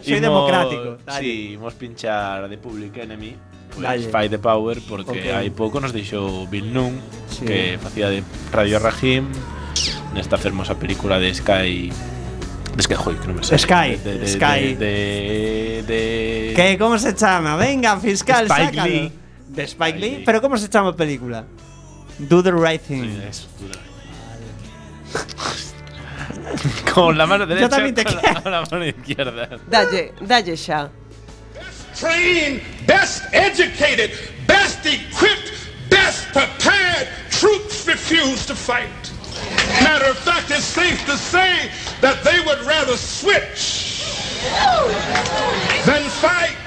Soy 0.03 0.14
Imos- 0.16 0.22
democrático, 0.22 0.97
dale. 1.05 1.20
Sí, 1.24 1.51
imos 1.53 1.74
pinchar 1.76 2.49
de 2.49 2.57
Public 2.57 2.97
Enemy 2.97 3.36
pues. 3.76 4.07
Fight 4.11 4.30
the 4.32 4.39
Power 4.39 4.80
porque 4.88 5.32
Ok. 5.32 5.36
hai 5.39 5.49
pouco 5.49 5.80
nos 5.80 5.95
deixou 5.95 6.43
Bill 6.51 6.70
Nunn 6.76 6.99
Sí. 7.32 7.47
que 7.47 7.80
facía 7.82 8.11
de 8.11 8.20
Radio 8.51 8.78
Rahim 8.84 9.32
nesta 10.14 10.38
fermosa 10.38 10.76
película 10.78 11.18
de 11.18 11.32
Sky 11.34 11.88
de 12.76 12.84
Sky, 12.84 12.95
joder, 12.95 13.19
que 13.21 13.28
non 13.28 13.36
me 13.38 13.43
sale. 13.43 13.59
Sky, 13.61 13.89
de, 14.01 14.17
de, 14.19 14.28
Sky. 14.28 14.59
de, 14.74 14.76
de, 14.76 15.84
de 15.88 16.53
¿Qué? 16.55 16.78
¿Cómo 16.78 16.97
se 16.97 17.13
llama? 17.13 17.55
Venga, 17.55 17.99
fiscal, 17.99 18.45
Spike 18.47 18.74
sácalo. 18.78 18.89
Lee. 18.89 19.11
De 19.49 19.63
Spike 19.67 19.99
Lee. 19.99 20.09
Lee. 20.17 20.24
¿Pero 20.26 20.41
cómo 20.41 20.57
se 20.57 20.67
llama 20.69 20.89
la 20.91 20.95
película? 20.97 21.45
Do 22.17 22.41
the 22.41 22.51
right 22.51 22.82
thing. 22.82 23.03
Sí, 23.03 23.21
eso, 23.30 23.47
tú 23.57 23.65
dale. 23.67 23.82
con 26.93 27.17
la 27.17 27.26
mano 27.26 27.45
derecha 27.45 27.69
también 27.69 27.95
te 27.95 28.03
con, 28.03 28.15
la, 28.15 28.21
quiero. 28.21 28.43
con 28.43 28.51
la 28.51 28.61
mano 28.69 28.86
izquierda 28.86 29.49
Dalle, 29.69 30.13
dalle 30.21 30.55
xa. 30.57 30.89
trained, 31.95 32.61
best 32.88 33.24
educated, 33.34 34.11
best 34.47 34.86
equipped, 34.86 35.51
best 35.89 36.26
prepared 36.34 37.07
troops 37.30 37.86
refuse 37.88 38.45
to 38.45 38.55
fight. 38.55 39.03
Matter 39.84 40.09
of 40.11 40.18
fact, 40.18 40.51
it's 40.51 40.64
safe 40.64 41.05
to 41.05 41.18
say 41.18 41.70
that 42.01 42.24
they 42.24 42.39
would 42.45 42.59
rather 42.66 42.97
switch 42.97 44.01
than 45.86 46.03
fight. 46.09 46.57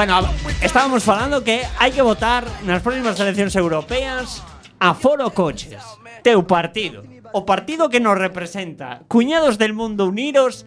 Bueno, 0.00 0.18
estábamos 0.62 1.04
falando 1.04 1.44
que 1.44 1.60
hai 1.76 1.92
que 1.92 2.00
votar 2.00 2.48
nas 2.64 2.80
próximas 2.80 3.20
eleccións 3.20 3.52
europeas 3.52 4.40
a 4.80 4.96
Foro 4.96 5.28
Coches, 5.28 5.76
teu 6.24 6.40
partido, 6.40 7.04
o 7.36 7.44
partido 7.44 7.92
que 7.92 8.00
nos 8.00 8.16
representa, 8.16 9.04
cuñados 9.12 9.60
del 9.60 9.76
mundo 9.76 10.08
unidos. 10.08 10.64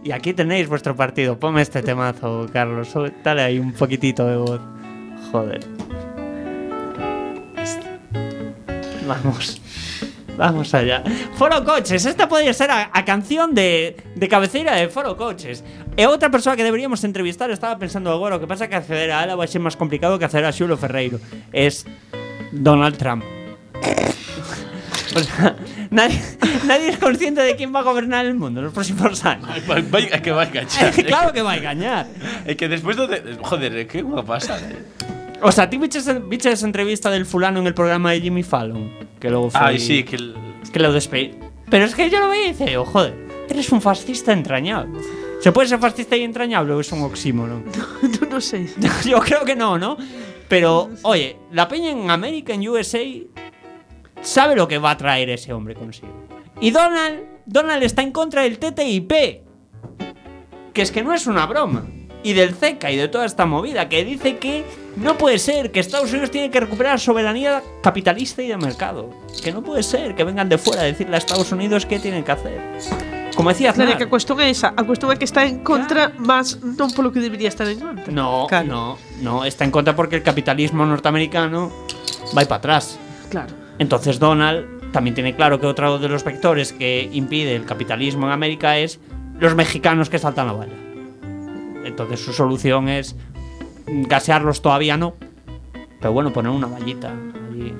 Y 0.00 0.16
aquí 0.16 0.32
tenéis 0.32 0.64
vuestro 0.64 0.96
partido. 0.96 1.36
Ponme 1.36 1.60
este 1.60 1.84
temazo, 1.84 2.48
Carlos. 2.56 2.88
Dale 3.20 3.42
ahí 3.44 3.60
un 3.60 3.76
poquitito 3.76 4.24
de 4.24 4.36
voz. 4.40 4.64
Joder. 5.28 5.60
Este. 7.60 7.84
Vamos. 9.04 9.60
Vamos 10.40 10.72
allá. 10.72 11.04
Foro 11.34 11.62
Coches, 11.66 12.06
esta 12.06 12.26
podría 12.26 12.54
ser 12.54 12.70
a, 12.70 12.88
a 12.94 13.04
canción 13.04 13.52
de, 13.54 13.94
de 14.16 14.26
cabeceira 14.26 14.74
de 14.74 14.88
Foro 14.88 15.14
Coches. 15.14 15.62
E 16.00 16.08
outra 16.08 16.32
persoa 16.32 16.56
que 16.56 16.64
deberíamos 16.64 17.04
entrevistar 17.04 17.52
estaba 17.52 17.76
pensando 17.76 18.08
agora, 18.08 18.36
o 18.36 18.40
que 18.40 18.48
pasa 18.48 18.72
que 18.72 18.72
acceder 18.72 19.12
a 19.12 19.20
ela 19.20 19.36
vai 19.36 19.44
ser 19.44 19.60
máis 19.60 19.76
complicado 19.76 20.16
que 20.16 20.24
acceder 20.24 20.48
a 20.48 20.52
Xulo 20.56 20.80
Ferreiro. 20.80 21.20
Es 21.52 21.84
Donald 22.56 22.96
Trump. 22.96 23.20
o 25.12 25.20
sea, 25.20 25.60
nadie, 25.92 26.16
nadie 26.64 26.96
es 26.96 26.96
consciente 26.96 27.44
de 27.44 27.52
quién 27.52 27.68
va 27.68 27.80
a 27.80 27.82
gobernar 27.84 28.24
el 28.24 28.32
mundo 28.32 28.64
en 28.64 28.72
los 28.72 28.72
próximos 28.72 29.20
años. 29.28 29.44
Vai, 29.68 29.84
vai, 29.84 30.08
é 30.08 30.24
que 30.24 30.32
vai 30.32 30.48
cachar. 30.48 30.88
claro 31.04 31.36
que 31.36 31.44
vai 31.44 31.60
gañar. 31.60 32.08
É 32.48 32.56
que 32.56 32.64
despois 32.64 32.96
do 32.96 33.04
de, 33.04 33.36
joder, 33.44 33.76
é 33.76 33.84
que 33.84 34.00
unha 34.00 34.24
pasada. 34.24 34.64
eh. 34.72 34.80
O 35.44 35.52
sea, 35.52 35.68
ti 35.68 35.76
viches, 35.76 36.08
viches 36.32 36.56
esa 36.56 36.64
entrevista 36.64 37.12
del 37.12 37.28
fulano 37.28 37.60
en 37.60 37.68
el 37.68 37.76
programa 37.76 38.16
de 38.16 38.24
Jimmy 38.24 38.40
Fallon, 38.40 38.88
que 39.20 39.28
luego 39.28 39.52
fue 39.52 39.60
Ai, 39.60 39.76
sí, 39.76 40.00
que 40.08 40.16
el, 40.16 40.32
que 40.72 40.80
lo 40.80 40.96
despedí. 40.96 41.36
Pero 41.68 41.84
es 41.84 41.92
que 41.92 42.08
yo 42.08 42.24
lo 42.24 42.32
veía 42.32 42.48
y 42.48 42.52
dice, 42.56 42.72
oh, 42.80 42.88
joder, 42.88 43.12
eres 43.52 43.68
un 43.68 43.84
fascista 43.84 44.32
entrañable. 44.32 44.96
¿Se 45.40 45.52
puede 45.52 45.68
ser 45.68 45.78
fascista 45.78 46.16
y 46.16 46.22
entrañable 46.22 46.74
o 46.74 46.80
es 46.80 46.92
un 46.92 47.02
oxímoron? 47.02 47.64
No, 48.20 48.26
no 48.28 48.40
sé. 48.40 48.68
yo 49.04 49.20
creo 49.20 49.44
que 49.44 49.56
no, 49.56 49.78
¿no? 49.78 49.96
Pero, 50.48 50.90
oye, 51.02 51.36
la 51.52 51.68
peña 51.68 51.90
en 51.90 52.10
América, 52.10 52.52
en 52.52 52.68
USA, 52.68 52.98
sabe 54.20 54.56
lo 54.56 54.68
que 54.68 54.78
va 54.78 54.90
a 54.90 54.96
traer 54.96 55.30
ese 55.30 55.52
hombre 55.52 55.74
consigo. 55.74 56.12
Y 56.60 56.70
Donald, 56.70 57.20
Donald 57.46 57.82
está 57.82 58.02
en 58.02 58.12
contra 58.12 58.42
del 58.42 58.58
TTIP. 58.58 59.12
Que 60.72 60.82
es 60.82 60.90
que 60.90 61.02
no 61.02 61.14
es 61.14 61.26
una 61.26 61.46
broma. 61.46 61.86
Y 62.22 62.34
del 62.34 62.54
CECA 62.54 62.90
y 62.90 62.96
de 62.96 63.08
toda 63.08 63.24
esta 63.24 63.46
movida 63.46 63.88
que 63.88 64.04
dice 64.04 64.36
que 64.36 64.64
no 64.96 65.16
puede 65.16 65.38
ser, 65.38 65.70
que 65.70 65.80
Estados 65.80 66.10
Unidos 66.12 66.30
tiene 66.30 66.50
que 66.50 66.60
recuperar 66.60 67.00
soberanía 67.00 67.62
capitalista 67.82 68.42
y 68.42 68.48
de 68.48 68.56
mercado. 68.58 69.10
Que 69.42 69.52
no 69.52 69.62
puede 69.62 69.82
ser 69.82 70.14
que 70.14 70.24
vengan 70.24 70.48
de 70.48 70.58
fuera 70.58 70.82
a 70.82 70.84
decirle 70.84 71.14
a 71.14 71.18
Estados 71.18 71.50
Unidos 71.52 71.86
qué 71.86 71.98
tienen 71.98 72.24
que 72.24 72.32
hacer. 72.32 73.19
Como 73.36 73.48
decía 73.50 73.72
Claro, 73.72 73.90
Aznar. 73.90 73.98
que 73.98 74.04
a 74.04 74.10
cuestión 74.10 74.40
é 74.40 74.50
esa. 74.50 74.74
A 74.76 74.82
cuestión 74.84 75.10
é 75.12 75.16
que 75.16 75.24
está 75.24 75.46
en 75.46 75.62
contra, 75.64 76.12
mas 76.18 76.58
non 76.60 76.90
polo 76.92 77.12
que 77.14 77.20
debería 77.22 77.48
estar 77.48 77.64
en 77.68 77.78
contra. 77.80 78.10
No, 78.12 78.46
no, 78.66 78.98
no, 79.22 79.34
está 79.46 79.64
en 79.64 79.70
contra 79.72 79.94
porque 79.94 80.16
el 80.16 80.22
capitalismo 80.22 80.84
norteamericano 80.84 81.70
va 82.36 82.42
para 82.44 82.56
atrás. 82.60 82.98
Claro. 83.30 83.54
Entonces 83.78 84.18
Donald 84.18 84.92
también 84.92 85.14
tiene 85.14 85.34
claro 85.34 85.60
que 85.60 85.66
otro 85.66 85.98
de 85.98 86.08
los 86.08 86.24
vectores 86.24 86.72
que 86.72 87.08
impide 87.12 87.54
el 87.54 87.64
capitalismo 87.64 88.26
en 88.26 88.32
América 88.32 88.76
es 88.76 88.98
los 89.38 89.54
mexicanos 89.54 90.10
que 90.10 90.18
saltan 90.18 90.46
la 90.48 90.52
valla. 90.52 90.76
Entonces 91.84 92.20
su 92.20 92.32
solución 92.32 92.88
es 92.88 93.16
gasearlos 93.86 94.60
todavía 94.60 94.96
no, 94.96 95.14
pero 96.00 96.12
bueno, 96.12 96.32
poner 96.32 96.52
una 96.52 96.66
vallita 96.66 97.14
allí. 97.60 97.74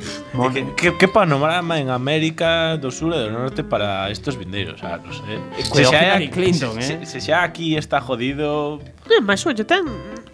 Que, 0.52 0.74
que, 0.74 0.98
que 0.98 1.08
panorama 1.08 1.78
en 1.78 1.90
América 1.90 2.76
do 2.76 2.90
Sur 2.90 3.14
e 3.14 3.18
do 3.18 3.30
Norte 3.30 3.62
para 3.64 4.10
estos 4.10 4.36
vindeiros 4.36 4.82
ah, 4.84 4.94
anos, 4.94 5.22
eh? 5.28 5.40
Se 5.62 5.84
xa, 5.84 6.02
Hillary 6.02 6.28
Clinton, 6.28 6.80
se, 6.80 6.94
eh? 6.94 7.06
se, 7.06 7.20
se 7.20 7.20
xa 7.20 7.42
aquí 7.42 7.76
está 7.76 8.00
jodido... 8.00 8.80
Eh, 9.08 9.20
mas, 9.20 9.44
oye, 9.46 9.64
ten 9.64 9.84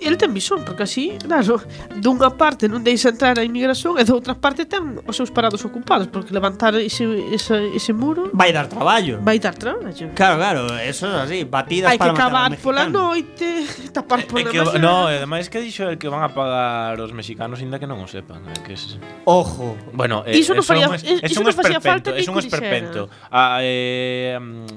ele 0.01 0.17
ten 0.17 0.33
visón, 0.35 0.65
porque 0.65 0.85
así, 0.85 1.17
claro, 1.25 1.61
dunha 1.97 2.31
parte 2.37 2.69
non 2.69 2.85
deixa 2.85 3.09
entrar 3.09 3.39
a 3.41 3.45
inmigración 3.45 3.97
e 3.97 4.05
doutra 4.05 4.37
parte 4.37 4.69
ten 4.69 5.01
os 5.09 5.17
seus 5.17 5.33
parados 5.33 5.65
ocupados, 5.65 6.07
porque 6.13 6.31
levantar 6.31 6.77
ese, 6.77 7.09
ese, 7.33 7.73
ese 7.73 7.93
muro... 7.97 8.29
Vai 8.37 8.53
dar 8.53 8.69
traballo. 8.69 9.19
Vai 9.25 9.41
dar 9.41 9.57
traballo. 9.57 10.13
Claro, 10.13 10.37
claro, 10.37 10.63
eso 10.85 11.09
é 11.09 11.25
así, 11.25 11.39
batidas 11.49 11.91
Hai 11.91 11.99
para 11.99 12.13
que 12.13 12.21
cavar 12.21 12.51
pola 12.61 12.85
noite, 12.85 13.65
tapar 13.97 14.21
eh, 14.21 14.29
pola 14.29 14.45
eh, 14.45 14.53
que, 14.53 14.61
mañana. 14.61 14.79
No, 14.79 15.09
e 15.09 15.17
ademais 15.17 15.49
que 15.49 15.59
dixo 15.65 15.89
el 15.89 15.97
que 15.97 16.13
van 16.13 16.21
a 16.21 16.31
pagar 16.31 17.01
os 17.01 17.17
mexicanos 17.17 17.65
ainda 17.65 17.81
que 17.81 17.89
non 17.89 17.97
o 17.97 18.09
sepan. 18.09 18.45
Eh, 18.53 18.61
que 18.61 18.77
es... 18.77 19.01
Ojo. 19.25 19.81
Bueno, 19.97 20.23
eh, 20.29 20.37
iso 20.37 20.53
non 20.53 20.63
faría, 20.63 20.93
es, 20.93 21.03
eh, 21.03 21.25
es 21.25 21.33
iso 21.33 21.41
un 21.41 21.49
non 21.49 21.57
faría 21.57 21.81
falta 21.81 22.13
que 22.13 22.21
É 22.21 22.31
un 22.31 22.39
esperpento. 22.39 23.09
A, 23.31 23.61
eh, 23.63 24.37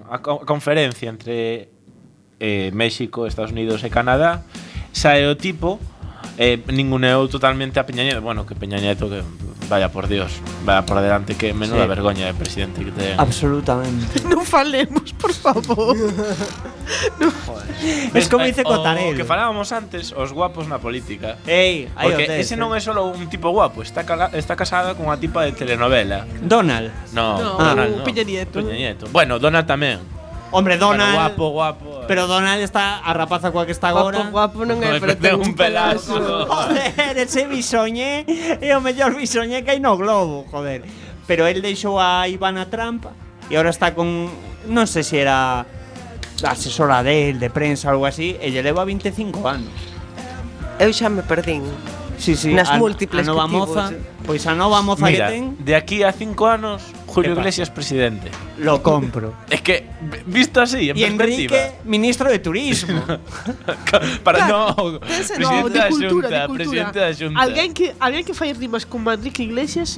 a 0.09 0.17
conferencia 0.21 1.09
entre 1.09 1.69
eh, 2.39 2.71
México, 2.73 3.27
Estados 3.27 3.51
Unidos 3.51 3.83
e 3.83 3.89
Canadá 3.89 4.43
xa 4.93 5.17
é 5.17 5.25
o 5.27 5.35
tipo 5.35 5.79
eh, 6.39 6.57
ninguneou 6.71 7.27
totalmente 7.27 7.79
a 7.79 7.83
Peñañedo 7.83 8.21
bueno, 8.21 8.45
que 8.45 8.55
Peñañedo 8.55 9.09
que 9.09 9.21
vaya 9.67 9.91
por 9.91 10.07
Dios 10.07 10.31
vaya 10.63 10.85
por 10.85 10.99
delante 11.01 11.35
que 11.35 11.53
menuda 11.53 11.83
sí. 11.83 11.87
vergoña 11.87 12.25
de 12.25 12.33
presidente 12.33 12.83
que 12.83 12.91
ten 12.91 13.19
absolutamente 13.19 14.23
non 14.31 14.47
falemos, 14.47 15.13
por 15.19 15.35
favor 15.35 15.93
no. 17.21 17.27
Joder. 17.45 17.67
es 18.15 18.27
como 18.31 18.47
eh, 18.47 18.55
dice 18.55 18.63
Cotarel 18.63 19.13
o 19.13 19.17
que 19.19 19.27
falábamos 19.27 19.69
antes, 19.75 20.15
os 20.15 20.31
guapos 20.33 20.65
na 20.65 20.81
política 20.81 21.37
Ei, 21.45 21.91
porque 21.93 22.25
ese 22.39 22.57
non 22.57 22.73
é 22.73 22.81
só 22.81 22.95
un 22.97 23.27
tipo 23.29 23.51
guapo 23.51 23.83
está, 23.85 24.07
cala, 24.07 24.31
está 24.33 24.55
casada 24.55 24.95
con 24.95 25.11
unha 25.11 25.19
tipa 25.19 25.45
de 25.45 25.53
telenovela 25.53 26.25
Donald 26.41 26.89
no, 27.13 27.37
no, 27.37 27.49
ah. 27.61 27.75
Donald 27.75 28.01
no. 28.01 28.03
Peña 28.07 28.23
Nieto. 28.25 28.63
Peña 28.63 28.73
Nieto 28.73 29.05
bueno, 29.13 29.37
Donald 29.37 29.69
tamén 29.69 30.18
Hombre, 30.51 30.77
Donald. 30.77 31.13
Pero 31.13 31.21
guapo, 31.21 31.49
guapo. 31.49 32.01
Eh. 32.01 32.05
Pero 32.07 32.27
Donald 32.27 32.61
está 32.61 32.99
a 32.99 33.13
rapaza 33.13 33.51
coa 33.51 33.65
que 33.65 33.71
está 33.71 33.91
guapo, 33.91 34.09
agora. 34.09 34.29
Guapo, 34.29 34.59
guapo 34.59 34.65
non 34.65 34.81
é, 34.81 34.97
pero 34.97 35.13
ten 35.13 35.37
un 35.37 35.53
pelazo. 35.53 36.17
joder, 36.49 37.17
ese 37.21 37.45
bisoñé 37.45 38.25
é 38.57 38.73
o 38.73 38.81
mellor 38.81 39.13
bisoñé 39.13 39.61
que 39.61 39.77
hai 39.77 39.79
no 39.79 39.93
globo, 39.93 40.49
joder. 40.49 40.81
Pero 41.29 41.45
el 41.45 41.61
deixou 41.61 42.01
a 42.01 42.25
Ivana 42.25 42.65
Trump 42.65 43.05
e 43.49 43.53
agora 43.53 43.69
está 43.69 43.93
con 43.93 44.29
non 44.65 44.85
sei 44.89 45.05
se 45.05 45.21
era 45.21 45.69
asesora 46.41 47.03
del, 47.03 47.37
de 47.37 47.49
prensa 47.53 47.93
ou 47.93 48.01
algo 48.01 48.05
así, 48.09 48.37
e 48.41 48.49
lle 48.49 48.65
leva 48.65 48.85
25 48.85 49.45
anos. 49.45 49.73
Eu 50.81 50.89
xa 50.89 51.13
me 51.13 51.21
perdín. 51.21 51.61
Sí, 52.17 52.35
sí, 52.35 52.51
nas 52.53 52.73
a, 52.73 52.81
múltiples 52.81 53.27
a 53.27 53.31
nova 53.31 53.47
moza. 53.47 53.93
Sí. 53.93 53.97
Pois 54.29 54.45
a 54.45 54.53
nova 54.53 54.85
moza 54.85 55.09
Mira, 55.09 55.33
que 55.33 55.41
ten, 55.41 55.57
de 55.57 55.73
aquí 55.73 56.05
a 56.05 56.13
cinco 56.13 56.45
anos, 56.45 56.85
Julio. 57.09 57.33
Iglesias 57.33 57.73
presidente. 57.73 58.29
lo 58.61 58.77
compro. 58.85 59.33
Es 59.49 59.65
que, 59.65 59.89
visto 60.29 60.61
así, 60.61 60.93
en 60.93 60.97
y 60.97 61.01
perspectiva. 61.17 61.57
Enrique, 61.57 61.81
ministro 61.89 62.29
de 62.29 62.37
turismo. 62.37 63.01
Para 64.23 64.45
Claro, 64.45 64.75
no, 64.77 64.99
presidente 65.01 65.41
No, 65.41 65.69
de 65.69 65.79
da 65.79 65.89
cultura, 65.89 66.09
Xunta, 66.13 66.29
de 66.29 66.45
cultura. 66.45 66.53
presidente 66.53 66.97
da 67.01 67.09
Xunta. 67.09 67.41
Alguén 67.41 67.73
que 67.73 67.97
alguén 67.97 68.21
que 68.21 68.37
fai 68.37 68.53
rimas 68.53 68.85
con 68.85 69.01
Enrique 69.09 69.41
Iglesias, 69.41 69.97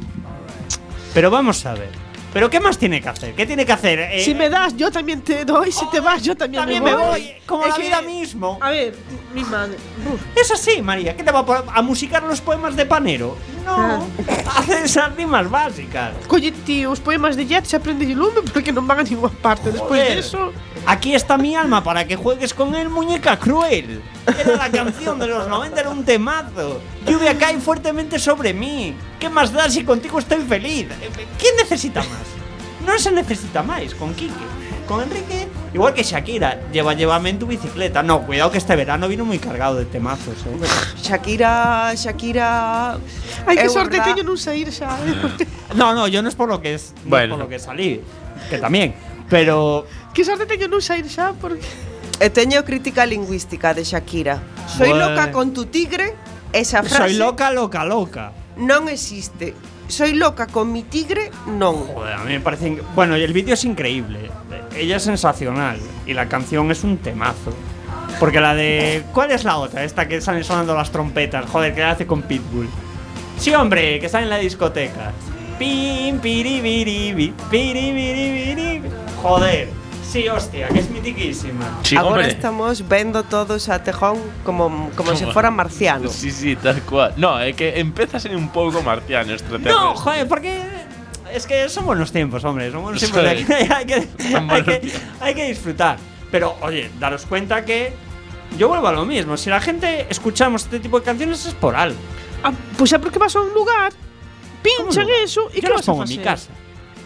Pero 1.11 1.27
vamos 1.27 1.65
a 1.67 1.75
ver. 1.75 1.91
Pero 2.33 2.49
¿qué 2.49 2.59
más 2.61 2.77
tiene 2.77 3.01
que 3.01 3.09
hacer? 3.09 3.33
¿Qué 3.35 3.45
tiene 3.45 3.65
que 3.65 3.73
hacer? 3.73 3.99
Eh, 3.99 4.23
Si 4.23 4.33
me 4.33 4.49
das, 4.49 4.75
yo 4.77 4.89
también 4.89 5.21
te 5.21 5.43
doy. 5.43 5.71
Si 5.71 5.85
te 5.89 5.99
vas, 5.99 6.23
yo 6.23 6.35
también, 6.35 6.61
también 6.63 6.83
me 6.83 6.93
voy. 6.95 7.03
voy, 7.05 7.33
como 7.45 7.63
Es 7.63 7.69
la 7.71 7.75
que- 7.75 7.81
vida 7.81 8.01
mismo. 8.01 8.57
A 8.61 8.69
ver, 8.71 8.95
mi 9.33 9.43
madre. 9.43 9.75
Uf. 10.11 10.21
Es 10.35 10.49
así, 10.51 10.81
María. 10.81 11.15
¿Qué 11.17 11.23
te 11.23 11.31
va 11.31 11.39
a, 11.39 11.79
a 11.79 11.81
musicar 11.81 12.23
los 12.23 12.39
poemas 12.39 12.75
de 12.77 12.85
Panero? 12.85 13.35
No. 13.65 14.05
Hace 14.57 14.85
esas 14.85 15.13
rimas 15.15 15.49
básicas. 15.49 16.13
Colle, 16.27 16.51
tío, 16.53 16.91
os 16.91 16.99
poemas 17.01 17.35
de 17.35 17.45
Jet 17.45 17.65
se 17.65 17.75
aprende 17.75 18.05
de 18.05 18.15
lume 18.15 18.41
porque 18.53 18.71
non 18.71 18.87
van 18.87 18.99
a 18.99 19.03
ninguna 19.03 19.33
parte. 19.35 19.69
Despois 19.71 19.99
Joder. 20.01 20.15
de 20.15 20.19
eso, 20.19 20.53
Aquí 20.91 21.15
está 21.15 21.37
mi 21.37 21.55
alma 21.55 21.81
para 21.81 22.05
que 22.05 22.17
juegues 22.17 22.53
con 22.53 22.75
él, 22.75 22.89
muñeca 22.89 23.39
cruel. 23.39 24.01
Era 24.27 24.57
la 24.57 24.69
canción 24.69 25.17
de 25.17 25.27
los 25.27 25.47
90, 25.47 25.79
era 25.79 25.89
un 25.89 26.03
temazo. 26.03 26.81
Lluvia 27.07 27.37
cae 27.37 27.57
fuertemente 27.61 28.19
sobre 28.19 28.53
mí. 28.53 28.93
¿Qué 29.17 29.29
más 29.29 29.53
da 29.53 29.69
si 29.69 29.85
contigo 29.85 30.19
estoy 30.19 30.41
feliz? 30.41 30.87
¿Quién 31.39 31.55
necesita 31.55 32.01
más? 32.01 32.27
No 32.85 32.99
se 32.99 33.09
necesita 33.09 33.63
más 33.63 33.95
con 33.95 34.13
Quique. 34.13 34.33
Con 34.85 35.01
Enrique, 35.01 35.47
igual 35.73 35.93
que 35.93 36.03
Shakira, 36.03 36.69
lleva, 36.73 36.93
llévame 36.93 37.29
en 37.29 37.39
tu 37.39 37.47
bicicleta. 37.47 38.03
No, 38.03 38.23
cuidado 38.23 38.51
que 38.51 38.57
este 38.57 38.75
verano 38.75 39.07
vino 39.07 39.23
muy 39.23 39.39
cargado 39.39 39.75
de 39.75 39.85
temazos, 39.85 40.35
eh. 40.45 40.67
Shakira, 41.01 41.93
Shakira. 41.95 42.99
hai 43.47 43.55
que 43.55 43.67
é 43.67 43.69
sorte 43.71 43.95
teño 44.03 44.27
non 44.27 44.35
sair 44.35 44.67
xa. 44.75 44.99
No, 45.71 45.95
no, 45.95 46.11
yo 46.11 46.19
no 46.19 46.27
es 46.27 46.35
por 46.35 46.51
lo 46.51 46.59
que 46.59 46.75
es, 46.75 46.91
no 46.91 46.99
es 46.99 47.07
Bueno. 47.07 47.35
por 47.39 47.47
lo 47.47 47.49
que 47.49 47.59
salí, 47.63 48.03
que 48.49 48.57
también. 48.59 48.91
Pero 49.31 49.87
que 50.13 50.23
sorte 50.25 50.45
teño 50.45 50.67
non 50.67 50.81
sair 50.83 51.07
xa 51.07 51.33
porque 51.39 51.63
E 52.21 52.29
teño 52.29 52.61
crítica 52.61 53.01
lingüística 53.01 53.73
de 53.73 53.81
Shakira. 53.81 54.37
Soy 54.69 54.93
Bueno. 54.93 55.09
loca 55.09 55.31
con 55.33 55.53
tu 55.57 55.65
tigre. 55.65 56.13
Esa 56.53 56.85
soy 56.85 56.89
frase 56.89 57.13
loca, 57.17 57.49
loca, 57.49 57.81
loca. 57.81 58.29
non 58.61 58.85
existe. 58.93 59.57
Soy 59.89 60.13
loca 60.13 60.45
con 60.45 60.69
mi 60.71 60.83
tigre, 60.85 61.33
non. 61.49 61.81
Joder, 61.89 62.13
a 62.13 62.23
mí 62.23 62.37
me 62.37 62.39
parece. 62.39 62.69
inc- 62.77 62.83
Bueno, 62.93 63.17
y 63.17 63.23
el 63.25 63.33
vídeo 63.33 63.55
es 63.57 63.65
increíble. 63.65 64.29
Ella 64.77 64.97
es 64.97 65.03
sensacional. 65.03 65.81
Y 66.05 66.13
la 66.13 66.29
canción 66.29 66.69
es 66.69 66.83
un 66.85 67.01
temazo. 67.01 67.51
Porque 68.21 68.37
la 68.39 68.53
de. 68.53 69.01
¿Cuál 69.17 69.31
es 69.33 69.43
la 69.43 69.57
otra? 69.57 69.83
Esta 69.83 70.07
que 70.07 70.21
salen 70.21 70.43
sonando 70.45 70.75
las 70.77 70.91
trompetas. 70.93 71.49
Joder, 71.49 71.73
que 71.73 71.81
la 71.81 71.91
hace 71.97 72.05
con 72.05 72.21
Pitbull. 72.21 72.69
Sí, 73.41 73.49
hombre, 73.55 73.97
que 73.99 74.05
está 74.05 74.21
en 74.21 74.29
la 74.29 74.37
discoteca. 74.37 75.09
Pim, 75.57 76.19
piribiribi, 76.21 77.33
piribiribiri. 77.49 78.81
Joder. 79.23 79.80
Sí, 80.11 80.27
hostia, 80.27 80.67
que 80.67 80.79
es 80.79 80.89
mitiquísima. 80.89 81.79
Sí, 81.83 81.95
hombre. 81.95 82.27
estamos 82.27 82.85
vendo 82.85 83.23
todos 83.23 83.69
a 83.69 83.81
Tejón 83.81 84.19
como, 84.43 84.91
como 84.97 85.15
se 85.15 85.25
fora 85.27 85.49
marciano. 85.51 86.09
Sí, 86.09 86.31
sí, 86.31 86.57
tal 86.57 86.81
cual. 86.81 87.13
No, 87.15 87.39
é 87.39 87.53
que 87.55 87.79
empeza 87.79 88.17
a 88.17 88.19
ser 88.19 88.35
un 88.35 88.51
pouco 88.51 88.83
marciano 88.83 89.31
este. 89.31 89.47
No, 89.59 89.95
joder, 89.95 90.27
porque. 90.27 90.59
Es 91.31 91.47
que 91.47 91.69
son 91.69 91.85
buenos 91.85 92.11
tiempos, 92.11 92.43
hombre. 92.43 92.69
Son 92.71 92.81
buenos 92.83 92.99
tiempos. 92.99 93.23
De 93.23 93.29
aquí 93.29 93.45
hay, 93.71 93.85
que, 93.85 94.07
hay, 94.49 94.63
que, 94.63 94.91
hay 95.21 95.33
que 95.33 95.47
disfrutar. 95.47 95.95
Pero, 96.29 96.57
oye, 96.59 96.91
daros 96.99 97.25
cuenta 97.25 97.63
que. 97.63 97.93
Yo 98.59 98.67
vuelvo 98.67 98.89
a 98.89 98.91
lo 98.91 99.05
mismo. 99.05 99.37
Si 99.37 99.49
la 99.49 99.61
gente 99.61 100.07
escuchamos 100.09 100.63
este 100.63 100.81
tipo 100.81 100.99
de 100.99 101.05
canciones 101.05 101.45
es 101.45 101.53
por 101.53 101.73
algo. 101.73 101.95
ah, 102.43 102.51
pois 102.77 102.91
é 102.91 102.99
porque 102.99 103.19
vas 103.19 103.35
a 103.35 103.39
un 103.39 103.53
lugar, 103.53 103.93
pinchan 104.61 105.07
eso 105.23 105.49
e 105.53 105.61
que 105.61 105.69
vas 105.69 105.87
a 105.87 105.91
pongo 105.93 106.03
en 106.03 106.09
mi 106.09 106.17
facer? 106.17 106.49
casa. 106.49 106.51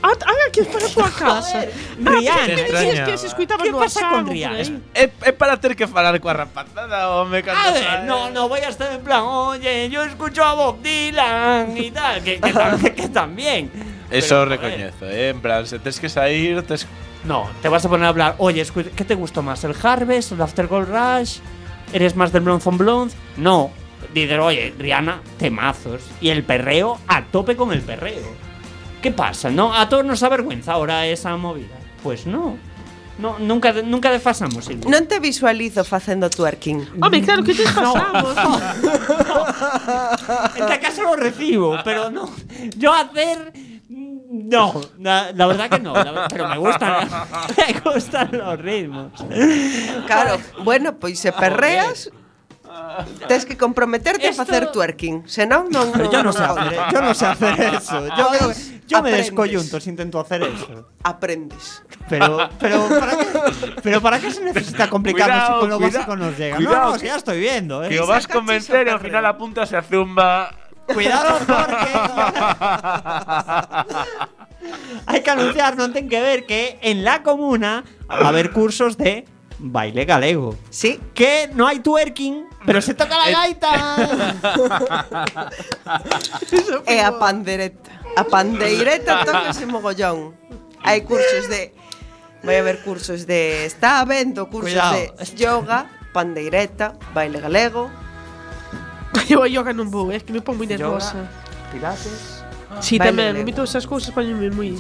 Ah, 0.06 0.14
ah, 0.24 0.50
que 0.54 0.64
para 0.64 0.86
a 0.86 0.90
tua 0.90 1.10
casa. 1.10 1.66
Rihanna. 1.98 2.44
Ah, 2.44 2.46
que 2.46 2.56
me 2.56 2.64
dicías 2.64 3.10
que 3.10 3.18
se 3.18 3.28
escuitaba 3.28 3.64
¿Qué 3.64 3.72
no 3.72 3.80
pasa 3.80 4.10
con 4.10 4.30
aí. 4.30 4.82
É, 4.94 5.10
é 5.22 5.32
para 5.32 5.58
ter 5.58 5.76
que 5.76 5.88
falar 5.88 6.20
coa 6.20 6.34
rapazada 6.34 7.10
ou 7.10 7.26
me 7.26 7.40
A 7.42 7.72
ver, 7.72 8.04
no, 8.06 8.30
no 8.30 8.48
voy 8.48 8.62
a 8.62 8.70
estar 8.70 8.92
en 8.94 9.02
plan, 9.02 9.24
oye, 9.24 9.90
yo 9.90 10.04
escucho 10.04 10.44
a 10.44 10.54
Bob 10.54 10.82
Dylan 10.82 11.76
y 11.76 11.90
tal, 11.90 12.22
que, 12.22 12.40
que, 12.40 12.54
tam- 12.54 12.94
que 12.94 13.10
también. 13.10 13.72
Eso 14.12 14.46
Pero, 14.46 14.46
recoñezo, 14.46 15.10
eh? 15.10 15.30
En 15.30 15.42
plan, 15.42 15.66
se 15.66 15.80
tes 15.80 16.00
que 16.00 16.10
sair, 16.10 16.62
tes 16.62 16.86
No, 17.24 17.50
te 17.64 17.70
vas 17.70 17.84
a 17.84 17.90
poner 17.90 18.06
a 18.06 18.10
hablar, 18.10 18.36
oye, 18.38 18.64
¿qué 18.96 19.04
te 19.04 19.16
gustó 19.16 19.42
más? 19.42 19.64
¿El 19.64 19.74
Harvest? 19.82 20.34
¿El 20.34 20.42
After 20.42 20.68
Gold 20.68 20.90
Rush? 20.90 21.40
¿Eres 21.94 22.16
más 22.16 22.32
del 22.32 22.44
Bronze 22.44 22.70
on 22.70 22.78
Blonde? 22.78 23.16
No. 23.38 23.72
Dices, 24.14 24.38
oye, 24.38 24.74
Rihanna, 24.78 25.22
temazos. 25.40 26.04
Y 26.22 26.30
el 26.30 26.44
perreo, 26.44 27.00
a 27.08 27.24
tope 27.24 27.56
con 27.56 27.74
el 27.74 27.82
perreo. 27.82 28.45
¿Qué 29.06 29.12
pasa? 29.12 29.52
¿No? 29.52 29.72
¿A 29.72 29.88
todos 29.88 30.04
nos 30.04 30.24
avergüenza 30.24 30.74
ahora 30.74 31.06
esa 31.06 31.38
movida? 31.38 31.78
Pues 32.02 32.26
no. 32.26 32.58
No, 33.20 33.38
nunca, 33.38 33.72
nunca 33.86 34.10
desfasamos, 34.10 34.66
Silvia. 34.66 34.90
Non 34.90 35.06
te 35.06 35.22
visualizo 35.22 35.86
facendo 35.86 36.26
twerking. 36.26 36.98
Home, 37.06 37.22
claro 37.22 37.46
que 37.46 37.54
te 37.54 37.70
pasamos. 37.70 38.34
En 40.58 40.66
la 40.66 40.80
casa 40.82 41.04
lo 41.06 41.14
recibo, 41.16 41.78
pero 41.86 42.10
no. 42.10 42.34
Yo 42.76 42.90
hacer. 42.98 43.54
No, 43.88 44.74
la, 44.98 45.30
la 45.38 45.46
verdad 45.46 45.70
que 45.70 45.78
no. 45.80 45.94
la- 45.94 46.26
pero 46.28 46.50
me 46.50 46.58
gustan, 46.58 47.06
me 47.62 47.70
gustan 47.86 48.30
los 48.34 48.58
ritmos. 48.58 49.14
Claro, 50.10 50.42
bueno, 50.66 50.98
pois 50.98 51.20
se 51.22 51.30
perreas, 51.32 52.10
tes 53.28 53.46
que 53.46 53.58
comprometerte 53.58 54.28
Esto- 54.30 54.42
a 54.42 54.46
facer 54.46 54.72
twerking, 54.72 55.28
senón 55.28 55.70
non 55.70 55.92
yo 56.12 56.24
no 56.24 56.32
sé 56.34 56.44
hacer, 56.44 56.80
yo 56.92 57.02
no 57.02 57.14
sé 57.14 57.26
hacer 57.26 57.60
eso. 57.76 58.08
Yo, 58.16 58.28
creo 58.30 58.50
que- 58.50 58.56
yo 58.88 59.02
me 59.02 59.10
Aprendes. 59.10 59.26
descoyunto 59.26 59.80
si 59.80 59.90
intento 59.90 60.20
hacer 60.20 60.44
eso. 60.44 60.90
aprendes. 61.04 61.82
Pero, 62.08 62.50
pero, 62.60 62.88
¿para 62.88 63.18
qué, 63.18 63.26
pero 63.82 64.02
¿para 64.02 64.20
qué 64.20 64.30
se 64.32 64.44
necesita 64.44 64.88
complicarnos 64.90 65.38
si 65.38 65.42
Cuidado, 65.46 65.60
con 65.62 65.70
lo 65.70 65.78
cuidado, 65.78 65.98
básico 65.98 66.16
nos 66.16 66.38
llega? 66.38 66.56
cuidado, 66.58 66.76
no, 66.86 66.92
no, 66.94 67.00
que- 67.00 67.08
ya 67.08 67.16
estoy 67.16 67.40
viendo, 67.40 67.84
¿eh? 67.84 67.90
que 67.90 68.00
o 68.00 68.06
vas 68.06 68.28
convencer 68.28 68.86
chiso 68.86 68.94
ao 68.94 69.00
final 69.02 69.26
apuntas 69.26 69.74
a 69.74 69.82
zumba. 69.82 70.54
Cuidado 70.86 71.40
porque 71.50 71.90
hay 75.08 75.22
que 75.22 75.30
anunciar, 75.32 75.78
no 75.78 75.92
ten 75.92 76.10
que 76.10 76.22
ver 76.22 76.46
que 76.46 76.80
en 76.82 77.04
la 77.04 77.24
comuna 77.24 77.84
va 78.10 78.26
a 78.26 78.30
haber 78.30 78.52
cursos 78.52 78.98
de 78.98 79.26
baile 79.58 80.06
galego. 80.06 80.56
Sí, 80.70 81.00
Que 81.14 81.50
no 81.54 81.68
hay 81.68 81.80
twerking, 81.80 82.46
Pero 82.66 82.82
se 82.82 82.94
toca 82.94 83.18
la 83.18 83.30
gaita. 83.30 83.72
é 86.86 87.06
a 87.06 87.20
pandereta. 87.20 87.92
A 88.18 88.24
pandeireta 88.24 89.22
tócase 89.28 89.66
mogollón. 89.66 90.34
Hai 90.82 91.02
cursos 91.02 91.50
de 91.50 91.74
vai 92.46 92.62
haber 92.62 92.82
cursos 92.86 93.26
de 93.26 93.66
está 93.66 94.00
habendo 94.00 94.50
cursos 94.50 94.74
Cuidado. 94.74 95.14
de 95.18 95.36
yoga, 95.38 95.90
pandeireta, 96.14 96.94
baile 97.14 97.42
galego. 97.42 97.90
Eu 99.30 99.42
a 99.42 99.50
yoga 99.50 99.74
non 99.74 99.90
vou, 99.90 100.14
eh, 100.14 100.18
é 100.18 100.20
que 100.22 100.34
me 100.34 100.42
pon 100.42 100.58
moi 100.58 100.70
nervosa. 100.70 101.18
Yoga, 101.18 101.30
pilates. 101.74 102.46
Si, 102.82 103.00
baile 103.00 103.14
tamén, 103.14 103.46
mito 103.46 103.64
todas 103.64 103.74
esas 103.74 103.86
cousas 103.88 104.12
poñenme 104.14 104.52
moi. 104.52 104.76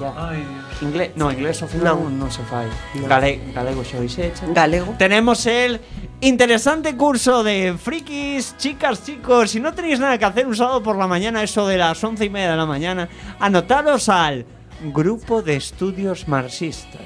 Inglés, 0.81 1.15
no, 1.15 1.31
inglés 1.31 1.61
ao 1.63 1.69
final 1.69 1.97
non, 1.97 2.27
non 2.27 2.29
se 2.29 2.43
fai. 2.45 2.67
Gale, 3.07 3.39
galego 3.55 3.81
xa 3.81 3.97
hoxe 3.97 4.35
Galego. 4.51 4.93
Tenemos 4.99 5.47
el 5.47 5.79
interesante 6.27 6.95
curso 6.97 7.43
de 7.43 7.75
frikis, 7.77 8.57
chicas, 8.57 9.03
chicos. 9.03 9.51
Si 9.51 9.59
no 9.59 9.73
tenéis 9.73 9.99
nada 9.99 10.17
que 10.17 10.25
hacer 10.25 10.47
un 10.47 10.55
sábado 10.55 10.81
por 10.81 10.97
la 10.97 11.07
mañana, 11.07 11.43
eso 11.43 11.67
de 11.67 11.77
las 11.77 12.03
once 12.03 12.25
y 12.25 12.29
media 12.29 12.51
de 12.51 12.57
la 12.57 12.65
mañana, 12.65 13.07
anotaros 13.39 14.09
al 14.09 14.45
Grupo 14.93 15.41
de 15.41 15.55
Estudios 15.55 16.27
Marxistas. 16.27 17.01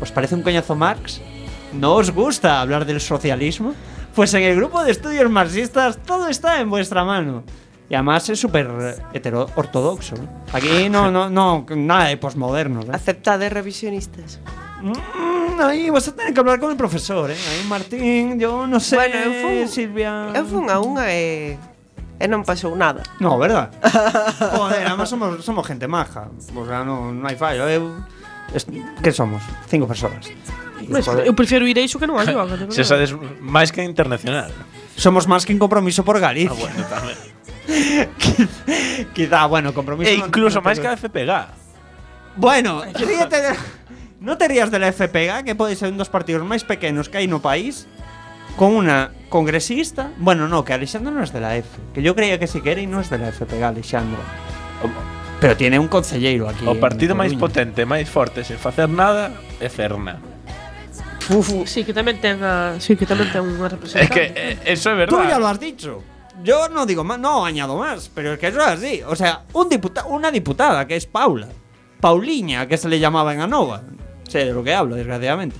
¿Os 0.00 0.12
parece 0.12 0.34
un 0.34 0.42
coñazo 0.42 0.74
Marx? 0.74 1.20
¿No 1.74 1.94
os 1.94 2.10
gusta 2.10 2.60
hablar 2.60 2.86
del 2.86 3.00
socialismo? 3.00 3.74
Pues 4.14 4.32
en 4.34 4.44
el 4.44 4.56
Grupo 4.56 4.82
de 4.82 4.92
Estudios 4.92 5.30
Marxistas 5.30 5.98
todo 6.04 6.28
está 6.28 6.60
en 6.60 6.70
vuestra 6.70 7.04
mano. 7.04 7.44
Y 7.90 7.94
además 7.94 8.28
es 8.30 8.40
súper 8.40 8.68
ortodoxo. 9.56 10.14
Aquí 10.52 10.88
no, 10.88 11.10
no, 11.10 11.28
no, 11.28 11.66
nada 11.76 12.04
de 12.04 12.16
posmodernos. 12.16 12.86
¿eh? 12.86 12.92
Aceptade 12.92 13.50
revisionistas. 13.50 14.40
Mm, 14.80 15.39
aí 15.64 15.90
você 15.90 16.12
ten 16.12 16.32
que 16.32 16.40
hablar 16.40 16.58
con 16.58 16.72
o 16.72 16.78
profesor, 16.78 17.30
eh? 17.30 17.36
Aí 17.36 17.62
Martín, 17.68 18.38
yo 18.40 18.66
no 18.66 18.80
sé, 18.80 18.96
bueno, 18.96 19.16
eu 19.16 19.32
fun, 19.44 19.56
Silvia... 19.68 20.32
Eu 20.32 20.44
fun 20.46 20.66
a 20.70 20.80
unha 20.80 21.06
e... 21.12 21.56
E 22.20 22.28
non 22.28 22.44
pasou 22.44 22.76
nada. 22.76 23.00
No, 23.16 23.40
verdad? 23.40 23.72
Joder, 24.56 24.84
además 24.84 25.08
somos, 25.08 25.40
somos 25.40 25.64
gente 25.64 25.88
maja. 25.88 26.28
O 26.52 26.64
sea, 26.68 26.84
non, 26.84 27.16
no 27.16 27.24
hai 27.24 27.36
fallo. 27.36 27.64
Eu... 27.64 27.96
Es, 28.52 28.68
que 28.68 29.10
somos? 29.12 29.40
Cinco 29.72 29.88
persoas. 29.88 30.28
Mas, 30.84 31.06
eu 31.06 31.32
prefiro 31.32 31.64
ir 31.64 31.78
a 31.78 31.82
iso 31.82 31.96
que 31.96 32.04
non 32.04 32.20
a 32.20 32.28
yoga. 32.28 32.68
Se 32.68 32.84
sabes 32.84 33.16
máis 33.40 33.72
que 33.72 33.80
internacional. 33.80 34.52
Somos 35.00 35.24
máis 35.24 35.48
que 35.48 35.56
en 35.56 35.60
compromiso 35.60 36.04
por 36.04 36.20
Galicia. 36.20 36.52
Ah, 36.52 36.60
bueno, 36.60 36.80
tamén. 36.92 37.18
Quizá, 39.16 39.46
bueno, 39.48 39.72
compromiso... 39.72 40.10
E 40.10 40.20
incluso 40.20 40.60
no, 40.60 40.66
máis 40.68 40.76
que 40.76 40.92
a 40.92 41.00
FPG. 41.00 41.32
Bueno, 42.36 42.84
ríete 42.84 43.38
de... 43.40 43.79
No 44.20 44.36
te 44.36 44.48
rías 44.48 44.70
de 44.70 44.78
la 44.78 44.92
FPG, 44.92 45.44
que 45.44 45.54
pode 45.56 45.76
ser 45.76 45.88
un 45.88 45.96
dos 45.96 46.12
partidos 46.12 46.44
máis 46.44 46.60
pequenos 46.60 47.08
que 47.08 47.16
hai 47.16 47.26
no 47.26 47.40
país, 47.40 47.88
con 48.60 48.76
una 48.76 49.16
congresista. 49.32 50.12
Bueno, 50.20 50.44
no, 50.44 50.60
que 50.60 50.76
Alexandra 50.76 51.08
no 51.08 51.24
es 51.24 51.32
de 51.32 51.40
la 51.40 51.56
F. 51.56 51.68
Que 51.96 52.04
yo 52.04 52.12
creía 52.12 52.36
que 52.36 52.44
sí 52.44 52.60
que 52.60 52.72
era 52.76 52.84
y 52.84 52.86
no 52.86 53.00
es 53.00 53.08
de 53.08 53.16
la 53.16 53.32
FPG, 53.32 53.64
Alexandra. 53.64 54.20
Pero 55.40 55.56
tiene 55.56 55.78
un 55.80 55.88
concelleiro 55.88 56.48
aquí. 56.52 56.68
O 56.68 56.76
en 56.76 56.80
partido 56.80 57.16
máis 57.16 57.32
Coruña. 57.32 57.48
potente, 57.48 57.80
máis 57.88 58.12
forte, 58.12 58.44
sen 58.44 58.60
facer 58.60 58.92
nada, 58.92 59.32
é 59.56 59.72
Cerna. 59.72 60.20
Sí, 61.64 61.86
que 61.86 61.96
tamén 61.96 62.20
ten 62.20 62.44
a, 62.44 62.76
sí, 62.76 63.00
que 63.00 63.08
tamén 63.08 63.32
ten 63.32 63.40
unha 63.40 63.72
É 63.72 63.72
representante. 63.72 64.12
que 64.12 64.24
eh, 64.36 64.56
eso 64.68 64.92
é 64.92 65.08
Tú 65.08 65.16
ya 65.24 65.40
lo 65.40 65.48
has 65.48 65.56
dicho. 65.56 66.04
Yo 66.44 66.68
no 66.68 66.84
digo 66.84 67.04
más, 67.08 67.16
no 67.16 67.44
añado 67.48 67.80
más, 67.80 68.12
pero 68.12 68.34
es 68.34 68.38
que 68.38 68.52
eso 68.52 68.60
es 68.60 68.68
así. 68.68 69.00
O 69.00 69.16
sea, 69.16 69.48
un 69.56 69.72
diputa 69.72 70.04
una 70.12 70.28
diputada 70.28 70.84
que 70.84 70.96
es 70.96 71.08
Paula. 71.08 71.48
Pauliña, 72.00 72.68
que 72.68 72.76
se 72.76 72.88
le 72.88 72.98
llamaba 73.00 73.32
en 73.32 73.40
Anova. 73.40 73.80
Sé 74.30 74.44
de 74.44 74.52
lo 74.52 74.62
que 74.62 74.72
hablo, 74.72 74.94
desgraciadamente. 74.94 75.56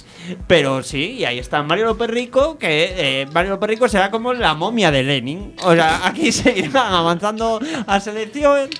Pero 0.46 0.84
sí, 0.84 1.16
y 1.18 1.24
ahí 1.24 1.40
está 1.40 1.60
Mario 1.64 1.86
López 1.86 2.08
Rico, 2.08 2.56
que 2.56 3.22
eh, 3.22 3.26
Mario 3.34 3.50
López 3.50 3.68
Rico 3.70 3.88
será 3.88 4.12
como 4.12 4.32
la 4.32 4.54
momia 4.54 4.92
de 4.92 5.02
Lenin. 5.02 5.56
O 5.64 5.74
sea, 5.74 6.06
aquí 6.06 6.30
seguirán 6.30 6.92
avanzando 6.94 7.58
a 7.86 7.98
selección 7.98 8.70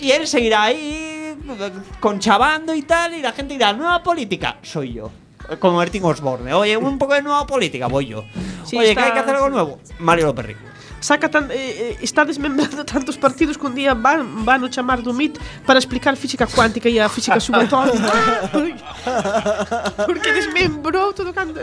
y 0.00 0.10
él 0.12 0.26
seguirá 0.26 0.62
ahí 0.62 1.36
conchavando 2.00 2.74
y 2.74 2.80
tal, 2.82 3.12
y 3.12 3.20
la 3.20 3.32
gente 3.32 3.52
dirá, 3.54 3.74
nueva 3.74 4.02
política, 4.02 4.56
soy 4.62 4.94
yo. 4.94 5.10
Como 5.58 5.76
Martín 5.76 6.02
Osborne. 6.04 6.54
Oye, 6.54 6.76
un 6.78 6.96
poco 6.98 7.12
de 7.12 7.22
nueva 7.22 7.46
política, 7.46 7.88
voy 7.88 8.06
yo. 8.06 8.24
Sí, 8.64 8.78
Oye, 8.78 8.90
está- 8.90 9.02
que 9.02 9.06
hay 9.08 9.12
que 9.12 9.18
hacer 9.18 9.34
algo 9.34 9.50
nuevo. 9.50 9.80
Mario 9.98 10.26
López 10.26 10.46
Rico. 10.46 10.60
saca 11.00 11.28
tan, 11.28 11.50
eh, 11.50 11.56
eh 11.56 11.98
está 12.00 12.24
desmembrando 12.24 12.84
tantos 12.94 13.16
partidos 13.16 13.58
que 13.58 13.66
un 13.66 13.74
día 13.74 13.94
van, 13.94 14.44
van 14.44 14.64
a 14.64 14.70
chamar 14.70 15.02
do 15.02 15.12
MIT 15.12 15.38
para 15.66 15.78
explicar 15.78 16.16
física 16.16 16.46
cuántica 16.46 16.88
e 16.88 17.00
a 17.00 17.08
física 17.08 17.40
subatómica 17.40 18.12
porque 20.06 20.32
desmembrou 20.32 21.12
todo 21.12 21.32
canto. 21.32 21.58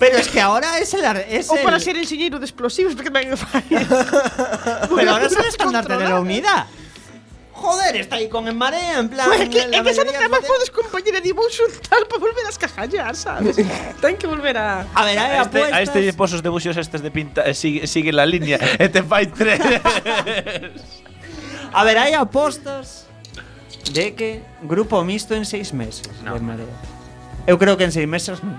Pero 0.00 0.16
es 0.16 0.28
que 0.28 0.40
ahora 0.40 0.78
es 0.78 0.94
el... 0.94 1.04
Es 1.28 1.50
o 1.50 1.56
para 1.62 1.76
el... 1.76 1.82
ser 1.82 1.96
ingeniero 1.96 2.38
de 2.40 2.46
explosivos 2.48 2.96
porque 2.96 3.12
tamén 3.12 3.36
fai. 3.36 3.62
Pero 4.96 5.08
ahora 5.12 5.28
es 5.28 5.36
el 5.36 5.44
estandarte 5.44 5.92
de 5.92 6.08
la 6.08 6.18
unidade 6.18 6.79
Joder, 7.60 7.94
está 7.96 8.16
aí 8.16 8.30
con 8.30 8.48
en 8.48 8.56
marea, 8.56 8.98
en 8.98 9.10
plan... 9.10 9.28
Pues 9.28 9.50
que, 9.50 9.60
é 9.60 9.84
que 9.84 9.92
xa 9.92 10.00
non 10.00 10.16
trabajo 10.16 10.48
podes 10.48 10.72
compañeros 10.72 11.20
de 11.20 11.28
dibuixo 11.28 11.60
un 11.68 11.76
tal 11.84 12.08
para 12.08 12.16
volver 12.16 12.40
a 12.48 12.48
escajallar, 12.48 13.12
sabes? 13.12 13.60
Ten 14.00 14.16
que 14.16 14.24
volver 14.24 14.56
a... 14.56 14.88
A 14.96 15.04
ver, 15.04 15.20
hai 15.20 15.36
este, 15.36 15.44
apuestas... 15.44 15.76
A 15.76 15.80
este 15.84 15.98
lle 16.00 16.16
posos 16.16 16.40
debuxos 16.40 16.80
estes 16.80 17.04
de 17.04 17.12
pinta... 17.12 17.44
Eh, 17.44 17.52
sigue, 17.52 17.84
sigue 17.84 18.16
la 18.16 18.24
línea 18.24 18.56
e 18.56 18.88
te 18.88 19.04
fai 19.04 19.28
tres. 19.28 19.60
a 21.76 21.80
ver, 21.84 22.00
hai 22.00 22.16
apostas 22.16 23.04
de 23.92 24.16
que 24.16 24.40
grupo 24.64 24.96
mixto 25.04 25.36
en 25.36 25.44
seis 25.44 25.76
meses 25.76 26.08
no. 26.24 26.32
de 26.32 26.40
marea. 26.40 26.76
Eu 27.44 27.60
creo 27.60 27.76
que 27.76 27.84
en 27.84 27.92
seis 27.92 28.08
meses 28.08 28.40
non. 28.40 28.56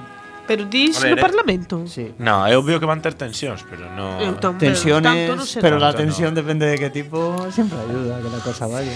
Pero 0.51 0.67
dis 0.67 0.99
ver, 0.99 1.15
no 1.15 1.17
eh. 1.17 1.21
Parlamento. 1.23 1.75
Sí. 1.87 2.11
no, 2.19 2.43
eu 2.51 2.59
veo 2.61 2.77
que 2.79 2.85
van 2.85 2.99
ter 2.99 3.15
tensións, 3.15 3.63
pero 3.63 3.87
no 3.95 4.19
tamén, 4.43 4.59
Tensiones, 4.59 5.07
tanto 5.07 5.31
non 5.39 5.47
sei 5.47 5.63
pero 5.63 5.79
la 5.79 5.95
tensión 5.95 6.35
depende 6.35 6.67
de 6.67 6.75
qué 6.75 6.91
tipo, 6.91 7.47
siempre 7.55 7.79
ayuda 7.79 8.19
a 8.19 8.21
que 8.21 8.29
la 8.29 8.41
cosa 8.43 8.67
vaya. 8.67 8.91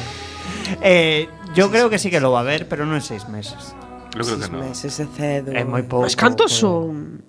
Eh, 0.83 1.31
yo 1.55 1.71
creo 1.71 1.87
que 1.87 1.97
sí 1.97 2.11
que 2.11 2.19
lo 2.19 2.31
va 2.35 2.39
a 2.39 2.45
haber, 2.45 2.67
pero 2.67 2.83
no 2.85 2.93
en 2.99 3.01
seis 3.01 3.23
meses. 3.31 3.71
Eu 4.15 4.23
creo 4.23 4.35
que 4.39 4.47
Seis 4.47 4.51
no. 4.51 4.59
meses 4.59 4.91
de 4.99 5.05
cedo. 5.15 5.49
Es 5.55 5.65
muy 5.65 5.83
poco. 5.83 6.03
Mas 6.03 6.15
cantos 6.15 6.51
son? 6.51 7.23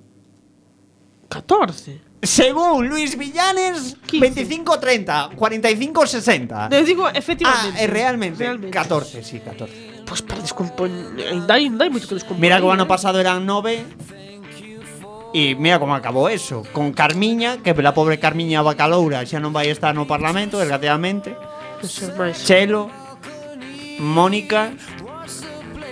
14. 1.29 2.03
Según 2.22 2.89
Luis 2.89 3.16
Villanes, 3.18 3.97
15. 4.07 4.64
25-30, 4.64 5.37
45-60. 5.37 6.72
Eu 6.72 6.85
digo, 6.85 7.07
Ah, 7.07 7.12
efectivamente. 7.14 7.83
eh, 7.83 7.87
realmente, 7.87 8.43
Realmente. 8.43 8.70
14, 8.70 9.22
sí, 9.22 9.39
14. 9.41 9.95
Pois 10.07 10.22
para 10.22 10.39
hai, 10.39 11.66
ainda 11.66 11.83
hai 11.85 11.91
moito 11.91 12.07
que 12.07 12.14
descompoñer. 12.14 12.41
Mira 12.41 12.57
que 12.62 12.66
o 12.66 12.70
ano 12.70 12.87
eh. 12.87 12.91
pasado 12.91 13.18
eran 13.18 13.43
9 13.43 13.83
E 15.37 15.53
mira 15.53 15.76
como 15.76 15.93
acabou 15.93 16.32
eso 16.32 16.64
Con 16.72 16.97
Carmiña, 16.97 17.61
que 17.61 17.76
la 17.76 17.93
pobre 17.93 18.16
Carmiña 18.16 18.64
Bacaloura 18.64 19.20
Xa 19.28 19.37
non 19.37 19.53
vai 19.53 19.68
estar 19.68 19.93
no 19.93 20.09
Parlamento, 20.09 20.57
desgraciadamente 20.57 21.37
Chelo 22.41 22.89
Mónica 24.01 24.72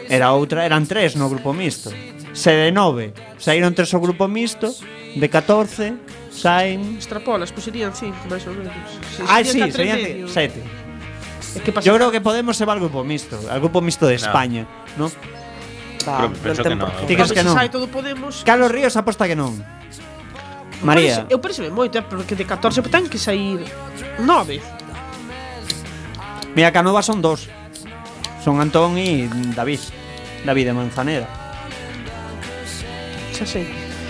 Era 0.09 0.33
outra, 0.33 0.65
eran 0.65 0.89
tres 0.89 1.13
no 1.21 1.29
grupo 1.29 1.53
mixto 1.53 1.93
Se 2.33 2.57
de 2.57 2.73
nove 2.73 3.13
Saíron 3.37 3.77
tres 3.77 3.93
o 3.93 4.01
grupo 4.01 4.33
mixto 4.33 4.73
De 5.13 5.29
14 5.29 5.93
Saen 6.33 6.97
Extrapolas, 6.97 7.53
pois 7.53 7.69
serían 7.69 7.93
cinco 7.93 8.17
máis 8.33 8.49
ou 8.49 8.57
menos 8.57 8.73
se, 9.13 9.29
Ah, 9.29 9.45
sí, 9.45 9.61
serían 9.69 10.25
sete 10.25 10.65
É 11.55 11.61
que 11.61 11.69
pasa? 11.69 11.85
Yo 11.85 11.93
creo 12.01 12.09
que 12.09 12.25
Podemos 12.25 12.57
se 12.57 12.65
va 12.65 12.73
al 12.73 12.81
grupo 12.81 13.05
mixto 13.05 13.37
Al 13.53 13.61
grupo 13.61 13.85
mixto 13.85 14.09
de 14.09 14.17
no. 14.17 14.25
España 14.25 14.65
¿no? 14.97 15.13
Va, 16.05 16.29
Pero 16.29 16.33
penso 16.55 16.63
que 16.63 16.75
no. 16.77 16.85
por 16.87 16.95
qué. 17.01 17.07
Ti 17.07 17.15
crees 17.17 17.33
Cando 17.33 17.35
que 17.35 17.41
se 17.41 17.49
non? 17.49 17.55
sai 17.57 17.69
todo 17.73 17.87
Podemos. 17.89 18.43
Carlos 18.45 18.71
Ríos 18.71 18.95
aposta 18.97 19.25
que 19.27 19.35
non 19.37 19.57
María 20.85 21.25
Eu 21.33 21.41
parece 21.41 21.65
moito, 21.73 21.97
eh, 21.97 22.05
porque 22.05 22.37
de 22.37 22.45
14 22.45 22.85
ten 22.93 23.09
que 23.09 23.17
sair 23.17 23.65
9. 24.21 24.61
Mira, 26.55 26.71
Canova 26.77 27.01
son 27.01 27.25
dos. 27.25 27.49
Son 28.45 28.61
Antón 28.61 28.99
y 29.01 29.25
David. 29.57 29.81
David 30.45 30.65
de 30.69 30.75
Manzanera. 30.77 31.27
Xa 33.33 33.47
sei. 33.49 33.65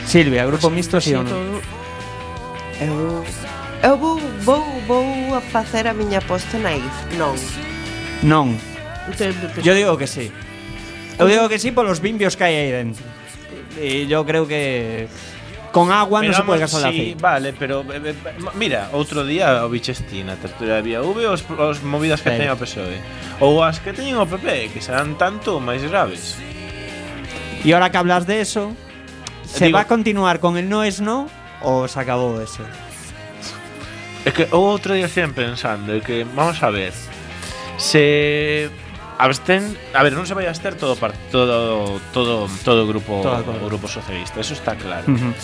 Silvia, 0.04 0.44
grupo 0.44 0.68
mixto 0.68 0.98
sí 1.00 1.14
Así 1.14 1.16
ou 1.16 1.22
non? 1.24 1.30
todo. 1.32 1.56
Eu, 2.82 3.22
eu 3.86 3.94
vou, 3.96 4.18
vou, 4.42 4.62
vou 4.90 5.06
a 5.38 5.40
facer 5.40 5.86
a 5.86 5.94
miña 5.94 6.18
aposta 6.20 6.58
naif. 6.58 6.90
Non. 7.16 7.38
Non. 8.26 8.46
Entendo, 9.08 9.46
pues, 9.54 9.62
Yo 9.64 9.72
digo 9.78 9.94
que 9.96 10.10
sí. 10.10 10.28
Eu 11.18 11.28
digo 11.30 11.48
que 11.48 11.58
sí 11.58 11.70
polos 11.70 12.02
bimbios 12.02 12.34
que 12.34 12.44
hai 12.44 12.54
aí 12.58 12.70
dentro. 12.74 13.04
E 13.78 14.06
yo 14.06 14.26
creo 14.26 14.46
que 14.46 15.06
con 15.74 15.90
agua 15.90 16.22
non 16.22 16.30
se 16.30 16.46
pode 16.46 16.62
gastar 16.62 16.94
sí, 16.94 17.18
vale, 17.18 17.50
pero 17.50 17.82
eh, 17.90 18.14
eh, 18.14 18.14
mira, 18.54 18.94
outro 18.94 19.26
día 19.26 19.66
o 19.66 19.70
bichesti 19.70 20.22
na 20.22 20.38
tertulia 20.38 20.78
de 20.78 21.02
V 21.02 21.26
os, 21.26 21.42
os 21.50 21.82
movidas 21.82 22.22
que 22.22 22.30
pero. 22.30 22.54
o 22.54 22.58
PSOE 22.58 22.98
ou 23.42 23.58
as 23.58 23.82
que 23.82 23.90
teñen 23.90 24.22
o 24.22 24.26
PP, 24.26 24.70
que 24.70 24.78
serán 24.78 25.18
tanto 25.18 25.58
máis 25.58 25.82
graves. 25.82 26.38
E 27.66 27.74
ahora 27.74 27.90
que 27.90 27.98
hablas 27.98 28.22
de 28.22 28.38
eso, 28.38 28.70
se 29.42 29.66
Digo, 29.66 29.74
va 29.74 29.82
a 29.82 29.90
continuar 29.90 30.38
con 30.38 30.54
el 30.54 30.70
no 30.70 30.86
es 30.86 31.02
no 31.02 31.26
ou 31.58 31.90
se 31.90 31.98
acabou 31.98 32.38
eso? 32.38 32.62
É 34.22 34.30
que 34.30 34.46
outro 34.54 34.94
día 34.94 35.10
sempre 35.10 35.50
pensando 35.50 35.90
que 36.06 36.22
vamos 36.22 36.62
a 36.62 36.70
ver 36.70 36.94
se 37.82 38.70
abstén, 39.18 39.76
a 39.94 40.02
ver, 40.02 40.12
non 40.14 40.26
se 40.26 40.34
vai 40.34 40.46
abster 40.50 40.74
todo 40.74 40.98
todo 41.30 42.00
todo 42.10 42.50
todo 42.66 42.80
o 42.82 42.88
grupo 42.88 43.22
todo, 43.22 43.42
todo. 43.46 43.62
o 43.62 43.66
grupo 43.66 43.86
socialista, 43.86 44.40
eso 44.40 44.54
está 44.54 44.74
claro. 44.74 45.06
Uh 45.06 45.30
-huh. 45.30 45.34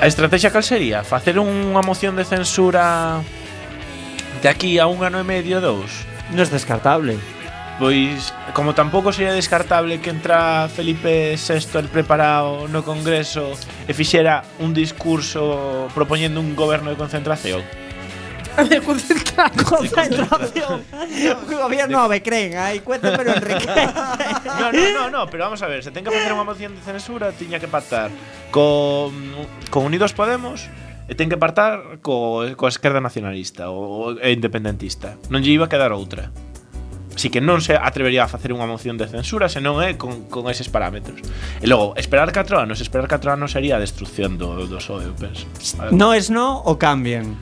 A 0.00 0.06
estrategia 0.06 0.50
cal 0.50 0.64
sería? 0.64 1.04
Facer 1.04 1.36
unha 1.36 1.82
moción 1.84 2.16
de 2.16 2.24
censura 2.24 3.20
de 4.40 4.48
aquí 4.48 4.80
a 4.80 4.88
un 4.88 5.04
ano 5.04 5.20
e 5.20 5.26
medio, 5.26 5.60
dous. 5.60 6.08
Non 6.32 6.40
é 6.40 6.48
descartable. 6.48 7.20
Pois, 7.80 8.32
como 8.52 8.76
tampouco 8.76 9.08
sería 9.08 9.32
descartable 9.32 10.00
que 10.04 10.12
entra 10.12 10.68
Felipe 10.68 11.36
VI 11.36 11.80
el 11.80 11.88
preparado 11.88 12.68
no 12.68 12.84
Congreso 12.84 13.56
e 13.88 13.96
fixera 13.96 14.44
un 14.60 14.76
discurso 14.76 15.88
propoñendo 15.96 16.44
un 16.44 16.52
goberno 16.52 16.92
de 16.92 16.96
concentración. 17.00 17.64
A 18.56 18.62
ver, 18.64 18.82
concentración. 18.82 19.64
concentración. 19.64 20.84
gobierno 21.46 22.00
ave, 22.00 22.22
creen. 22.22 22.56
Ai, 22.58 22.80
cuéntame 22.80 23.16
pero 23.16 23.34
Enrique. 23.34 23.66
no, 24.58 24.72
no, 24.72 24.84
no, 24.94 25.10
no, 25.10 25.26
pero 25.30 25.44
vamos 25.44 25.62
a 25.62 25.66
ver. 25.66 25.82
Se 25.84 25.90
ten 25.90 26.04
que 26.04 26.10
facer 26.10 26.32
unha 26.32 26.44
moción 26.44 26.74
de 26.74 26.82
censura, 26.82 27.30
tiña 27.32 27.58
que 27.62 27.68
pactar 27.70 28.10
con, 28.50 29.14
con 29.70 29.86
Unidos 29.86 30.12
Podemos 30.12 30.66
e 31.10 31.18
ten 31.18 31.26
que 31.26 31.34
pactar 31.34 31.98
co, 32.06 32.46
coa 32.54 32.70
esquerda 32.70 33.02
nacionalista 33.02 33.70
ou 33.70 34.14
independentista. 34.22 35.18
Non 35.26 35.42
lle 35.42 35.54
iba 35.58 35.66
a 35.66 35.70
quedar 35.70 35.90
outra. 35.90 36.30
Así 37.10 37.28
que 37.28 37.42
non 37.42 37.58
se 37.58 37.74
atrevería 37.74 38.24
a 38.24 38.30
facer 38.30 38.54
unha 38.54 38.64
moción 38.70 38.94
de 38.94 39.10
censura 39.10 39.50
se 39.50 39.58
non 39.58 39.82
é 39.82 39.98
con, 39.98 40.30
con 40.30 40.46
eses 40.46 40.70
parámetros. 40.70 41.18
E 41.58 41.66
logo, 41.66 41.98
esperar 41.98 42.30
4 42.30 42.62
anos, 42.62 42.78
esperar 42.78 43.10
4 43.10 43.34
anos 43.34 43.50
sería 43.52 43.76
a 43.76 43.82
destrucción 43.82 44.38
do, 44.38 44.54
do 44.70 44.78
PSOE, 44.78 45.10
eu 45.10 45.14
penso. 45.18 45.44
No 45.90 46.14
es 46.14 46.30
no 46.30 46.62
o 46.62 46.78
cambien. 46.78 47.34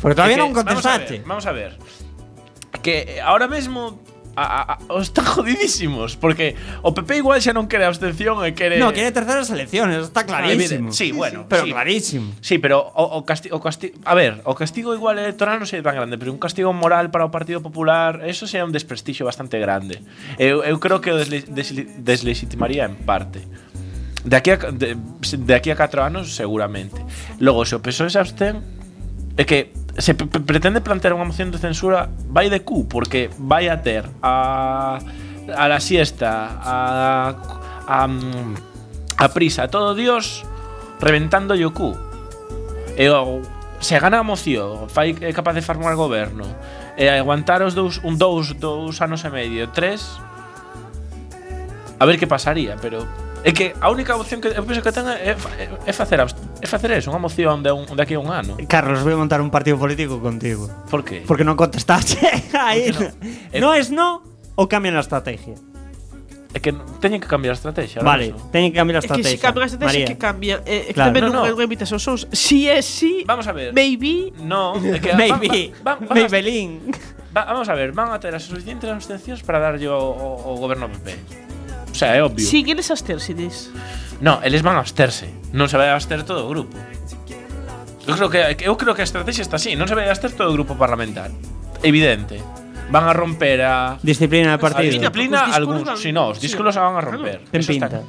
Porque 0.00 0.14
todavía 0.14 0.36
que, 0.36 0.44
non 0.44 0.52
contestaste. 0.52 1.22
Vamos 1.24 1.46
a 1.46 1.52
ver. 1.52 1.76
Vamos 1.76 1.82
a 1.82 1.90
ver. 1.90 2.82
Que 2.82 3.18
ahora 3.24 3.48
mesmo 3.48 3.98
a, 4.36 4.72
a, 4.72 4.78
os 4.88 5.08
están 5.08 5.24
jodidísimos 5.34 6.16
porque 6.16 6.54
o 6.82 6.92
PP 6.92 7.24
igual 7.24 7.40
xa 7.40 7.56
non 7.56 7.66
quere 7.66 7.88
abstención 7.88 8.36
e 8.44 8.52
quere 8.52 8.76
No, 8.76 8.92
quere 8.92 9.08
terceras 9.10 9.48
elecciones, 9.48 10.12
está 10.12 10.22
ah, 10.22 10.28
clarísimo. 10.28 10.92
Ah, 10.92 10.92
sí, 10.92 11.10
bueno, 11.10 11.48
pero 11.48 11.64
sí. 11.64 11.72
clarísimo. 11.72 12.26
Sí, 12.44 12.60
pero 12.60 12.84
o, 12.84 13.16
o, 13.16 13.24
casti 13.24 13.48
o 13.50 13.58
casti 13.58 13.96
a 14.04 14.12
ver, 14.12 14.44
o 14.44 14.52
castigo 14.52 14.92
igual 14.92 15.16
electoral 15.18 15.56
non 15.56 15.66
sei 15.66 15.80
tan 15.80 15.96
grande, 15.96 16.20
pero 16.20 16.30
un 16.30 16.38
castigo 16.38 16.70
moral 16.76 17.08
para 17.08 17.24
o 17.24 17.32
Partido 17.32 17.64
Popular, 17.64 18.22
eso 18.28 18.44
sería 18.44 18.68
un 18.68 18.76
desprestixio 18.76 19.24
bastante 19.24 19.56
grande. 19.56 20.04
Eu, 20.36 20.60
eu 20.62 20.76
creo 20.78 21.00
que 21.00 21.10
o 21.10 21.16
desle 21.16 21.40
desle 21.48 21.88
deslegitimaría 22.04 22.84
en 22.84 22.94
parte. 23.08 23.40
De 24.20 24.36
aquí 24.36 24.52
a 24.52 24.60
de, 24.68 25.00
de 25.00 25.54
aquí 25.56 25.72
a 25.72 25.80
4 25.80 26.04
anos 26.04 26.36
seguramente. 26.36 27.00
Logo 27.40 27.64
se 27.64 27.72
o 27.72 27.80
PSOE 27.80 28.12
se 28.12 28.20
abstén 28.20 28.60
é 29.40 29.44
que 29.48 29.72
se 29.98 30.14
pre 30.14 30.26
pretende 30.44 30.84
plantear 30.84 31.16
unha 31.16 31.24
moción 31.24 31.48
de 31.48 31.58
censura 31.58 32.12
vai 32.28 32.52
de 32.52 32.60
cu, 32.60 32.84
porque 32.84 33.32
vai 33.40 33.72
a 33.72 33.80
ter 33.80 34.04
a, 34.20 35.00
a 35.52 35.64
la 35.68 35.80
siesta, 35.80 36.60
a, 36.60 36.76
a, 37.88 37.98
mm, 38.04 38.54
a 39.16 39.26
prisa, 39.32 39.72
todo 39.72 39.96
Dios 39.96 40.44
reventando 41.00 41.56
o 41.56 41.70
cu. 41.72 41.96
E 42.96 43.08
se 43.80 43.96
gana 44.00 44.20
a 44.20 44.24
moción, 44.24 44.88
fai 44.88 45.16
é 45.20 45.32
capaz 45.32 45.56
de 45.56 45.64
formar 45.64 45.96
goberno, 45.96 46.44
e 46.96 47.08
aguantar 47.08 47.60
os 47.60 47.76
dous, 47.76 48.00
un 48.04 48.16
dous, 48.16 48.56
dous 48.56 49.00
anos 49.00 49.24
e 49.24 49.30
medio, 49.32 49.68
tres, 49.72 50.16
a 52.00 52.04
ver 52.04 52.20
que 52.20 52.28
pasaría, 52.28 52.76
pero 52.80 53.04
é 53.44 53.52
que 53.52 53.76
a 53.80 53.88
única 53.88 54.16
opción 54.16 54.40
que 54.40 54.48
eu 54.48 54.64
penso 54.64 54.80
que 54.80 54.92
ten 54.92 55.08
é, 55.08 55.32
é, 55.32 55.68
é 55.88 55.92
facer 55.92 56.20
é 56.60 56.66
facer 56.66 56.90
eso, 56.96 57.12
unha 57.12 57.20
moción 57.20 57.60
de, 57.60 57.70
un, 57.72 57.84
de 57.84 58.02
aquí 58.02 58.16
a 58.16 58.20
un 58.20 58.32
ano. 58.32 58.56
Carlos, 58.64 59.04
vou 59.04 59.12
montar 59.16 59.44
un 59.44 59.52
partido 59.52 59.76
político 59.76 60.18
contigo. 60.18 60.68
Por 60.88 61.04
qué? 61.04 61.22
Porque 61.28 61.44
non 61.44 61.54
contestaste 61.54 62.16
aí. 62.56 62.92
Non 62.92 63.12
no 63.60 63.68
eh, 63.76 63.80
es 63.80 63.92
no 63.92 64.24
ou 64.56 64.64
cambian 64.64 64.96
a 64.96 65.04
estrategia. 65.04 65.54
É 66.56 66.58
que 66.58 66.72
teñen 67.04 67.20
que 67.20 67.28
cambiar 67.28 67.52
a 67.52 67.58
estrategia. 67.60 68.00
Vale, 68.00 68.32
no? 68.32 68.40
teñen 68.48 68.72
que 68.72 68.80
cambiar 68.80 68.96
a 68.96 69.04
estrategia. 69.04 69.28
É 69.28 69.36
que 69.36 69.40
se 69.40 69.44
cambia 69.44 69.62
a 69.62 69.68
estrategia, 69.68 69.92
María. 69.92 70.08
que 70.08 70.16
cambia. 70.16 70.54
É, 70.64 70.88
eh, 70.88 70.94
claro. 70.96 71.12
que 71.12 71.20
tamén 71.20 71.28
non, 71.28 71.44
invitas 71.60 71.92
aos 71.92 72.00
sons. 72.00 72.24
Si 72.32 72.64
é 72.64 72.80
si, 72.80 73.28
vamos 73.28 73.44
a 73.44 73.52
ver. 73.52 73.76
Maybe. 73.76 74.32
No, 74.40 74.80
é 74.80 74.96
que 74.96 75.12
maybe. 75.20 75.76
Va, 75.84 76.00
va, 76.00 76.08
va, 76.08 76.14
Maybelline. 76.16 76.88
Va, 77.36 77.44
vamos 77.52 77.68
a 77.68 77.76
ver, 77.76 77.92
van 77.92 78.08
a 78.08 78.16
ter 78.16 78.32
as 78.32 78.48
suficientes 78.48 78.88
abstencións 78.88 79.44
para 79.44 79.60
darlle 79.60 79.92
ao, 79.92 80.00
o, 80.16 80.56
o 80.56 80.56
goberno 80.56 80.88
PP. 80.88 81.12
O 81.92 81.96
sea, 81.96 82.16
é 82.16 82.24
obvio. 82.24 82.40
Si, 82.40 82.64
sí, 82.64 82.64
queres. 82.64 82.88
No, 84.20 84.40
eles 84.42 84.62
van 84.62 84.76
a 84.76 84.80
absterse. 84.80 85.28
Non 85.52 85.68
se 85.68 85.76
vai 85.76 85.92
a 85.92 85.96
abster 85.96 86.24
todo 86.24 86.44
o 86.44 86.48
grupo. 86.48 86.76
Eu 88.06 88.14
creo 88.16 88.30
que 88.30 88.64
eu 88.64 88.74
creo 88.78 88.94
que 88.94 89.02
a 89.02 89.08
estrategia 89.08 89.42
está 89.42 89.56
así, 89.60 89.74
non 89.76 89.84
se 89.90 89.94
vai 89.98 90.06
a 90.08 90.12
abster 90.14 90.32
todo 90.32 90.48
o 90.48 90.54
grupo 90.56 90.78
parlamentar. 90.78 91.28
Evidente. 91.82 92.40
Van 92.88 93.04
a 93.04 93.12
romper 93.12 93.60
a 93.66 93.98
Disciplina 94.00 94.54
de 94.54 94.56
a 94.56 94.62
partido. 94.62 94.94
disciplina 94.94 95.50
algúns, 95.52 95.90
si 96.00 96.14
no, 96.14 96.30
os 96.30 96.38
sí. 96.38 96.46
discursos 96.46 96.78
van 96.78 96.96
a 96.96 97.02
romper. 97.02 97.42
Ten 97.50 97.60
Eso 97.60 97.72
está 97.74 97.90
pinta. 97.90 98.06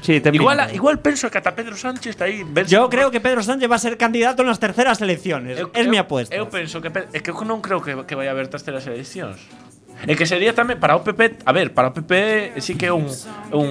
Sí, 0.00 0.20
ten 0.20 0.34
Igual, 0.34 0.58
pinta. 0.64 0.74
igual 0.74 0.96
penso 1.00 1.28
que 1.30 1.38
ata 1.38 1.52
Pedro 1.56 1.76
Sánchez 1.76 2.12
está 2.16 2.24
aí 2.28 2.44
Yo 2.68 2.88
creo 2.88 3.08
que 3.12 3.20
Pedro 3.20 3.40
Sánchez 3.44 3.68
va 3.70 3.76
a 3.76 3.82
ser 3.84 3.96
candidato 3.96 4.40
en 4.42 4.48
las 4.48 4.58
terceras 4.60 5.00
elecciones. 5.00 5.60
Eu- 5.60 5.70
es 5.72 5.86
eu- 5.86 5.90
mi 5.92 5.96
apuesta. 6.00 6.32
Eu 6.34 6.48
penso 6.48 6.80
que 6.80 6.88
é 6.88 7.20
que 7.20 7.30
eu 7.30 7.36
non 7.44 7.60
creo 7.60 7.80
que, 7.84 7.92
que 8.08 8.16
vai 8.16 8.28
haber 8.32 8.48
terceiras 8.48 8.84
eleccións. 8.88 9.38
E 10.04 10.18
que 10.18 10.26
sería 10.28 10.52
tamén 10.52 10.76
para 10.82 10.98
o 10.98 11.06
PP, 11.06 11.46
a 11.46 11.52
ver, 11.54 11.72
para 11.72 11.88
o 11.88 11.92
PP 11.96 12.58
sí 12.60 12.76
que 12.76 12.90
é 12.90 12.94
un, 12.94 13.08
un, 13.54 13.70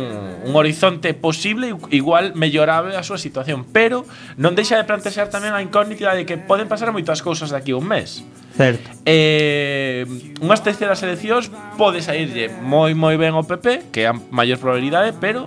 un 0.49 0.53
horizonte 0.57 1.13
posible 1.13 1.75
igual 1.93 2.33
mellorable 2.33 2.97
a 2.97 3.03
súa 3.05 3.21
situación, 3.21 3.67
pero 3.69 4.07
non 4.39 4.57
deixa 4.57 4.79
de 4.79 4.87
plantexar 4.87 5.29
tamén 5.29 5.53
a 5.53 5.61
incógnita 5.61 6.15
de 6.17 6.25
que 6.25 6.39
poden 6.41 6.65
pasar 6.65 6.89
moitas 6.89 7.21
cousas 7.21 7.53
daqui 7.53 7.75
a 7.75 7.77
un 7.77 7.85
mes. 7.85 8.25
Certo. 8.57 8.89
Eh, 9.05 10.05
unhas 10.41 10.61
terceiras 10.65 11.01
eleccións 11.05 11.53
pode 11.77 12.01
saírlle 12.01 12.49
moi 12.49 12.97
moi 12.97 13.13
ben 13.19 13.37
ao 13.37 13.45
PP, 13.45 13.93
que 13.93 14.05
é 14.05 14.09
a 14.09 14.17
maior 14.33 14.57
probabilidade, 14.57 15.13
pero 15.21 15.45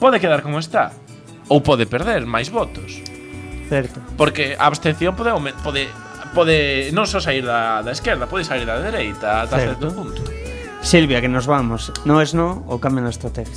pode 0.00 0.20
quedar 0.20 0.40
como 0.40 0.56
está 0.56 0.92
ou 1.48 1.60
pode 1.60 1.84
perder 1.84 2.24
máis 2.24 2.48
votos. 2.48 3.00
Certo. 3.68 4.00
Porque 4.16 4.56
a 4.56 4.68
abstención 4.68 5.16
pode 5.16 5.32
pode 5.60 5.88
pode 6.34 6.90
non 6.90 7.06
só 7.06 7.22
sair 7.22 7.46
da, 7.46 7.80
da 7.80 7.94
esquerda, 7.94 8.26
pode 8.26 8.42
sair 8.42 8.66
da 8.66 8.82
dereita 8.82 9.46
ata 9.46 9.56
certo. 9.56 9.86
certo 9.86 9.94
punto. 9.94 10.20
Silvia, 10.82 11.22
que 11.22 11.30
nos 11.30 11.46
vamos. 11.46 11.94
No 12.04 12.20
es 12.20 12.34
no 12.34 12.66
o 12.68 12.76
cambio 12.82 13.00
na 13.00 13.14
estrategia. 13.14 13.54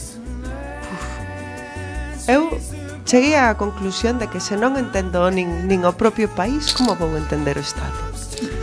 Eu 2.30 2.56
cheguei 3.04 3.36
á 3.36 3.58
conclusión 3.58 4.22
de 4.22 4.30
que 4.32 4.40
se 4.40 4.56
non 4.56 4.78
entendo 4.78 5.28
nin, 5.34 5.66
nin 5.68 5.84
o 5.84 5.92
propio 5.98 6.30
país, 6.32 6.72
como 6.72 6.96
vou 6.96 7.12
entender 7.18 7.58
o 7.58 7.64
Estado? 7.64 7.98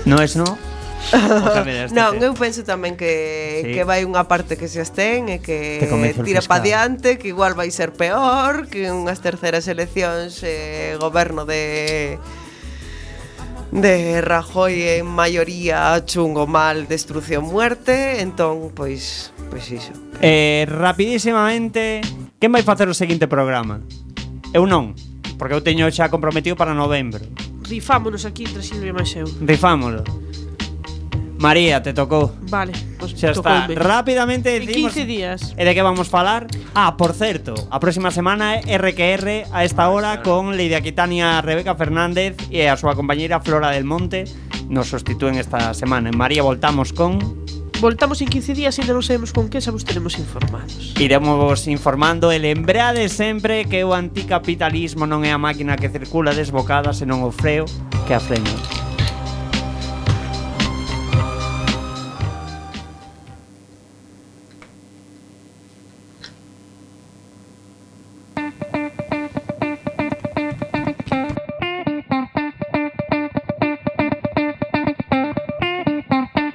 No 0.07 0.23
es 0.23 0.39
no 0.39 0.57
non, 1.93 2.17
eu 2.21 2.33
penso 2.33 2.65
tamén 2.65 2.97
que, 2.97 3.61
sí. 3.61 3.71
que 3.77 3.83
vai 3.85 4.09
unha 4.09 4.25
parte 4.25 4.57
que 4.57 4.69
se 4.73 4.81
abstén 4.81 5.29
e 5.29 5.37
que 5.45 5.85
tira 6.25 6.41
pa 6.41 6.65
diante, 6.65 7.21
que 7.21 7.29
igual 7.29 7.53
vai 7.53 7.69
ser 7.69 7.93
peor, 7.93 8.69
que 8.73 8.89
unhas 8.89 9.21
terceras 9.21 9.69
eleccións 9.69 10.41
eh, 10.41 10.97
goberno 10.97 11.45
de 11.45 12.17
de 13.75 14.21
Rajoy 14.21 14.83
en 14.83 15.07
maioría 15.07 16.01
chungo 16.07 16.47
mal, 16.47 16.87
destrucción, 16.87 17.45
muerte, 17.45 18.23
entón 18.23 18.71
pois 18.71 19.35
pois 19.51 19.67
iso. 19.67 19.91
Eh, 20.23 20.65
rapidísimamente, 20.71 22.01
quen 22.39 22.55
vai 22.55 22.63
facer 22.63 22.87
o 22.87 22.95
seguinte 22.95 23.27
programa? 23.27 23.83
Eu 24.55 24.71
non, 24.71 24.95
porque 25.35 25.59
eu 25.59 25.63
teño 25.67 25.91
xa 25.91 26.07
comprometido 26.07 26.55
para 26.55 26.71
novembro. 26.71 27.27
Rifámonos 27.67 28.23
aquí 28.23 28.47
entre 28.47 28.63
Silvia 28.63 28.95
e 28.95 28.97
máis 28.97 29.11
eu. 29.19 29.27
María, 31.45 31.83
te 31.83 31.93
tocou. 31.93 32.33
Vale, 32.49 32.73
pues 32.97 33.13
xa 33.13 33.37
está. 33.37 33.69
Tocoume. 33.69 33.77
Rápidamente 33.77 34.49
decimos 34.49 34.97
15 34.97 35.05
días. 35.05 35.53
E 35.61 35.69
de 35.69 35.77
que 35.77 35.85
vamos 35.85 36.09
falar? 36.09 36.49
Ah, 36.73 36.97
por 36.97 37.13
certo, 37.13 37.53
a 37.69 37.77
próxima 37.77 38.09
semana 38.09 38.57
é 38.65 38.81
RQR 38.81 39.53
a 39.53 39.61
esta 39.61 39.93
hora 39.93 40.25
con 40.25 40.57
Lidia 40.57 40.81
Quitania 40.81 41.45
Rebeca 41.45 41.77
Fernández 41.77 42.33
e 42.49 42.65
a 42.65 42.81
súa 42.81 42.97
compañeira 42.97 43.45
Flora 43.45 43.77
del 43.77 43.85
Monte 43.85 44.25
nos 44.73 44.89
sostitúen 44.89 45.37
esta 45.37 45.77
semana. 45.77 46.09
En 46.09 46.17
María 46.17 46.41
voltamos 46.41 46.97
con 46.97 47.21
Voltamos 47.77 48.25
en 48.25 48.33
15 48.33 48.57
días 48.57 48.73
e 48.79 48.81
ainda 48.81 48.97
non 48.97 49.05
sabemos 49.05 49.37
con 49.37 49.53
que, 49.53 49.61
xa 49.61 49.69
vos 49.69 49.85
teremos 49.85 50.17
informados. 50.17 50.97
Iremos 50.97 51.69
informando 51.69 52.33
e 52.33 52.41
lembrade 52.41 53.13
sempre 53.13 53.69
que 53.69 53.85
o 53.85 53.93
anticapitalismo 53.93 55.05
non 55.05 55.29
é 55.29 55.37
a 55.37 55.37
máquina 55.37 55.77
que 55.77 55.93
circula 55.93 56.33
desbocada, 56.33 56.97
senón 56.97 57.21
o 57.21 57.29
freo 57.29 57.69
que 58.09 58.17
a 58.17 58.21
frena. 58.25 58.84